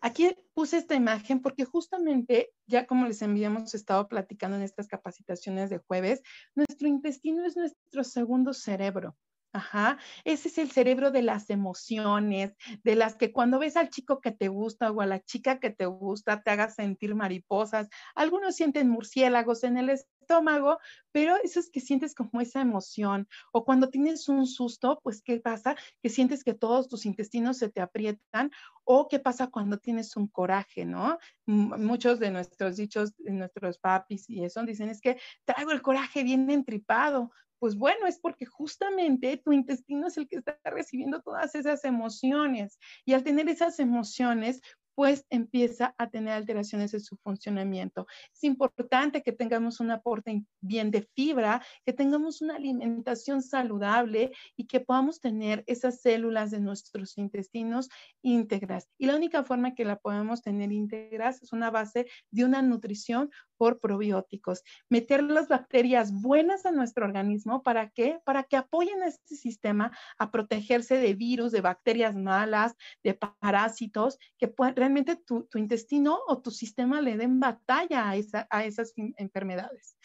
Aquí 0.00 0.36
puse 0.54 0.78
esta 0.78 0.94
imagen 0.94 1.40
porque 1.40 1.64
justamente, 1.64 2.52
ya 2.66 2.86
como 2.86 3.06
les 3.06 3.22
habíamos 3.22 3.74
estado 3.74 4.08
platicando 4.08 4.56
en 4.56 4.62
estas 4.62 4.88
capacitaciones 4.88 5.70
de 5.70 5.78
jueves, 5.78 6.22
nuestro 6.54 6.88
intestino 6.88 7.44
es 7.44 7.56
nuestro 7.56 8.04
segundo 8.04 8.52
cerebro. 8.52 9.16
Ajá, 9.54 9.98
ese 10.24 10.48
es 10.48 10.56
el 10.56 10.70
cerebro 10.70 11.10
de 11.10 11.20
las 11.20 11.50
emociones, 11.50 12.56
de 12.84 12.94
las 12.96 13.16
que 13.16 13.32
cuando 13.32 13.58
ves 13.58 13.76
al 13.76 13.90
chico 13.90 14.18
que 14.22 14.32
te 14.32 14.48
gusta 14.48 14.90
o 14.90 15.02
a 15.02 15.06
la 15.06 15.20
chica 15.20 15.60
que 15.60 15.68
te 15.68 15.84
gusta 15.84 16.42
te 16.42 16.50
hagas 16.50 16.74
sentir 16.76 17.14
mariposas. 17.14 17.88
Algunos 18.14 18.56
sienten 18.56 18.88
murciélagos 18.88 19.62
en 19.64 19.76
el 19.76 19.90
estómago, 19.90 20.78
pero 21.12 21.36
eso 21.44 21.60
es 21.60 21.70
que 21.70 21.80
sientes 21.80 22.14
como 22.14 22.40
esa 22.40 22.62
emoción. 22.62 23.28
O 23.52 23.66
cuando 23.66 23.90
tienes 23.90 24.26
un 24.30 24.46
susto, 24.46 25.00
pues 25.02 25.20
¿qué 25.22 25.38
pasa? 25.38 25.76
Que 26.02 26.08
sientes 26.08 26.44
que 26.44 26.54
todos 26.54 26.88
tus 26.88 27.04
intestinos 27.04 27.58
se 27.58 27.68
te 27.68 27.82
aprietan. 27.82 28.50
O 28.84 29.06
qué 29.06 29.18
pasa 29.18 29.48
cuando 29.48 29.76
tienes 29.78 30.16
un 30.16 30.28
coraje, 30.28 30.86
¿no? 30.86 31.18
Muchos 31.44 32.18
de 32.20 32.30
nuestros 32.30 32.76
dichos, 32.76 33.14
de 33.18 33.32
nuestros 33.32 33.78
papis 33.78 34.28
y 34.30 34.44
eso 34.44 34.62
dicen 34.64 34.88
es 34.88 35.00
que 35.02 35.18
traigo 35.44 35.72
el 35.72 35.82
coraje 35.82 36.22
bien 36.24 36.48
entripado 36.50 37.30
pues 37.62 37.76
bueno, 37.76 38.08
es 38.08 38.18
porque 38.18 38.44
justamente 38.44 39.36
tu 39.36 39.52
intestino 39.52 40.08
es 40.08 40.16
el 40.16 40.26
que 40.26 40.38
está 40.38 40.58
recibiendo 40.64 41.22
todas 41.22 41.54
esas 41.54 41.84
emociones 41.84 42.80
y 43.04 43.12
al 43.12 43.22
tener 43.22 43.48
esas 43.48 43.78
emociones, 43.78 44.60
pues 44.96 45.24
empieza 45.30 45.94
a 45.96 46.10
tener 46.10 46.34
alteraciones 46.34 46.92
en 46.92 47.00
su 47.00 47.16
funcionamiento. 47.18 48.08
Es 48.34 48.42
importante 48.42 49.22
que 49.22 49.30
tengamos 49.30 49.78
un 49.78 49.92
aporte 49.92 50.44
bien 50.60 50.90
de 50.90 51.02
fibra, 51.14 51.64
que 51.86 51.92
tengamos 51.92 52.42
una 52.42 52.56
alimentación 52.56 53.42
saludable 53.42 54.32
y 54.56 54.66
que 54.66 54.80
podamos 54.80 55.20
tener 55.20 55.62
esas 55.68 56.00
células 56.00 56.50
de 56.50 56.58
nuestros 56.58 57.16
intestinos 57.16 57.88
íntegras. 58.22 58.88
Y 58.98 59.06
la 59.06 59.14
única 59.14 59.44
forma 59.44 59.76
que 59.76 59.84
la 59.84 60.00
podemos 60.00 60.42
tener 60.42 60.72
íntegras 60.72 61.40
es 61.44 61.52
una 61.52 61.70
base 61.70 62.06
de 62.32 62.44
una 62.44 62.60
nutrición 62.60 63.30
por 63.62 63.78
probióticos, 63.78 64.64
meter 64.88 65.22
las 65.22 65.46
bacterias 65.46 66.10
buenas 66.20 66.66
a 66.66 66.72
nuestro 66.72 67.06
organismo, 67.06 67.62
¿para 67.62 67.90
qué? 67.90 68.18
Para 68.24 68.42
que 68.42 68.56
apoyen 68.56 69.04
a 69.04 69.06
este 69.06 69.36
sistema 69.36 69.96
a 70.18 70.32
protegerse 70.32 70.96
de 70.96 71.14
virus, 71.14 71.52
de 71.52 71.60
bacterias 71.60 72.16
malas, 72.16 72.74
de 73.04 73.14
parásitos, 73.14 74.18
que 74.36 74.52
realmente 74.74 75.14
tu, 75.14 75.46
intestino 75.54 76.18
o 76.26 76.42
tu 76.42 76.50
sistema 76.50 77.00
le 77.00 77.16
den 77.16 77.38
batalla 77.38 78.10
a, 78.10 78.14
a 78.50 78.64
esas 78.64 78.94
enfermedades. 78.96 79.96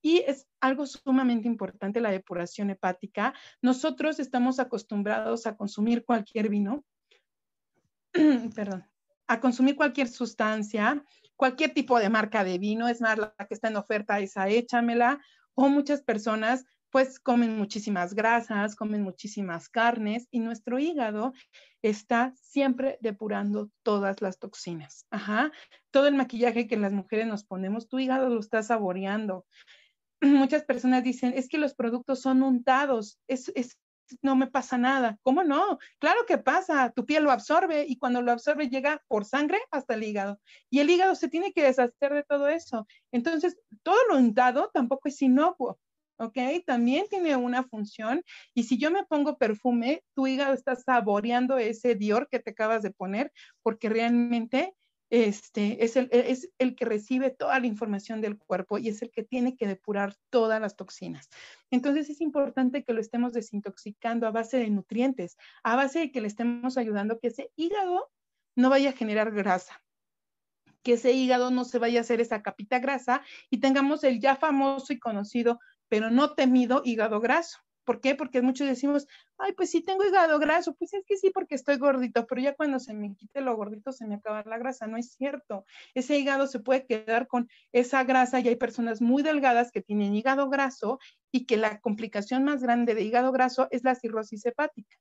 Y 0.00 0.20
es 0.20 0.48
algo 0.62 0.86
sumamente 0.86 1.46
importante 1.46 2.00
la 2.00 2.12
depuración 2.12 2.70
hepática. 2.70 3.34
Nosotros 3.60 4.20
estamos 4.20 4.58
acostumbrados 4.58 5.46
a 5.46 5.54
consumir 5.54 6.06
cualquier 6.06 6.48
vino, 6.48 6.82
perdón, 8.54 8.86
a 9.26 9.38
consumir 9.38 9.76
cualquier 9.76 10.08
sustancia, 10.08 11.04
cualquier 11.42 11.74
tipo 11.74 11.98
de 11.98 12.08
marca 12.08 12.44
de 12.44 12.56
vino, 12.56 12.86
es 12.86 13.00
más, 13.00 13.18
la 13.18 13.34
que 13.48 13.54
está 13.54 13.66
en 13.66 13.74
oferta, 13.74 14.20
esa 14.20 14.48
échamela, 14.48 15.20
o 15.56 15.68
muchas 15.68 16.00
personas 16.00 16.64
pues 16.92 17.18
comen 17.18 17.58
muchísimas 17.58 18.14
grasas, 18.14 18.76
comen 18.76 19.02
muchísimas 19.02 19.68
carnes 19.68 20.28
y 20.30 20.38
nuestro 20.38 20.78
hígado 20.78 21.32
está 21.82 22.32
siempre 22.36 22.96
depurando 23.00 23.72
todas 23.82 24.22
las 24.22 24.38
toxinas. 24.38 25.04
Ajá. 25.10 25.50
Todo 25.90 26.06
el 26.06 26.14
maquillaje 26.14 26.68
que 26.68 26.76
las 26.76 26.92
mujeres 26.92 27.26
nos 27.26 27.42
ponemos, 27.42 27.88
tu 27.88 27.98
hígado 27.98 28.28
lo 28.28 28.38
está 28.38 28.62
saboreando. 28.62 29.44
Muchas 30.20 30.62
personas 30.62 31.02
dicen, 31.02 31.32
es 31.34 31.48
que 31.48 31.58
los 31.58 31.74
productos 31.74 32.20
son 32.20 32.44
untados, 32.44 33.18
es, 33.26 33.50
es 33.56 33.80
no 34.22 34.36
me 34.36 34.46
pasa 34.46 34.78
nada. 34.78 35.18
¿Cómo 35.22 35.42
no? 35.44 35.78
Claro 35.98 36.26
que 36.26 36.38
pasa, 36.38 36.90
tu 36.90 37.06
piel 37.06 37.24
lo 37.24 37.30
absorbe 37.30 37.84
y 37.88 37.96
cuando 37.96 38.22
lo 38.22 38.32
absorbe 38.32 38.68
llega 38.68 39.02
por 39.08 39.24
sangre 39.24 39.58
hasta 39.70 39.94
el 39.94 40.04
hígado. 40.04 40.40
Y 40.70 40.80
el 40.80 40.90
hígado 40.90 41.14
se 41.14 41.28
tiene 41.28 41.52
que 41.52 41.62
deshacer 41.62 42.12
de 42.12 42.24
todo 42.24 42.48
eso. 42.48 42.86
Entonces, 43.12 43.58
todo 43.82 43.98
lo 44.10 44.18
untado 44.18 44.70
tampoco 44.72 45.08
es 45.08 45.20
inocuo. 45.22 45.78
¿ok? 46.18 46.38
También 46.66 47.06
tiene 47.10 47.34
una 47.36 47.64
función 47.64 48.22
y 48.54 48.64
si 48.64 48.78
yo 48.78 48.90
me 48.90 49.04
pongo 49.04 49.38
perfume, 49.38 50.04
tu 50.14 50.26
hígado 50.26 50.54
está 50.54 50.76
saboreando 50.76 51.58
ese 51.58 51.94
Dior 51.94 52.28
que 52.28 52.38
te 52.38 52.50
acabas 52.50 52.82
de 52.82 52.92
poner 52.92 53.32
porque 53.62 53.88
realmente 53.88 54.74
este, 55.12 55.84
es, 55.84 55.96
el, 55.96 56.08
es 56.10 56.50
el 56.56 56.74
que 56.74 56.86
recibe 56.86 57.28
toda 57.28 57.60
la 57.60 57.66
información 57.66 58.22
del 58.22 58.38
cuerpo 58.38 58.78
y 58.78 58.88
es 58.88 59.02
el 59.02 59.10
que 59.10 59.22
tiene 59.22 59.58
que 59.58 59.66
depurar 59.66 60.16
todas 60.30 60.58
las 60.58 60.74
toxinas. 60.74 61.28
Entonces 61.70 62.08
es 62.08 62.22
importante 62.22 62.82
que 62.82 62.94
lo 62.94 63.00
estemos 63.02 63.34
desintoxicando 63.34 64.26
a 64.26 64.30
base 64.30 64.56
de 64.56 64.70
nutrientes, 64.70 65.36
a 65.62 65.76
base 65.76 65.98
de 65.98 66.12
que 66.12 66.22
le 66.22 66.28
estemos 66.28 66.78
ayudando 66.78 67.18
que 67.18 67.26
ese 67.26 67.50
hígado 67.56 68.10
no 68.56 68.70
vaya 68.70 68.88
a 68.88 68.94
generar 68.94 69.32
grasa, 69.32 69.84
que 70.82 70.94
ese 70.94 71.12
hígado 71.12 71.50
no 71.50 71.66
se 71.66 71.78
vaya 71.78 71.98
a 71.98 72.02
hacer 72.02 72.22
esa 72.22 72.42
capita 72.42 72.78
grasa 72.78 73.20
y 73.50 73.60
tengamos 73.60 74.04
el 74.04 74.18
ya 74.18 74.34
famoso 74.36 74.94
y 74.94 74.98
conocido, 74.98 75.60
pero 75.90 76.10
no 76.10 76.32
temido 76.32 76.80
hígado 76.86 77.20
graso. 77.20 77.58
¿Por 77.84 78.00
qué? 78.00 78.14
Porque 78.14 78.42
muchos 78.42 78.66
decimos, 78.66 79.06
ay, 79.38 79.52
pues 79.54 79.70
sí 79.70 79.82
tengo 79.82 80.04
hígado 80.04 80.38
graso, 80.38 80.74
pues 80.74 80.94
es 80.94 81.04
que 81.04 81.16
sí 81.16 81.30
porque 81.30 81.54
estoy 81.54 81.76
gordito, 81.76 82.26
pero 82.26 82.40
ya 82.40 82.54
cuando 82.54 82.78
se 82.78 82.94
me 82.94 83.14
quite 83.14 83.40
lo 83.40 83.56
gordito 83.56 83.92
se 83.92 84.06
me 84.06 84.16
acaba 84.16 84.42
la 84.46 84.58
grasa, 84.58 84.86
no 84.86 84.96
es 84.96 85.12
cierto. 85.12 85.64
Ese 85.94 86.18
hígado 86.18 86.46
se 86.46 86.60
puede 86.60 86.86
quedar 86.86 87.26
con 87.26 87.48
esa 87.72 88.04
grasa 88.04 88.40
y 88.40 88.48
hay 88.48 88.56
personas 88.56 89.00
muy 89.00 89.22
delgadas 89.22 89.72
que 89.72 89.82
tienen 89.82 90.14
hígado 90.14 90.48
graso 90.48 90.98
y 91.32 91.46
que 91.46 91.56
la 91.56 91.80
complicación 91.80 92.44
más 92.44 92.62
grande 92.62 92.94
de 92.94 93.02
hígado 93.02 93.32
graso 93.32 93.68
es 93.70 93.84
la 93.84 93.94
cirrosis 93.94 94.46
hepática. 94.46 94.96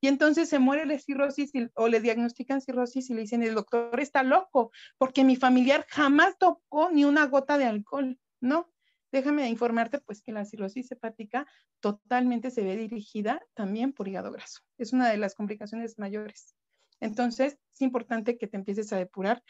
Y 0.00 0.08
entonces 0.08 0.48
se 0.48 0.58
muere 0.58 0.86
la 0.86 0.98
cirrosis 0.98 1.52
o 1.74 1.88
le 1.88 2.00
diagnostican 2.00 2.60
cirrosis 2.60 3.10
y 3.10 3.14
le 3.14 3.22
dicen, 3.22 3.42
el 3.42 3.54
doctor 3.54 4.00
está 4.00 4.22
loco 4.22 4.72
porque 4.98 5.24
mi 5.24 5.36
familiar 5.36 5.86
jamás 5.88 6.38
tocó 6.38 6.90
ni 6.90 7.04
una 7.04 7.26
gota 7.26 7.58
de 7.58 7.66
alcohol, 7.66 8.18
¿no? 8.40 8.73
Déjame 9.14 9.48
informarte 9.48 10.00
pues 10.00 10.20
que 10.22 10.32
la 10.32 10.44
cirrosis 10.44 10.90
hepática 10.90 11.46
totalmente 11.78 12.50
se 12.50 12.64
ve 12.64 12.76
dirigida 12.76 13.40
también 13.54 13.92
por 13.92 14.08
hígado 14.08 14.32
graso. 14.32 14.62
Es 14.76 14.92
una 14.92 15.08
de 15.08 15.18
las 15.18 15.36
complicaciones 15.36 16.00
mayores. 16.00 16.56
Entonces, 16.98 17.56
es 17.72 17.80
importante 17.80 18.36
que 18.36 18.48
te 18.48 18.56
empieces 18.56 18.92
a 18.92 18.96
depurar 18.96 19.44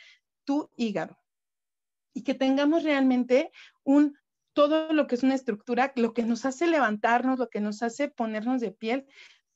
tu 0.44 0.68
hígado 0.76 1.16
y 2.12 2.24
que 2.24 2.34
tengamos 2.34 2.82
realmente 2.82 3.52
un 3.84 4.18
todo 4.52 4.92
lo 4.92 5.06
que 5.06 5.14
es 5.14 5.22
una 5.22 5.34
estructura, 5.34 5.94
lo 5.96 6.12
que 6.12 6.24
nos 6.24 6.44
hace 6.44 6.66
levantarnos, 6.66 7.38
lo 7.38 7.48
que 7.48 7.60
nos 7.60 7.82
hace 7.82 8.08
ponernos 8.08 8.60
de 8.60 8.70
piel, 8.70 9.06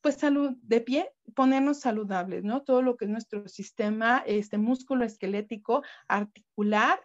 pues 0.01 0.15
salud 0.15 0.57
de 0.63 0.81
pie, 0.81 1.11
ponernos 1.35 1.81
saludables, 1.81 2.45
¿no? 2.45 2.63
Todo 2.63 2.81
lo 2.81 2.97
que 2.97 3.05
es 3.05 3.11
nuestro 3.11 3.47
sistema, 3.47 4.23
este 4.27 4.57
músculo 4.57 5.05
esquelético, 5.05 5.83
articular 6.09 6.99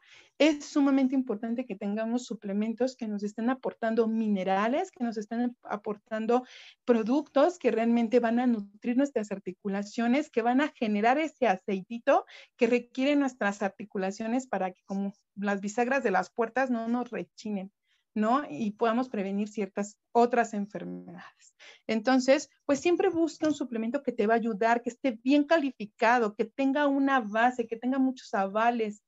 es 0.48 0.66
sumamente 0.66 1.16
importante 1.16 1.66
que 1.66 1.76
tengamos 1.76 2.26
suplementos 2.26 2.98
que 2.98 3.08
nos 3.08 3.24
estén 3.24 3.50
aportando 3.50 4.08
minerales, 4.10 4.92
que 4.92 5.04
nos 5.04 5.16
estén 5.16 5.56
aportando 5.64 6.44
productos 6.84 7.58
que 7.58 7.72
realmente 7.72 8.20
van 8.20 8.40
a 8.40 8.48
nutrir 8.48 8.98
nuestras 8.98 9.32
articulaciones, 9.32 10.30
que 10.30 10.42
van 10.42 10.60
a 10.60 10.74
generar 10.76 11.18
ese 11.18 11.48
aceitito 11.48 12.26
que 12.58 12.68
requieren 12.68 13.22
nuestras 13.22 13.62
articulaciones 13.62 14.46
para 14.46 14.72
que 14.72 14.82
como 14.84 15.14
las 15.36 15.62
bisagras 15.62 16.04
de 16.04 16.12
las 16.12 16.30
puertas 16.30 16.70
no 16.70 16.90
nos 16.90 17.10
rechinen. 17.10 17.72
¿no? 18.16 18.44
Y 18.48 18.72
podamos 18.72 19.10
prevenir 19.10 19.48
ciertas 19.48 19.98
otras 20.12 20.54
enfermedades. 20.54 21.56
Entonces, 21.88 22.50
pues 22.66 22.80
siempre 22.80 23.10
busca 23.10 23.48
un 23.48 23.56
suplemento 23.56 24.04
que 24.04 24.12
te 24.12 24.28
va 24.28 24.36
a 24.36 24.38
ayudar, 24.38 24.84
que 24.84 24.92
esté 24.92 25.18
bien 25.24 25.46
calificado, 25.46 26.36
que 26.36 26.46
tenga 26.46 26.86
una 26.88 27.22
base, 27.22 27.66
que 27.66 27.76
tenga 27.76 27.98
muchos 27.98 28.32
avales, 28.36 29.02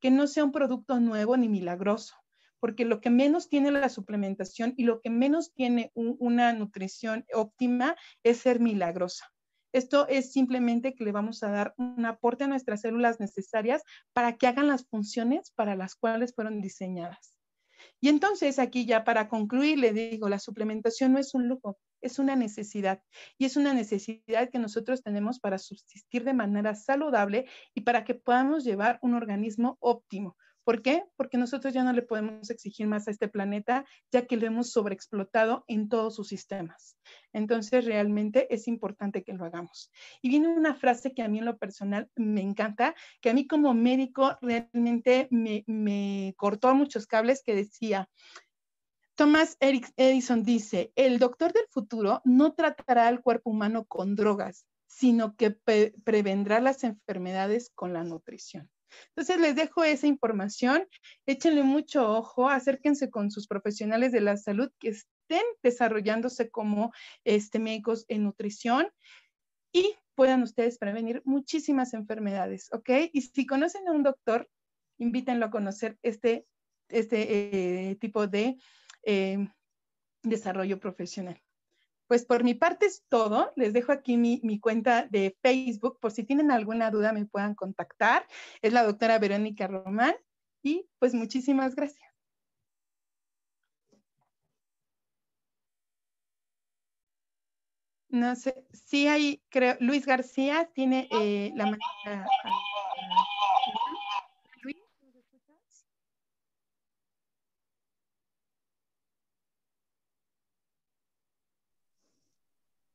que 0.00 0.10
no 0.10 0.26
sea 0.26 0.44
un 0.44 0.52
producto 0.52 1.00
nuevo 1.00 1.36
ni 1.36 1.48
milagroso, 1.48 2.14
porque 2.60 2.84
lo 2.84 3.00
que 3.00 3.10
menos 3.10 3.48
tiene 3.48 3.70
la 3.70 3.88
suplementación 3.88 4.74
y 4.76 4.84
lo 4.84 5.00
que 5.00 5.10
menos 5.10 5.52
tiene 5.54 5.92
una 5.94 6.52
nutrición 6.52 7.24
óptima 7.32 7.96
es 8.22 8.38
ser 8.38 8.60
milagrosa. 8.60 9.32
Esto 9.72 10.08
es 10.08 10.32
simplemente 10.32 10.94
que 10.94 11.04
le 11.04 11.12
vamos 11.12 11.42
a 11.42 11.50
dar 11.50 11.74
un 11.76 12.04
aporte 12.06 12.44
a 12.44 12.48
nuestras 12.48 12.80
células 12.80 13.20
necesarias 13.20 13.82
para 14.12 14.36
que 14.36 14.46
hagan 14.46 14.68
las 14.68 14.86
funciones 14.86 15.52
para 15.52 15.76
las 15.76 15.94
cuales 15.94 16.34
fueron 16.34 16.60
diseñadas. 16.60 17.37
Y 18.00 18.08
entonces 18.08 18.58
aquí 18.58 18.86
ya 18.86 19.04
para 19.04 19.28
concluir 19.28 19.78
le 19.78 19.92
digo, 19.92 20.28
la 20.28 20.38
suplementación 20.38 21.12
no 21.12 21.18
es 21.18 21.34
un 21.34 21.48
lujo, 21.48 21.78
es 22.00 22.18
una 22.18 22.36
necesidad. 22.36 23.02
Y 23.38 23.44
es 23.44 23.56
una 23.56 23.74
necesidad 23.74 24.50
que 24.50 24.58
nosotros 24.58 25.02
tenemos 25.02 25.40
para 25.40 25.58
subsistir 25.58 26.24
de 26.24 26.34
manera 26.34 26.74
saludable 26.74 27.46
y 27.74 27.82
para 27.82 28.04
que 28.04 28.14
podamos 28.14 28.64
llevar 28.64 28.98
un 29.02 29.14
organismo 29.14 29.76
óptimo. 29.80 30.36
¿Por 30.68 30.82
qué? 30.82 31.04
Porque 31.16 31.38
nosotros 31.38 31.72
ya 31.72 31.82
no 31.82 31.94
le 31.94 32.02
podemos 32.02 32.50
exigir 32.50 32.86
más 32.86 33.08
a 33.08 33.10
este 33.10 33.26
planeta, 33.26 33.86
ya 34.12 34.26
que 34.26 34.36
lo 34.36 34.46
hemos 34.46 34.70
sobreexplotado 34.70 35.64
en 35.66 35.88
todos 35.88 36.14
sus 36.14 36.28
sistemas. 36.28 36.98
Entonces, 37.32 37.86
realmente 37.86 38.54
es 38.54 38.68
importante 38.68 39.24
que 39.24 39.32
lo 39.32 39.46
hagamos. 39.46 39.90
Y 40.20 40.28
viene 40.28 40.48
una 40.48 40.74
frase 40.74 41.14
que 41.14 41.22
a 41.22 41.28
mí 41.28 41.38
en 41.38 41.46
lo 41.46 41.56
personal 41.56 42.10
me 42.16 42.42
encanta, 42.42 42.94
que 43.22 43.30
a 43.30 43.32
mí 43.32 43.46
como 43.46 43.72
médico 43.72 44.36
realmente 44.42 45.26
me, 45.30 45.64
me 45.66 46.34
cortó 46.36 46.74
muchos 46.74 47.06
cables, 47.06 47.42
que 47.42 47.54
decía, 47.54 48.10
Thomas 49.14 49.56
Edison 49.60 50.42
dice, 50.42 50.92
el 50.96 51.18
doctor 51.18 51.54
del 51.54 51.64
futuro 51.70 52.20
no 52.26 52.52
tratará 52.52 53.08
al 53.08 53.22
cuerpo 53.22 53.48
humano 53.48 53.86
con 53.86 54.16
drogas, 54.16 54.66
sino 54.86 55.34
que 55.34 55.50
prevendrá 56.04 56.60
las 56.60 56.84
enfermedades 56.84 57.70
con 57.74 57.94
la 57.94 58.04
nutrición. 58.04 58.68
Entonces 59.08 59.40
les 59.40 59.56
dejo 59.56 59.84
esa 59.84 60.06
información, 60.06 60.86
échenle 61.26 61.62
mucho 61.62 62.10
ojo, 62.10 62.48
acérquense 62.48 63.10
con 63.10 63.30
sus 63.30 63.46
profesionales 63.46 64.12
de 64.12 64.20
la 64.20 64.36
salud 64.36 64.70
que 64.78 64.88
estén 64.88 65.44
desarrollándose 65.62 66.50
como 66.50 66.92
este, 67.24 67.58
médicos 67.58 68.04
en 68.08 68.24
nutrición 68.24 68.88
y 69.72 69.94
puedan 70.14 70.42
ustedes 70.42 70.78
prevenir 70.78 71.22
muchísimas 71.24 71.94
enfermedades, 71.94 72.68
¿ok? 72.72 72.90
Y 73.12 73.22
si 73.22 73.46
conocen 73.46 73.86
a 73.86 73.92
un 73.92 74.02
doctor, 74.02 74.48
invítenlo 74.98 75.46
a 75.46 75.50
conocer 75.50 75.96
este, 76.02 76.46
este 76.88 77.90
eh, 77.90 77.96
tipo 77.96 78.26
de 78.26 78.56
eh, 79.04 79.48
desarrollo 80.22 80.80
profesional. 80.80 81.40
Pues 82.08 82.24
por 82.24 82.42
mi 82.42 82.54
parte 82.54 82.86
es 82.86 83.04
todo. 83.08 83.52
Les 83.54 83.72
dejo 83.72 83.92
aquí 83.92 84.16
mi, 84.16 84.60
cuenta 84.60 85.06
de 85.10 85.36
Facebook 85.42 86.00
por 86.00 86.10
si 86.10 86.24
tienen 86.24 86.50
alguna 86.50 86.90
duda 86.90 87.12
me 87.12 87.26
puedan 87.26 87.54
contactar. 87.54 88.26
Es 88.62 88.72
la 88.72 88.82
doctora 88.82 89.18
Verónica 89.18 89.66
Román 89.68 90.14
y 90.62 90.88
pues 90.98 91.14
muchísimas 91.14 91.76
gracias. 91.76 92.08
No 98.10 98.34
sé, 98.36 98.64
sí 98.72 99.06
hay, 99.06 99.42
creo, 99.50 99.76
Luis 99.80 100.06
García 100.06 100.70
tiene 100.72 101.08
eh, 101.10 101.52
la 101.54 101.64
manera. 101.66 102.26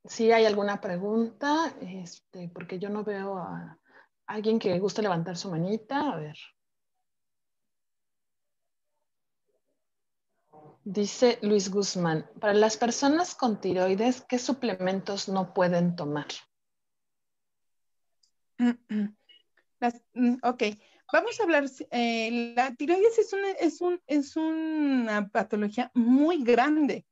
Si 0.06 0.32
hay 0.32 0.45
alguna 0.45 0.82
pregunta, 0.82 1.74
este, 1.82 2.49
porque 2.49 2.80
yo 2.80 2.89
no 2.89 3.04
veo 3.04 3.38
a 3.38 3.80
alguien 4.28 4.60
que 4.60 4.78
guste 4.80 5.01
levantar 5.01 5.38
su 5.38 5.49
manita. 5.49 6.12
A 6.12 6.18
ver. 6.18 6.38
Dice 10.84 11.39
Luis 11.41 11.72
Guzmán, 11.72 12.30
para 12.41 12.54
las 12.54 12.76
personas 12.76 13.36
con 13.36 13.62
tiroides, 13.62 14.22
¿qué 14.28 14.38
suplementos 14.38 15.30
no 15.30 15.54
pueden 15.54 15.95
tomar? 15.95 16.28
Mm, 20.14 20.36
ok, 20.43 20.64
vamos 21.12 21.38
a 21.38 21.43
hablar, 21.43 21.66
eh, 21.91 22.54
la 22.56 22.74
tiroides 22.74 23.18
es 23.20 23.34
es, 23.60 23.82
un, 23.82 24.01
es 24.08 24.38
una 24.38 25.28
patología 25.28 25.91
muy 25.93 26.41
grande. 26.41 27.06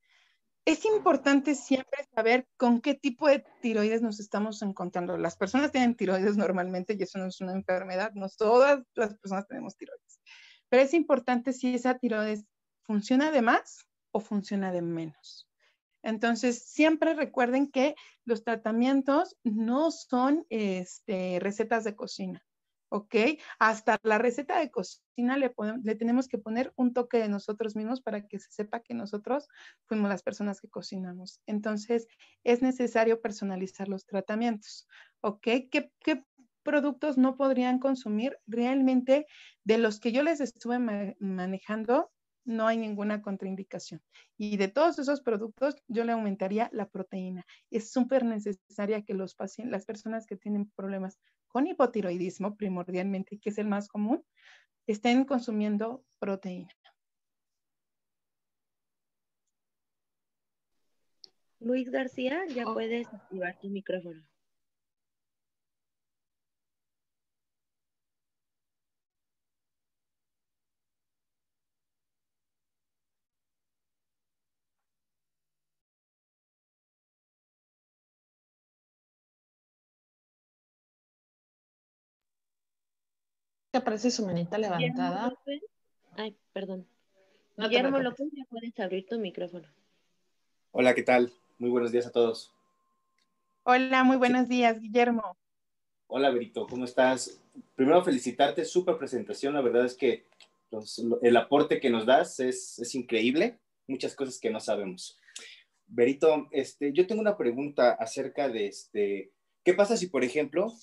Es 0.63 0.85
importante 0.85 1.55
siempre 1.55 2.05
saber 2.13 2.47
con 2.55 2.81
qué 2.81 2.93
tipo 2.93 3.27
de 3.27 3.43
tiroides 3.61 4.01
nos 4.01 4.19
estamos 4.19 4.61
encontrando. 4.61 5.17
Las 5.17 5.35
personas 5.35 5.71
tienen 5.71 5.95
tiroides 5.95 6.37
normalmente 6.37 6.95
y 6.97 7.01
eso 7.01 7.17
no 7.17 7.25
es 7.25 7.41
una 7.41 7.53
enfermedad, 7.53 8.11
no 8.13 8.27
todas 8.29 8.83
las 8.93 9.17
personas 9.17 9.47
tenemos 9.47 9.75
tiroides. 9.75 10.21
Pero 10.69 10.83
es 10.83 10.93
importante 10.93 11.51
si 11.53 11.73
esa 11.73 11.97
tiroides 11.97 12.45
funciona 12.83 13.31
de 13.31 13.41
más 13.41 13.87
o 14.11 14.19
funciona 14.19 14.71
de 14.71 14.81
menos. 14.81 15.49
Entonces, 16.03 16.63
siempre 16.63 17.13
recuerden 17.13 17.69
que 17.69 17.95
los 18.25 18.43
tratamientos 18.43 19.37
no 19.43 19.91
son 19.91 20.45
este, 20.49 21.39
recetas 21.39 21.83
de 21.83 21.95
cocina. 21.95 22.43
¿Ok? 22.91 23.15
Hasta 23.57 23.97
la 24.03 24.17
receta 24.17 24.59
de 24.59 24.69
cocina 24.69 25.37
le, 25.37 25.53
le, 25.83 25.95
tenemos 25.95 26.27
que 26.27 26.37
poner 26.37 26.73
un 26.75 26.93
toque 26.93 27.17
de 27.17 27.29
nosotros 27.29 27.75
mismos 27.75 28.01
para 28.01 28.27
que 28.27 28.37
se 28.37 28.51
sepa 28.51 28.81
que 28.81 28.93
nosotros 28.93 29.47
fuimos 29.85 30.09
las 30.09 30.23
personas 30.23 30.59
que 30.59 30.67
cocinamos. 30.67 31.39
Entonces, 31.45 32.07
es 32.43 32.61
necesario 32.61 33.21
personalizar 33.21 33.87
los 33.87 34.05
tratamientos, 34.05 34.87
¿ok? 35.21 35.41
¿Qué, 35.71 35.91
qué 35.99 36.25
productos 36.63 37.17
no 37.17 37.37
podrían 37.37 37.79
consumir? 37.79 38.37
Realmente, 38.45 39.25
de 39.63 39.77
los 39.77 40.01
que 40.01 40.11
yo 40.11 40.21
les 40.21 40.41
estuve 40.41 40.77
manejando, 40.77 42.11
no 42.43 42.67
hay 42.67 42.77
ninguna 42.77 43.21
contraindicación. 43.21 44.01
Y 44.37 44.57
de 44.57 44.67
todos 44.67 44.99
esos 44.99 45.21
productos, 45.21 45.75
yo 45.87 46.03
le 46.03 46.11
aumentaría 46.11 46.69
la 46.73 46.89
proteína. 46.89 47.45
Es 47.69 47.91
súper 47.91 48.25
necesaria 48.25 49.03
que 49.03 49.13
los 49.13 49.35
pacientes, 49.35 49.71
las 49.71 49.85
personas 49.85 50.25
que 50.25 50.35
tienen 50.35 50.69
problemas 50.71 51.19
con 51.51 51.67
hipotiroidismo 51.67 52.55
primordialmente, 52.55 53.39
que 53.39 53.49
es 53.49 53.57
el 53.57 53.67
más 53.67 53.87
común, 53.87 54.23
estén 54.87 55.25
consumiendo 55.25 56.03
proteína. 56.19 56.73
Luis 61.59 61.91
García, 61.91 62.43
ya 62.47 62.67
oh. 62.67 62.73
puedes 62.73 63.07
activar 63.13 63.59
tu 63.59 63.69
micrófono. 63.69 64.23
Que 83.71 83.77
aparece 83.77 84.11
su 84.11 84.25
manita 84.25 84.57
levantada. 84.57 85.33
Ay, 86.17 86.35
perdón. 86.51 86.85
Guillermo 87.57 87.99
López, 87.99 88.27
ya 88.33 88.43
puedes 88.49 88.77
abrir 88.79 89.05
tu 89.07 89.17
micrófono. 89.17 89.67
Hola, 90.71 90.93
¿qué 90.93 91.03
tal? 91.03 91.31
Muy 91.57 91.69
buenos 91.69 91.91
días 91.91 92.05
a 92.05 92.11
todos. 92.11 92.51
Hola, 93.63 94.03
muy 94.03 94.17
buenos 94.17 94.49
días, 94.49 94.79
Guillermo. 94.79 95.37
Hola, 96.07 96.31
Berito, 96.31 96.67
¿cómo 96.67 96.83
estás? 96.83 97.39
Primero 97.75 98.03
felicitarte, 98.03 98.65
súper 98.65 98.97
presentación. 98.97 99.53
La 99.53 99.61
verdad 99.61 99.85
es 99.85 99.95
que 99.95 100.25
el 101.21 101.37
aporte 101.37 101.79
que 101.79 101.89
nos 101.89 102.05
das 102.05 102.39
es, 102.39 102.79
es, 102.79 102.95
increíble. 102.95 103.59
Muchas 103.87 104.15
cosas 104.15 104.39
que 104.39 104.49
no 104.49 104.59
sabemos. 104.59 105.17
Berito, 105.87 106.49
este, 106.51 106.91
yo 106.91 107.07
tengo 107.07 107.21
una 107.21 107.37
pregunta 107.37 107.91
acerca 107.91 108.49
de 108.49 108.67
este, 108.67 109.31
¿qué 109.63 109.73
pasa 109.73 109.95
si, 109.95 110.07
por 110.07 110.23
ejemplo, 110.23 110.73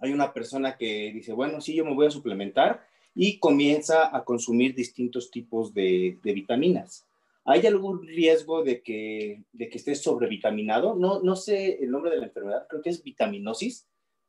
hay 0.00 0.12
una 0.12 0.32
persona 0.32 0.76
que 0.76 1.12
dice, 1.12 1.32
bueno, 1.32 1.60
sí, 1.60 1.74
yo 1.74 1.84
me 1.84 1.94
voy 1.94 2.06
a 2.06 2.10
suplementar 2.10 2.86
y 3.14 3.38
comienza 3.38 4.14
a 4.16 4.24
consumir 4.24 4.74
distintos 4.74 5.30
tipos 5.30 5.74
de, 5.74 6.18
vitaminas. 6.22 7.06
¿Hay 7.44 7.66
algún 7.66 8.06
riesgo 8.06 8.62
de 8.62 8.82
que, 8.82 9.42
de 9.52 9.68
que 9.68 9.78
esté 9.78 9.94
sobrevitaminado? 9.94 10.94
No, 10.94 11.20
no 11.20 11.36
sé 11.36 11.82
el 11.82 11.90
nombre 11.90 12.10
de 12.10 12.18
la 12.18 12.26
enfermedad, 12.26 12.66
creo 12.68 12.82
que 12.82 12.90
es 12.90 13.02
vitaminosis. 13.02 13.86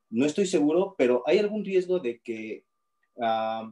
No 0.10 0.26
estoy 0.26 0.46
seguro, 0.46 0.96
pero 0.98 1.24
¿hay 1.26 1.38
algún 1.38 1.64
riesgo 1.64 2.00
de 2.00 2.20
que 2.20 2.66
ah, 3.20 3.72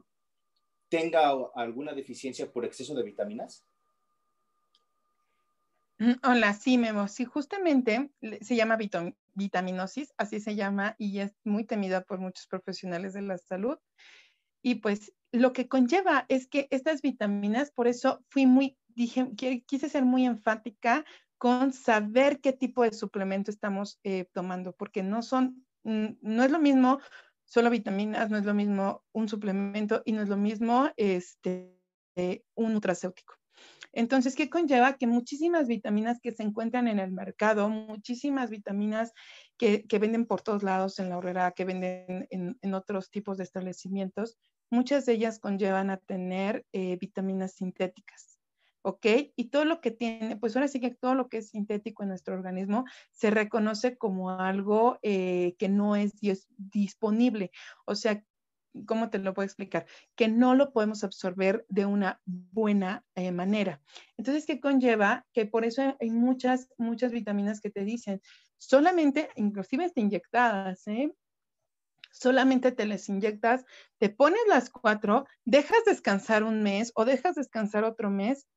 tenga 0.90 1.32
alguna 1.56 1.94
deficiencia 1.94 2.52
por 2.52 2.66
exceso 2.66 2.96
de 2.96 3.04
vitaminas? 3.04 3.66
Mm, 5.98 6.14
hola, 6.24 6.54
sí, 6.54 6.78
Memo. 6.78 7.08
Sí, 7.08 7.26
justamente 7.26 8.10
se 8.42 8.56
llama 8.56 8.78
vitaminosis, 9.34 10.14
así 10.18 10.40
se 10.40 10.56
llama, 10.56 10.96
y 10.98 11.20
es 11.20 11.34
muy 11.44 11.66
temida 11.66 12.02
por 12.02 12.20
muchos 12.20 12.48
profesionales 12.48 13.14
de 13.14 13.22
la 13.22 13.38
salud. 13.38 13.78
Y 14.62 14.76
pues 14.76 15.14
lo 15.32 15.54
que 15.54 15.68
conlleva 15.68 16.26
es 16.28 16.48
que 16.48 16.68
estas 16.72 17.02
vitaminas, 17.02 17.72
por 17.72 17.88
eso 17.88 18.24
fui 18.30 18.46
muy, 18.46 18.78
dije, 18.90 19.32
quise 19.66 19.90
ser 19.90 20.06
muy 20.06 20.26
enfática 20.26 21.06
con 21.38 21.72
saber 21.72 22.42
qué 22.42 22.52
tipo 22.52 22.84
de 22.84 22.94
suplemento 22.94 23.50
estamos 23.50 24.00
eh, 24.04 24.26
tomando, 24.34 24.74
porque 24.74 25.04
no 25.04 25.22
son, 25.22 25.66
no 25.84 26.44
es 26.44 26.52
lo 26.52 26.60
mismo 26.60 27.00
solo 27.46 27.70
vitaminas, 27.70 28.30
no 28.30 28.38
es 28.38 28.46
lo 28.46 28.54
mismo 28.54 29.04
un 29.12 29.30
suplemento 29.30 30.04
y 30.06 30.12
no 30.12 30.22
es 30.22 30.30
lo 30.30 30.38
mismo 30.38 30.90
este, 30.98 31.74
un 32.56 32.74
nutracéutico. 32.74 33.39
Entonces, 33.92 34.36
¿qué 34.36 34.50
conlleva? 34.50 34.98
Que 34.98 35.08
muchísimas 35.08 35.68
vitaminas 35.68 36.20
que 36.22 36.32
se 36.32 36.44
encuentran 36.44 36.88
en 36.88 37.00
el 37.00 37.12
mercado, 37.12 37.70
muchísimas 37.70 38.50
vitaminas 38.50 39.14
que, 39.58 39.86
venden 40.00 40.26
por 40.26 40.42
todos 40.42 40.64
lados 40.64 41.00
en 41.00 41.10
la 41.10 41.18
horrera, 41.18 41.52
que 41.52 41.66
venden 41.66 42.28
en, 42.30 42.74
otros 42.74 43.10
tipos 43.10 43.38
de 43.38 43.44
establecimientos, 43.44 44.38
muchas 44.70 45.06
de 45.06 45.14
ellas 45.14 45.40
conllevan 45.40 45.90
a 45.90 45.98
tener 45.98 46.66
eh, 46.72 46.98
vitaminas 46.98 47.54
sintéticas. 47.54 48.40
¿ok? 48.82 49.06
Y 49.36 49.50
todo 49.50 49.66
lo 49.66 49.82
que 49.82 49.92
tiene, 49.92 50.38
pues 50.38 50.56
ahora 50.56 50.68
sí 50.68 50.80
que 50.80 50.92
todo 50.92 51.16
lo 51.16 51.28
que 51.28 51.40
es 51.40 51.50
sintético 51.50 52.04
en 52.04 52.10
nuestro 52.10 52.36
organismo 52.36 52.86
se 53.12 53.30
reconoce 53.30 53.98
como 53.98 54.30
algo 54.32 55.00
eh, 55.02 55.56
que 55.58 55.70
no 55.70 55.96
es 55.96 56.14
disponible. 56.58 57.52
O 57.86 57.96
sea, 57.96 58.24
¿cómo 58.86 59.10
te 59.10 59.20
lo 59.20 59.34
puedo 59.34 59.46
explicar? 59.46 59.86
Que 60.16 60.28
no 60.28 60.56
lo 60.56 60.72
podemos 60.72 61.04
absorber 61.04 61.66
de 61.70 61.86
una 61.86 62.22
buena 62.26 63.06
eh, 63.16 63.32
manera. 63.32 63.82
Entonces, 64.18 64.46
¿qué 64.46 64.60
conlleva? 64.60 65.26
Que 65.34 65.46
por 65.46 65.66
eso 65.66 65.96
hay 66.00 66.10
muchas, 66.10 66.70
muchas 66.78 67.12
vitaminas 67.12 67.62
que 67.62 67.70
te 67.70 67.84
dicen, 67.84 68.22
solamente, 68.58 69.30
inclusive 69.36 69.92
inyectadas, 69.96 70.88
¿eh? 70.88 71.14
Solamente 72.12 72.72
te 72.72 72.86
las 72.86 73.08
inyectas, 73.08 73.66
te 74.00 74.10
pones 74.10 74.42
las 74.48 74.70
cuatro, 74.70 75.26
dejas 75.46 75.86
descansar 75.86 76.44
un 76.44 76.64
mes 76.64 76.92
o 76.96 77.06
dejas 77.06 77.36
descansar 77.36 77.84
otro 77.84 78.10
mes 78.10 78.48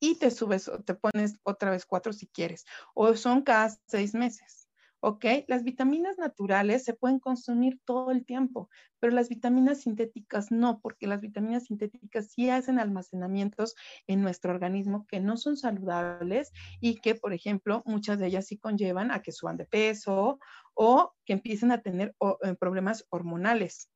y 0.00 0.18
te 0.18 0.30
subes 0.30 0.68
o 0.68 0.82
te 0.82 0.94
pones 0.94 1.34
otra 1.42 1.70
vez 1.70 1.84
cuatro 1.86 2.12
si 2.12 2.26
quieres. 2.26 2.64
O 2.94 3.14
son 3.14 3.42
cada 3.42 3.70
seis 3.86 4.14
meses. 4.14 4.65
¿Ok? 5.06 5.24
Las 5.46 5.62
vitaminas 5.62 6.18
naturales 6.18 6.82
se 6.82 6.92
pueden 6.92 7.20
consumir 7.20 7.78
todo 7.84 8.10
el 8.10 8.26
tiempo, 8.26 8.68
pero 8.98 9.14
las 9.14 9.28
vitaminas 9.28 9.82
sintéticas 9.82 10.50
no, 10.50 10.80
porque 10.80 11.06
las 11.06 11.20
vitaminas 11.20 11.66
sintéticas 11.66 12.32
sí 12.32 12.50
hacen 12.50 12.80
almacenamientos 12.80 13.76
en 14.08 14.20
nuestro 14.20 14.50
organismo 14.50 15.06
que 15.06 15.20
no 15.20 15.36
son 15.36 15.56
saludables 15.56 16.50
y 16.80 16.96
que, 16.96 17.14
por 17.14 17.32
ejemplo, 17.32 17.84
muchas 17.86 18.18
de 18.18 18.26
ellas 18.26 18.46
sí 18.48 18.58
conllevan 18.58 19.12
a 19.12 19.22
que 19.22 19.30
suban 19.30 19.56
de 19.56 19.66
peso 19.66 20.40
o 20.74 21.14
que 21.24 21.34
empiecen 21.34 21.70
a 21.70 21.82
tener 21.82 22.16
eh, 22.42 22.56
problemas 22.58 23.06
hormonales. 23.10 23.88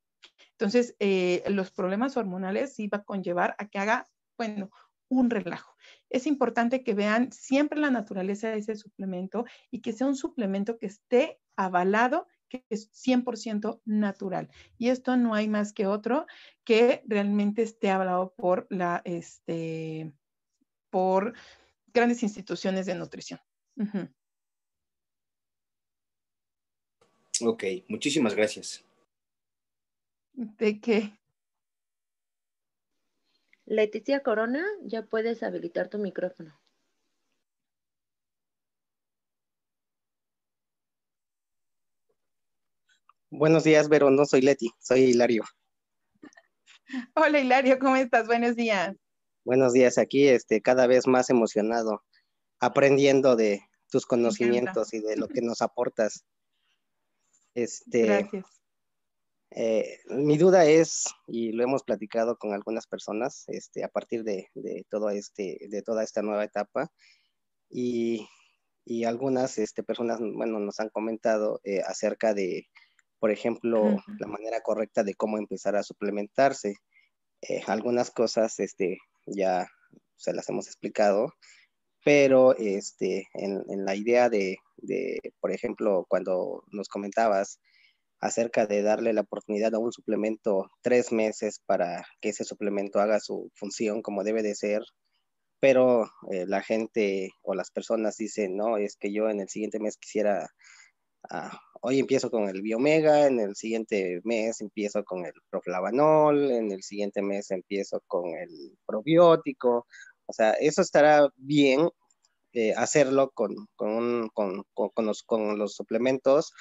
Entonces, 0.52 0.94
eh, 1.00 1.42
los 1.48 1.72
problemas 1.72 2.16
hormonales 2.16 2.74
sí 2.76 2.86
va 2.86 2.98
a 2.98 3.04
conllevar 3.04 3.56
a 3.58 3.66
que 3.66 3.80
haga, 3.80 4.06
bueno, 4.38 4.70
un 5.10 5.28
relajo. 5.28 5.76
Es 6.08 6.26
importante 6.26 6.82
que 6.82 6.94
vean 6.94 7.32
siempre 7.32 7.78
la 7.78 7.90
naturaleza 7.90 8.48
de 8.48 8.58
ese 8.58 8.76
suplemento 8.76 9.44
y 9.70 9.82
que 9.82 9.92
sea 9.92 10.06
un 10.06 10.16
suplemento 10.16 10.78
que 10.78 10.86
esté 10.86 11.40
avalado, 11.56 12.26
que 12.48 12.64
es 12.70 12.90
100% 12.92 13.82
natural. 13.84 14.48
Y 14.78 14.88
esto 14.88 15.16
no 15.16 15.34
hay 15.34 15.48
más 15.48 15.72
que 15.72 15.86
otro 15.86 16.26
que 16.64 17.02
realmente 17.06 17.62
esté 17.62 17.90
avalado 17.90 18.34
por 18.36 18.66
la, 18.70 19.02
este, 19.04 20.12
por 20.90 21.34
grandes 21.92 22.22
instituciones 22.22 22.86
de 22.86 22.94
nutrición. 22.94 23.40
Ok, 27.42 27.64
muchísimas 27.88 28.34
gracias. 28.34 28.84
¿De 30.32 30.80
qué? 30.80 31.19
Leticia 33.70 34.24
Corona, 34.24 34.66
ya 34.82 35.02
puedes 35.02 35.44
habilitar 35.44 35.88
tu 35.88 35.98
micrófono. 35.98 36.60
Buenos 43.30 43.62
días, 43.62 43.88
Vero. 43.88 44.10
No 44.10 44.26
soy 44.26 44.40
Leti, 44.40 44.72
soy 44.80 45.02
Hilario. 45.02 45.44
Hola, 47.14 47.38
Hilario, 47.38 47.78
¿cómo 47.78 47.94
estás? 47.94 48.26
Buenos 48.26 48.56
días. 48.56 48.96
Buenos 49.44 49.72
días, 49.72 49.98
aquí 49.98 50.26
este, 50.26 50.60
cada 50.60 50.88
vez 50.88 51.06
más 51.06 51.30
emocionado, 51.30 52.02
aprendiendo 52.58 53.36
de 53.36 53.62
tus 53.88 54.04
conocimientos 54.04 54.92
y 54.94 54.98
de 54.98 55.16
lo 55.16 55.28
que 55.28 55.42
nos 55.42 55.62
aportas. 55.62 56.24
Este, 57.54 58.02
Gracias. 58.02 58.59
Eh, 59.52 59.98
mi 60.08 60.38
duda 60.38 60.64
es, 60.64 61.06
y 61.26 61.52
lo 61.52 61.64
hemos 61.64 61.82
platicado 61.82 62.36
con 62.36 62.52
algunas 62.52 62.86
personas, 62.86 63.44
este, 63.48 63.82
a 63.82 63.88
partir 63.88 64.22
de, 64.22 64.48
de, 64.54 64.84
todo 64.88 65.10
este, 65.10 65.58
de 65.68 65.82
toda 65.82 66.04
esta 66.04 66.22
nueva 66.22 66.44
etapa, 66.44 66.90
y, 67.68 68.28
y 68.84 69.04
algunas 69.04 69.58
este, 69.58 69.82
personas, 69.82 70.20
bueno, 70.20 70.60
nos 70.60 70.78
han 70.80 70.88
comentado 70.90 71.60
eh, 71.64 71.80
acerca 71.84 72.32
de, 72.32 72.68
por 73.18 73.30
ejemplo, 73.30 73.96
la 74.18 74.26
manera 74.26 74.60
correcta 74.60 75.02
de 75.02 75.14
cómo 75.14 75.38
empezar 75.38 75.76
a 75.76 75.82
suplementarse. 75.82 76.76
Eh, 77.42 77.62
algunas 77.66 78.10
cosas 78.10 78.58
este, 78.60 78.98
ya 79.26 79.66
se 80.16 80.32
las 80.32 80.48
hemos 80.48 80.66
explicado, 80.66 81.32
pero 82.04 82.54
este, 82.56 83.28
en, 83.34 83.62
en 83.68 83.84
la 83.84 83.94
idea 83.94 84.28
de, 84.28 84.58
de, 84.76 85.18
por 85.40 85.50
ejemplo, 85.52 86.06
cuando 86.08 86.64
nos 86.70 86.88
comentabas 86.88 87.60
acerca 88.20 88.66
de 88.66 88.82
darle 88.82 89.12
la 89.12 89.22
oportunidad 89.22 89.74
a 89.74 89.78
un 89.78 89.92
suplemento 89.92 90.70
tres 90.82 91.12
meses 91.12 91.60
para 91.64 92.06
que 92.20 92.30
ese 92.30 92.44
suplemento 92.44 93.00
haga 93.00 93.18
su 93.20 93.50
función 93.54 94.02
como 94.02 94.24
debe 94.24 94.42
de 94.42 94.54
ser, 94.54 94.82
pero 95.60 96.04
eh, 96.30 96.46
la 96.46 96.62
gente 96.62 97.30
o 97.42 97.54
las 97.54 97.70
personas 97.70 98.16
dicen, 98.16 98.56
no, 98.56 98.76
es 98.76 98.96
que 98.96 99.12
yo 99.12 99.28
en 99.30 99.40
el 99.40 99.48
siguiente 99.48 99.78
mes 99.80 99.96
quisiera, 99.96 100.48
ah, 101.30 101.58
hoy 101.82 101.98
empiezo 101.98 102.30
con 102.30 102.48
el 102.48 102.62
biomega, 102.62 103.26
en 103.26 103.40
el 103.40 103.56
siguiente 103.56 104.20
mes 104.24 104.60
empiezo 104.60 105.02
con 105.04 105.24
el 105.24 105.34
proflavanol, 105.50 106.50
en 106.50 106.72
el 106.72 106.82
siguiente 106.82 107.22
mes 107.22 107.50
empiezo 107.50 108.02
con 108.06 108.34
el 108.36 108.76
probiótico, 108.86 109.86
o 110.26 110.32
sea, 110.32 110.52
eso 110.52 110.82
estará 110.82 111.28
bien 111.36 111.88
eh, 112.52 112.74
hacerlo 112.76 113.30
con, 113.30 113.54
con, 113.76 114.30
los 115.06 115.74
suplementos 115.74 116.52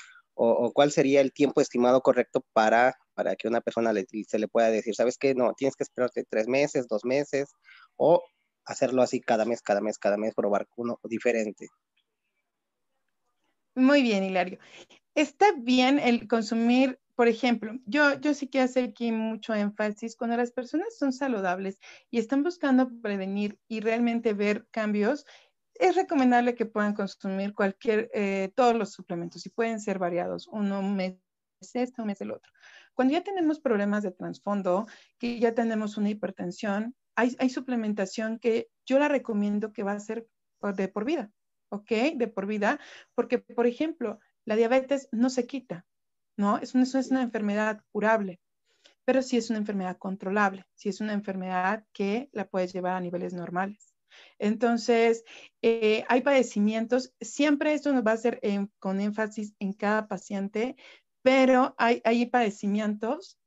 o, 0.42 0.72
cuál 0.72 0.92
sería 0.92 1.20
el 1.20 1.34
tiempo 1.34 1.60
estimado 1.60 2.02
correcto 2.02 2.46
para, 2.54 2.96
para 3.14 3.36
que 3.36 3.50
una 3.50 3.60
persona 3.60 3.92
se 4.26 4.40
le 4.40 4.48
pueda 4.48 4.72
decir, 4.72 4.96
sabes 4.96 5.18
qué, 5.18 5.36
no, 5.36 5.54
tienes 5.54 5.76
que 5.76 5.84
esperarte 5.84 6.24
tres 6.30 6.48
meses, 6.48 6.88
dos 6.88 7.04
meses, 7.04 7.50
o 7.98 8.24
hacerlo 8.66 9.02
así 9.02 9.20
cada 9.20 9.44
mes, 9.44 9.62
cada 9.62 9.82
mes, 9.82 9.98
cada 9.98 10.16
mes, 10.16 10.34
probar 10.34 10.66
uno 10.78 10.98
diferente. 11.04 11.68
Muy 13.76 14.02
bien, 14.02 14.24
Hilario. 14.24 14.60
Está 15.14 15.48
bien 15.58 16.00
el 16.00 16.28
consumir, 16.28 17.00
por 17.16 17.28
ejemplo, 17.28 17.74
yo, 17.86 18.18
yo 18.22 18.34
sí 18.34 18.48
quiero 18.48 18.66
hacer 18.66 18.86
aquí 18.86 19.12
mucho 19.12 19.54
énfasis, 19.54 20.16
cuando 20.16 20.38
las 20.38 20.52
personas 20.52 20.98
son 20.98 21.12
saludables 21.12 21.80
y 22.12 22.18
están 22.18 22.44
buscando 22.44 22.90
prevenir 23.02 23.60
y 23.68 23.82
realmente 23.82 24.34
ver 24.34 24.68
cambios, 24.72 25.26
es 25.80 25.96
recomendable 25.96 26.56
que 26.56 26.66
puedan 26.66 26.94
consumir 26.94 27.56
cualquier, 27.56 28.12
eh, 28.14 28.52
todos 28.56 28.76
los 28.76 28.92
suplementos 28.92 29.46
y 29.46 29.50
pueden 29.50 29.80
ser 29.80 29.98
variados, 29.98 30.48
uno 30.48 30.80
un 30.80 30.96
mes 30.96 31.16
este, 31.62 32.02
un 32.02 32.08
mes 32.08 32.22
el 32.22 32.32
otro. 32.32 32.52
Cuando 32.94 33.14
ya 33.14 33.24
tenemos 33.24 33.60
problemas 33.60 34.04
de 34.04 34.12
trasfondo, 34.12 34.88
que 35.18 35.40
ya 35.40 35.54
tenemos 35.54 35.98
una 35.98 36.10
hipertensión, 36.10 36.96
hay, 37.16 37.36
hay, 37.40 37.50
suplementación 37.50 38.40
que 38.40 38.70
yo 38.86 39.00
la 39.00 39.08
recomiendo 39.08 39.74
que 39.74 39.84
va 39.84 39.94
a 39.94 40.00
ser 40.00 40.28
de 40.62 40.88
por 40.88 41.06
vida, 41.06 41.32
¿ok? 41.70 41.90
De 42.16 42.28
por 42.28 42.46
vida, 42.46 42.80
porque, 43.16 43.40
por 43.40 43.68
ejemplo, 43.68 44.20
la 44.46 44.56
diabetes 44.56 45.10
no 45.12 45.30
se 45.30 45.46
quita, 45.46 45.86
¿no? 46.38 46.58
Es 46.58 46.76
una, 46.76 46.84
es 46.84 47.12
una 47.12 47.22
enfermedad 47.22 47.82
curable, 47.92 48.40
pero 49.06 49.22
sí 49.22 49.38
es 49.38 49.50
una 49.50 49.60
enfermedad 49.60 49.98
controlable, 49.98 50.66
sí 50.76 50.90
es 50.90 51.02
una 51.02 51.14
enfermedad 51.14 51.86
que 51.94 52.30
la 52.32 52.48
puedes 52.48 52.74
llevar 52.74 52.96
a 52.96 53.02
niveles 53.02 53.34
normales. 53.34 53.89
Entonces, 54.38 55.24
eh, 55.62 56.06
hay 56.08 56.22
padecimientos, 56.22 57.14
siempre 57.20 57.74
esto 57.74 57.92
nos 57.94 58.06
va 58.06 58.12
a 58.12 58.16
hacer 58.16 58.40
con 58.80 59.02
énfasis 59.02 59.54
en 59.60 59.74
cada 59.74 60.08
paciente, 60.08 60.76
pero 61.22 61.76
hay, 61.78 62.02
hay 62.06 62.26
padecimientos 62.28 63.38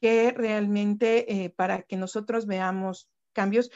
que 0.00 0.30
realmente 0.32 1.44
eh, 1.44 1.50
para 1.50 1.82
que 1.82 1.96
nosotros 1.96 2.46
veamos 2.46 3.08
cambios, 3.32 3.70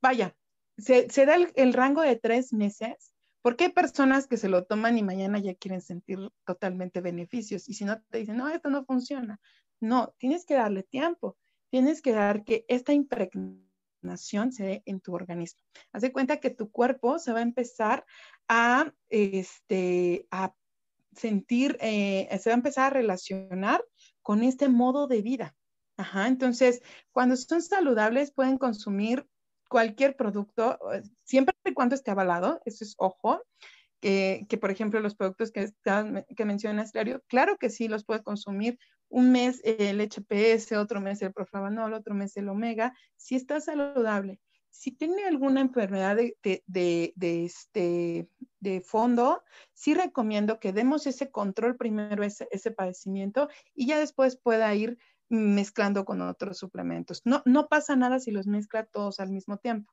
vaya, 0.00 0.36
se, 0.78 1.06
da 1.26 1.36
el, 1.36 1.72
rango 1.72 2.02
de 2.02 2.16
tres 2.16 2.52
meses, 2.52 3.12
porque 3.42 3.64
hay 3.64 3.72
personas 3.72 4.26
que 4.26 4.36
se 4.36 4.48
lo 4.48 4.64
toman 4.64 4.98
y 4.98 5.02
mañana 5.02 5.38
ya 5.38 5.54
quieren 5.54 5.80
sentir 5.80 6.18
totalmente 6.46 7.00
beneficios, 7.00 7.68
y 7.68 7.74
si 7.74 7.84
no 7.84 8.00
te 8.02 8.18
dicen, 8.18 8.36
no, 8.36 8.48
esto 8.48 8.70
no 8.70 8.84
funciona, 8.84 9.40
no, 9.80 10.14
tienes 10.18 10.44
que 10.44 10.54
darle 10.54 10.82
tiempo, 10.82 11.36
tienes 11.70 12.02
que 12.02 12.12
dar 12.12 12.44
que 12.44 12.64
esta 12.68 12.92
impregnación 12.92 13.71
se 14.16 14.64
dé 14.64 14.82
en 14.86 15.00
tu 15.00 15.14
organismo. 15.14 15.60
Haz 15.92 16.02
de 16.02 16.12
cuenta 16.12 16.38
que 16.38 16.50
tu 16.50 16.70
cuerpo 16.70 17.18
se 17.18 17.32
va 17.32 17.40
a 17.40 17.42
empezar 17.42 18.04
a, 18.48 18.92
este, 19.08 20.26
a 20.30 20.54
sentir, 21.14 21.76
eh, 21.80 22.28
se 22.40 22.50
va 22.50 22.54
a 22.54 22.56
empezar 22.56 22.86
a 22.86 22.94
relacionar 22.94 23.84
con 24.22 24.42
este 24.42 24.68
modo 24.68 25.06
de 25.06 25.22
vida. 25.22 25.54
Ajá, 25.96 26.26
entonces, 26.26 26.82
cuando 27.12 27.36
son 27.36 27.62
saludables, 27.62 28.32
pueden 28.32 28.58
consumir 28.58 29.26
cualquier 29.68 30.16
producto, 30.16 30.78
eh, 30.92 31.02
siempre 31.24 31.54
y 31.64 31.74
cuando 31.74 31.94
esté 31.94 32.10
avalado, 32.10 32.60
eso 32.64 32.84
es 32.84 32.94
ojo, 32.98 33.42
que, 34.00 34.46
que, 34.48 34.58
por 34.58 34.70
ejemplo 34.70 35.00
los 35.00 35.14
productos 35.14 35.52
que, 35.52 35.70
que 36.36 36.44
mencionas, 36.44 36.92
claro 37.28 37.56
que 37.58 37.70
sí 37.70 37.86
los 37.86 38.04
puedes 38.04 38.22
consumir 38.24 38.78
un 39.12 39.30
mes 39.30 39.60
el 39.64 40.00
HPS, 40.00 40.72
otro 40.72 41.00
mes 41.00 41.20
el 41.22 41.32
proflavanol, 41.32 41.92
otro 41.92 42.14
mes 42.14 42.36
el 42.38 42.48
omega, 42.48 42.94
si 43.16 43.36
está 43.36 43.60
saludable. 43.60 44.40
Si 44.70 44.90
tiene 44.90 45.24
alguna 45.24 45.60
enfermedad 45.60 46.16
de, 46.16 46.36
de, 46.66 47.44
este, 47.44 48.26
de 48.60 48.80
fondo, 48.80 49.42
sí 49.74 49.92
recomiendo 49.92 50.58
que 50.58 50.72
demos 50.72 51.06
ese 51.06 51.30
control 51.30 51.76
primero, 51.76 52.24
ese, 52.24 52.48
ese 52.50 52.70
padecimiento, 52.70 53.48
y 53.74 53.86
ya 53.86 53.98
después 53.98 54.36
pueda 54.36 54.74
ir 54.74 54.98
mezclando 55.28 56.06
con 56.06 56.22
otros 56.22 56.56
suplementos. 56.56 57.20
No, 57.26 57.42
no 57.44 57.68
pasa 57.68 57.96
nada 57.96 58.18
si 58.18 58.30
los 58.30 58.46
mezcla 58.46 58.86
todos 58.86 59.20
al 59.20 59.28
mismo 59.28 59.58
tiempo, 59.58 59.92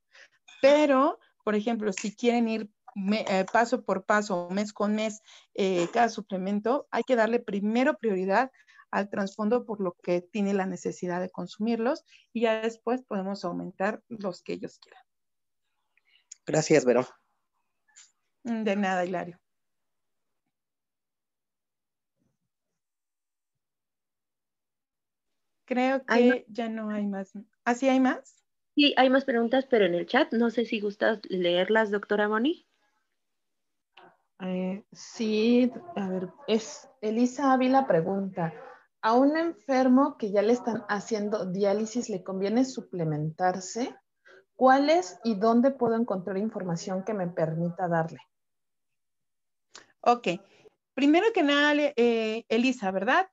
pero, 0.62 1.20
por 1.44 1.56
ejemplo, 1.56 1.92
si 1.92 2.16
quieren 2.16 2.48
ir 2.48 2.70
eh, 3.12 3.46
paso 3.52 3.84
por 3.84 4.06
paso, 4.06 4.48
mes 4.50 4.72
con 4.72 4.96
mes, 4.96 5.22
eh, 5.56 5.90
cada 5.92 6.08
suplemento, 6.08 6.88
hay 6.90 7.04
que 7.04 7.18
darle 7.18 7.40
primero 7.40 7.98
prioridad 7.98 8.50
al 8.92 9.10
trasfondo 9.10 9.66
por 9.66 9.82
lo 9.82 9.96
que 10.02 10.22
tiene 10.22 10.54
la 10.54 10.66
necesidad 10.66 11.22
de 11.22 11.30
consumirlos 11.30 12.04
y 12.34 12.42
ya 12.42 12.62
después 12.62 13.04
podemos 13.04 13.46
aumentar 13.46 14.02
los 14.08 14.42
que 14.42 14.54
ellos 14.54 14.80
quieran. 14.80 15.04
Gracias, 16.46 16.86
Vero. 16.86 17.08
Mm, 18.44 18.64
de 18.64 18.76
nada, 18.76 19.06
Hilario. 19.06 19.40
Creo 25.66 26.04
que 26.04 26.46
ya 26.48 26.68
no 26.68 26.90
hay 26.90 27.06
más. 27.06 27.34
¿Así 27.64 27.88
¿Ah, 27.88 27.92
hay 27.92 28.00
más? 28.00 28.44
Sí, 28.74 28.96
hay 28.98 29.12
más 29.12 29.26
preguntas, 29.26 29.68
pero 29.70 29.86
en 29.86 29.94
el 29.94 30.08
chat. 30.08 30.34
No 30.34 30.50
sé 30.50 30.66
si 30.66 30.80
gustas 30.80 31.20
leerlas, 31.30 31.92
doctora 31.92 32.28
Moni. 32.28 32.66
Eh, 34.42 34.84
sí, 34.92 35.72
a 35.96 36.08
ver, 36.08 36.30
es 36.48 36.90
Elisa 37.02 37.52
Ávila 37.52 37.86
pregunta, 37.86 38.54
a 39.02 39.14
un 39.16 39.38
enfermo 39.38 40.18
que 40.18 40.32
ya 40.32 40.42
le 40.42 40.54
están 40.54 40.84
haciendo 40.90 41.46
diálisis 41.46 42.10
le 42.10 42.24
conviene 42.24 42.66
suplementarse. 42.66 43.96
¿Cuáles 44.56 45.20
y 45.24 45.36
dónde 45.36 45.72
puedo 45.72 45.96
encontrar 45.96 46.38
información 46.38 47.04
que 47.06 47.14
me 47.14 47.28
permita 47.28 47.88
darle? 47.88 48.20
Ok. 50.02 50.28
Primero 50.94 51.28
que 51.34 51.44
nada, 51.44 51.74
eh, 51.96 52.46
Elisa, 52.50 52.92
¿verdad? 52.92 53.30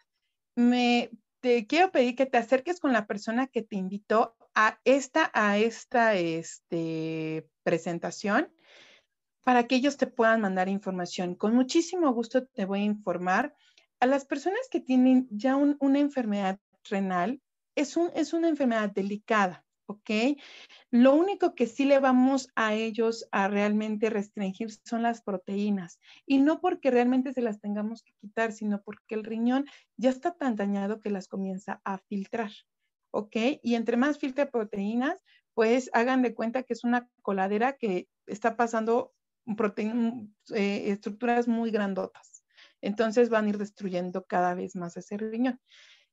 Me 0.54 1.10
te 1.40 1.66
quiero 1.66 1.92
pedir 1.92 2.16
que 2.16 2.26
te 2.26 2.38
acerques 2.38 2.80
con 2.80 2.92
la 2.92 3.06
persona 3.06 3.46
que 3.46 3.62
te 3.62 3.76
invitó 3.76 4.36
a 4.54 4.80
esta, 4.84 5.30
a 5.32 5.58
esta 5.58 6.14
este, 6.14 7.48
presentación 7.62 8.52
para 9.44 9.68
que 9.68 9.76
ellos 9.76 9.96
te 9.96 10.08
puedan 10.08 10.40
mandar 10.40 10.68
información. 10.68 11.36
Con 11.36 11.54
muchísimo 11.54 12.12
gusto 12.12 12.46
te 12.46 12.64
voy 12.64 12.80
a 12.80 12.84
informar 12.84 13.54
a 14.00 14.06
las 14.06 14.24
personas 14.24 14.68
que 14.70 14.80
tienen 14.80 15.28
ya 15.30 15.56
una 15.56 15.98
enfermedad 15.98 16.58
renal, 16.88 17.40
es, 17.74 17.96
un, 17.96 18.10
es 18.14 18.32
una 18.32 18.48
enfermedad 18.48 18.90
delicada, 18.90 19.64
¿ok? 19.86 20.10
Lo 20.90 21.14
único 21.14 21.54
que 21.54 21.66
sí 21.66 21.84
le 21.84 21.98
vamos 21.98 22.48
a 22.54 22.74
ellos 22.74 23.26
a 23.32 23.48
realmente 23.48 24.10
restringir 24.10 24.70
son 24.84 25.02
las 25.02 25.22
proteínas. 25.22 25.98
Y 26.26 26.38
no 26.38 26.60
porque 26.60 26.90
realmente 26.90 27.32
se 27.32 27.42
las 27.42 27.60
tengamos 27.60 28.02
que 28.02 28.12
quitar, 28.20 28.52
sino 28.52 28.82
porque 28.82 29.14
el 29.14 29.24
riñón 29.24 29.66
ya 29.96 30.10
está 30.10 30.32
tan 30.34 30.56
dañado 30.56 31.00
que 31.00 31.10
las 31.10 31.28
comienza 31.28 31.80
a 31.84 31.98
filtrar, 31.98 32.50
¿ok? 33.12 33.36
Y 33.62 33.74
entre 33.74 33.96
más 33.96 34.18
filtra 34.18 34.50
proteínas, 34.50 35.18
pues 35.54 35.90
hagan 35.92 36.22
de 36.22 36.34
cuenta 36.34 36.62
que 36.62 36.74
es 36.74 36.84
una 36.84 37.08
coladera 37.22 37.76
que 37.76 38.08
está 38.26 38.56
pasando 38.56 39.14
eh, 40.54 40.90
estructuras 40.90 41.48
muy 41.48 41.70
grandotas 41.70 42.35
entonces 42.80 43.28
van 43.28 43.46
a 43.46 43.48
ir 43.50 43.58
destruyendo 43.58 44.24
cada 44.24 44.54
vez 44.54 44.76
más 44.76 44.96
ese 44.96 45.16
riñón. 45.16 45.60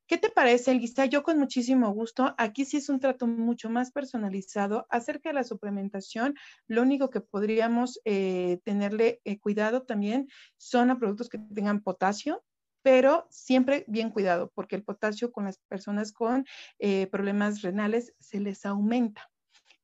¿Qué 0.06 0.18
te 0.18 0.30
parece, 0.30 0.72
Elisa? 0.72 1.06
Yo 1.06 1.24
con 1.24 1.40
muchísimo 1.40 1.90
gusto. 1.94 2.36
Aquí 2.38 2.66
sí 2.66 2.78
es 2.78 2.90
un 2.90 3.00
trato 3.00 3.26
mucho 3.26 3.70
más 3.70 3.92
personalizado 3.92 4.86
acerca 4.90 5.30
de 5.30 5.36
la 5.36 5.46
suplementación. 5.46 6.36
Lo 6.68 6.82
único 6.82 7.10
que 7.10 7.22
podríamos 7.22 8.02
eh, 8.04 8.60
tenerle 8.66 9.22
eh, 9.24 9.40
cuidado 9.40 9.84
también 9.84 10.28
son 10.58 10.92
a 10.92 11.00
productos 11.00 11.30
que 11.30 11.40
tengan 11.40 11.82
potasio, 11.82 12.44
pero 12.82 13.28
siempre 13.30 13.86
bien 13.88 14.10
cuidado, 14.10 14.52
porque 14.54 14.76
el 14.76 14.84
potasio 14.84 15.32
con 15.32 15.46
las 15.46 15.58
personas 15.70 16.12
con 16.12 16.46
eh, 16.80 17.08
problemas 17.08 17.62
renales 17.62 18.14
se 18.20 18.42
les 18.42 18.66
aumenta 18.66 19.33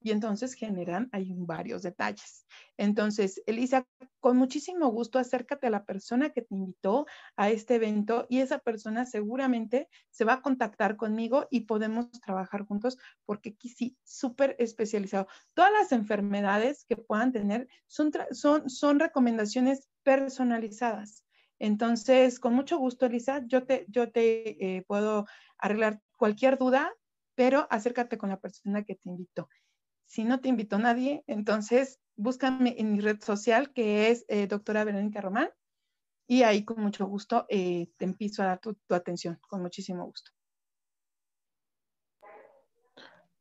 y 0.02 0.12
entonces 0.12 0.54
generan 0.54 1.10
hay 1.12 1.34
varios 1.36 1.84
detalles. 1.84 2.46
Entonces, 2.78 3.42
Elisa, 3.46 3.86
con 4.20 4.38
muchísimo 4.38 4.88
gusto 4.88 5.20
acércate 5.20 5.68
a 5.68 5.72
la 5.72 5.86
persona 5.86 6.30
que 6.30 6.42
te 6.42 6.56
invitó 6.56 7.06
a 7.36 7.50
este 7.50 7.76
evento 7.76 8.26
y 8.30 8.40
esa 8.40 8.60
persona 8.60 9.06
seguramente 9.06 9.90
se 10.10 10.26
va 10.26 10.34
a 10.34 10.42
contactar 10.42 10.96
conmigo 10.96 11.48
y 11.50 11.62
podemos 11.62 12.10
trabajar 12.22 12.66
juntos 12.66 12.98
porque 13.26 13.50
aquí 13.50 13.70
sí, 13.70 13.98
súper 14.04 14.56
especializado. 14.60 15.28
Todas 15.54 15.72
las 15.72 15.92
enfermedades 15.92 16.86
que 16.86 16.96
puedan 16.96 17.32
tener 17.32 17.68
son, 17.88 18.12
son, 18.32 18.70
son 18.70 19.00
recomendaciones 19.00 19.90
personalizadas. 20.04 21.26
Entonces, 21.60 22.40
con 22.40 22.54
mucho 22.54 22.78
gusto, 22.78 23.06
Elisa, 23.06 23.44
yo 23.46 23.66
te, 23.66 23.86
yo 23.90 24.12
te 24.12 24.78
eh, 24.78 24.84
puedo 24.88 25.26
arreglar 25.58 26.02
cualquier 26.18 26.58
duda, 26.58 26.94
pero 27.36 27.68
acércate 27.70 28.18
con 28.18 28.30
la 28.30 28.40
persona 28.40 28.84
que 28.84 28.96
te 28.96 29.10
invitó. 29.10 29.50
Si 30.10 30.24
no 30.24 30.40
te 30.40 30.50
invitó 30.50 30.80
nadie, 30.80 31.24
entonces 31.28 32.00
búscame 32.16 32.74
en 32.80 32.94
mi 32.94 33.00
red 33.00 33.22
social 33.22 33.72
que 33.72 34.10
es 34.10 34.26
eh, 34.28 34.48
doctora 34.48 34.84
Verónica 34.84 35.22
Román 35.22 35.50
y 36.28 36.42
ahí 36.42 36.66
con 36.66 36.82
mucho 36.82 37.06
gusto 37.06 37.46
eh, 37.48 37.92
te 37.96 38.06
empiezo 38.06 38.42
a 38.42 38.48
dar 38.48 38.60
tu, 38.60 38.76
atención, 38.90 39.40
con 39.48 39.62
muchísimo 39.62 40.06
gusto. 40.06 40.32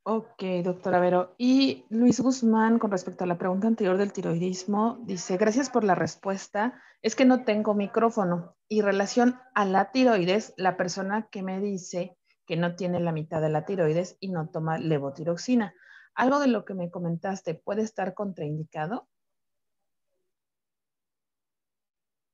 Ok, 0.03 0.43
doctora 0.63 1.01
Vero. 1.01 1.35
Y 1.39 1.87
Luis 1.89 2.21
Guzmán, 2.21 2.79
con 2.79 2.91
respecto 2.91 3.25
a 3.25 3.27
la 3.27 3.39
pregunta 3.39 3.67
anterior 3.67 3.97
del 3.97 4.13
tiroidismo, 4.13 4.99
dice, 5.07 5.39
gracias 5.39 5.71
por 5.71 5.85
la 5.85 5.95
respuesta. 5.95 6.83
Es 7.01 7.17
que 7.17 7.25
no 7.25 7.45
tengo 7.45 7.75
micrófono. 7.75 8.57
Y 8.69 8.83
relación 8.83 9.39
a 9.55 9.65
la 9.65 9.91
tiroides, 9.91 10.53
la 10.59 10.77
persona 10.77 11.29
que 11.31 11.43
me 11.43 11.61
dice 11.61 12.19
que 12.47 12.57
no 12.57 12.75
tiene 12.75 13.01
la 13.01 13.13
mitad 13.13 13.41
de 13.41 13.49
la 13.49 13.65
tiroides 13.65 14.19
y 14.21 14.29
no 14.29 14.49
toma 14.51 14.79
levotiroxina. 14.79 15.75
¿Algo 16.19 16.41
de 16.41 16.49
lo 16.49 16.65
que 16.65 16.75
me 16.75 16.91
comentaste 16.91 17.55
puede 17.55 17.83
estar 17.83 18.13
contraindicado? 18.13 19.09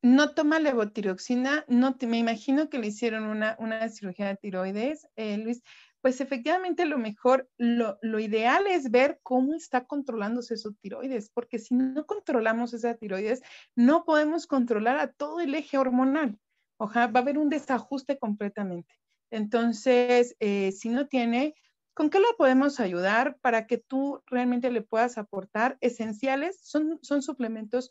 No 0.01 0.35
toma 0.35 0.59
levotiroxina, 0.59 1.67
no 1.69 1.95
me 2.07 2.17
imagino 2.17 2.71
que 2.71 2.79
le 2.79 2.87
hicieron 2.87 3.25
una, 3.25 3.89
cirugía 3.91 4.29
de 4.29 4.37
tiroides, 4.37 5.07
eh, 5.17 5.37
Luis. 5.37 5.63
Pues 6.01 6.23
efectivamente 6.23 6.87
lo 6.87 6.97
mejor, 6.97 7.51
lo, 7.59 7.99
lo, 8.01 8.21
ideal 8.21 8.67
es 8.67 8.91
ver 8.91 9.21
cómo 9.23 9.53
está 9.53 9.85
controlándose 9.85 10.57
su 10.57 10.73
tiroides, 10.73 11.29
porque 11.29 11.59
si 11.59 11.75
no 11.75 12.07
controlamos 12.07 12.73
esa 12.73 12.95
tiroides, 12.95 13.43
no 13.77 14.07
podemos 14.07 14.47
controlar 14.47 14.99
a 14.99 15.13
todo 15.13 15.41
el 15.41 15.55
eje 15.55 15.77
hormonal. 15.77 16.39
Ojalá 16.79 17.09
va 17.09 17.21
a 17.21 17.23
haber 17.23 17.37
un 17.37 17.51
desajuste 17.51 18.19
completamente. 18.19 18.95
Entonces, 19.31 20.37
eh, 20.41 20.73
si 20.73 20.89
no 20.89 21.07
tiene, 21.07 21.55
¿Con 21.95 22.11
qué 22.11 22.19
le 22.19 22.27
podemos 22.37 22.81
ayudar 22.81 23.39
para 23.41 23.67
que 23.67 23.79
tú 23.79 24.21
realmente 24.27 24.71
le 24.71 24.83
puedas 24.83 25.17
aportar 25.17 25.79
esenciales? 25.81 26.59
Son, 26.61 26.99
son 27.03 27.23
suplementos 27.23 27.91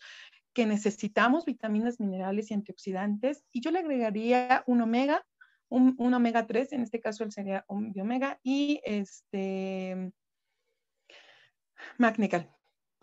que 0.54 0.66
necesitamos, 0.66 1.46
vitaminas, 1.46 2.00
minerales 2.00 2.52
y 2.52 2.54
antioxidantes. 2.54 3.44
Y 3.52 3.62
yo 3.62 3.72
le 3.72 3.80
agregaría 3.80 4.64
un 4.68 4.82
omega, 4.82 5.26
un, 5.70 6.14
omega 6.14 6.46
3, 6.46 6.74
en 6.74 6.84
este 6.84 7.00
caso 7.00 7.24
él 7.24 7.32
sería 7.32 7.66
un 7.68 7.92
biomega, 7.92 8.40
y 8.44 8.80
este 8.84 10.12
magnecal 11.98 12.50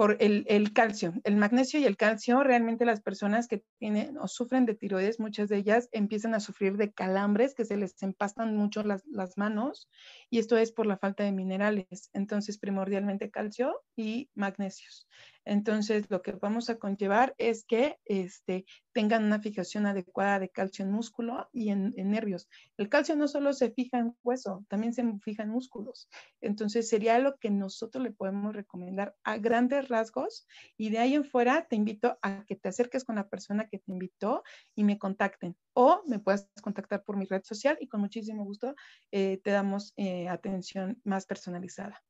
por 0.00 0.16
el, 0.18 0.72
calcio, 0.72 1.12
el 1.24 1.36
magnesio 1.36 1.78
y 1.78 1.84
el 1.84 1.98
calcio, 1.98 2.42
realmente 2.42 2.86
las 2.86 3.02
personas 3.02 3.48
que 3.48 3.62
tienen 3.78 4.16
o 4.16 4.28
sufren 4.28 4.64
de 4.64 4.74
tiroides, 4.74 5.20
muchas 5.20 5.50
de 5.50 5.58
ellas 5.58 5.90
empiezan 5.92 6.34
a 6.34 6.40
sufrir 6.40 6.78
de 6.78 6.90
calambres 6.90 7.54
que 7.54 7.66
se 7.66 7.76
les 7.76 8.02
empastan 8.02 8.56
mucho 8.56 8.82
las, 8.82 9.04
las 9.08 9.36
manos 9.36 9.90
y 10.30 10.38
esto 10.38 10.56
es 10.56 10.72
por 10.72 10.86
la 10.86 10.96
falta 10.96 11.22
de 11.24 11.32
minerales. 11.32 12.08
Entonces, 12.14 12.56
primordialmente 12.56 13.30
calcio 13.30 13.78
y 13.94 14.30
magnesios. 14.34 15.06
Entonces, 15.50 16.08
lo 16.10 16.22
que 16.22 16.30
vamos 16.30 16.70
a 16.70 16.78
conllevar 16.78 17.34
es 17.36 17.64
que 17.64 17.98
este, 18.04 18.66
tengan 18.92 19.24
una 19.24 19.40
fijación 19.40 19.84
adecuada 19.84 20.38
de 20.38 20.48
calcio 20.48 20.84
en 20.84 20.92
músculo 20.92 21.48
y 21.52 21.70
en, 21.70 21.92
nervios. 21.96 22.48
El 22.76 22.88
calcio 22.88 23.16
no 23.16 23.26
solo 23.26 23.52
se 23.52 23.72
fija 23.72 23.98
en 23.98 24.16
hueso, 24.22 24.64
también 24.68 24.94
se 24.94 25.02
fija 25.24 25.42
en 25.42 25.48
músculos. 25.48 26.08
Entonces, 26.40 26.88
sería 26.88 27.18
lo 27.18 27.36
que 27.38 27.50
nosotros 27.50 28.04
le 28.04 28.12
podemos 28.12 28.54
recomendar 28.54 29.16
a 29.24 29.38
grandes 29.38 29.88
rasgos. 29.88 30.46
Y 30.76 30.90
de 30.90 31.00
ahí 31.00 31.14
en 31.16 31.24
fuera, 31.24 31.66
te 31.66 31.74
invito 31.74 32.16
a 32.22 32.44
que 32.44 32.54
te 32.54 32.68
acerques 32.68 33.04
con 33.04 33.16
la 33.16 33.28
persona 33.28 33.66
que 33.66 33.80
te 33.80 33.90
invitó 33.90 34.44
y 34.76 34.84
me 34.84 35.00
contacten. 35.00 35.56
O 35.72 36.00
me 36.06 36.20
puedes 36.20 36.48
contactar 36.62 37.02
por 37.02 37.16
mi 37.16 37.24
red 37.24 37.42
social 37.42 37.76
y 37.80 37.88
con 37.88 38.00
muchísimo 38.00 38.44
gusto 38.44 38.76
eh, 39.10 39.40
te 39.42 39.50
damos 39.50 39.94
eh, 39.96 40.28
atención 40.28 41.00
más 41.02 41.26
personalizada. 41.26 42.00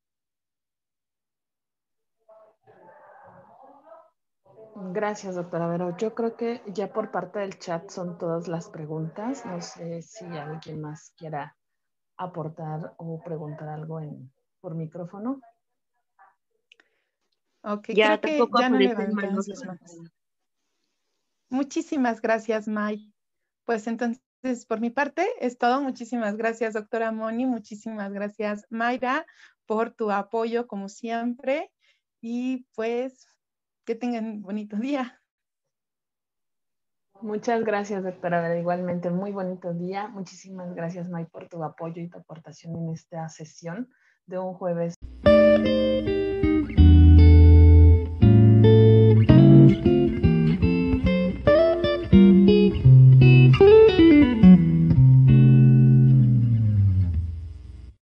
Gracias, 4.89 5.35
doctora 5.35 5.67
Vero. 5.67 5.95
Yo 5.97 6.15
creo 6.15 6.35
que 6.35 6.61
ya 6.67 6.91
por 6.91 7.11
parte 7.11 7.39
del 7.39 7.57
chat 7.59 7.89
son 7.89 8.17
todas 8.17 8.47
las 8.47 8.69
preguntas. 8.69 9.45
No 9.45 9.61
sé 9.61 10.01
si 10.01 10.25
alguien 10.25 10.81
más 10.81 11.13
quiera 11.17 11.55
aportar 12.17 12.93
o 12.97 13.21
preguntar 13.23 13.69
algo 13.69 13.99
en, 13.99 14.31
por 14.59 14.75
micrófono. 14.75 15.39
Ok, 17.63 17.89
ya, 17.89 18.19
creo 18.19 18.47
que 18.47 18.59
ya 18.59 18.69
no 18.69 18.77
levantamos 18.79 19.47
las 19.47 19.65
manos. 19.65 19.99
Muchísimas 21.49 22.21
gracias, 22.21 22.67
May. 22.67 23.13
Pues 23.65 23.85
entonces, 23.85 24.65
por 24.67 24.79
mi 24.79 24.89
parte, 24.89 25.27
es 25.39 25.57
todo. 25.57 25.81
Muchísimas 25.81 26.37
gracias, 26.37 26.73
doctora 26.73 27.11
Moni. 27.11 27.45
Muchísimas 27.45 28.11
gracias, 28.11 28.65
Mayra, 28.69 29.25
por 29.65 29.91
tu 29.91 30.11
apoyo, 30.11 30.65
como 30.65 30.89
siempre. 30.89 31.71
Y 32.21 32.65
pues 32.75 33.27
que 33.85 33.95
tengan 33.95 34.41
bonito 34.41 34.77
día. 34.77 35.21
Muchas 37.21 37.63
gracias, 37.63 38.03
doctora. 38.03 38.57
Igualmente, 38.57 39.11
muy 39.11 39.31
bonito 39.31 39.73
día. 39.73 40.07
Muchísimas 40.07 40.73
gracias, 40.73 41.07
May, 41.09 41.25
por 41.25 41.47
tu 41.47 41.63
apoyo 41.63 42.01
y 42.01 42.09
tu 42.09 42.17
aportación 42.17 42.75
en 42.75 42.89
esta 42.89 43.29
sesión 43.29 43.89
de 44.25 44.39
un 44.39 44.53
jueves. 44.55 44.95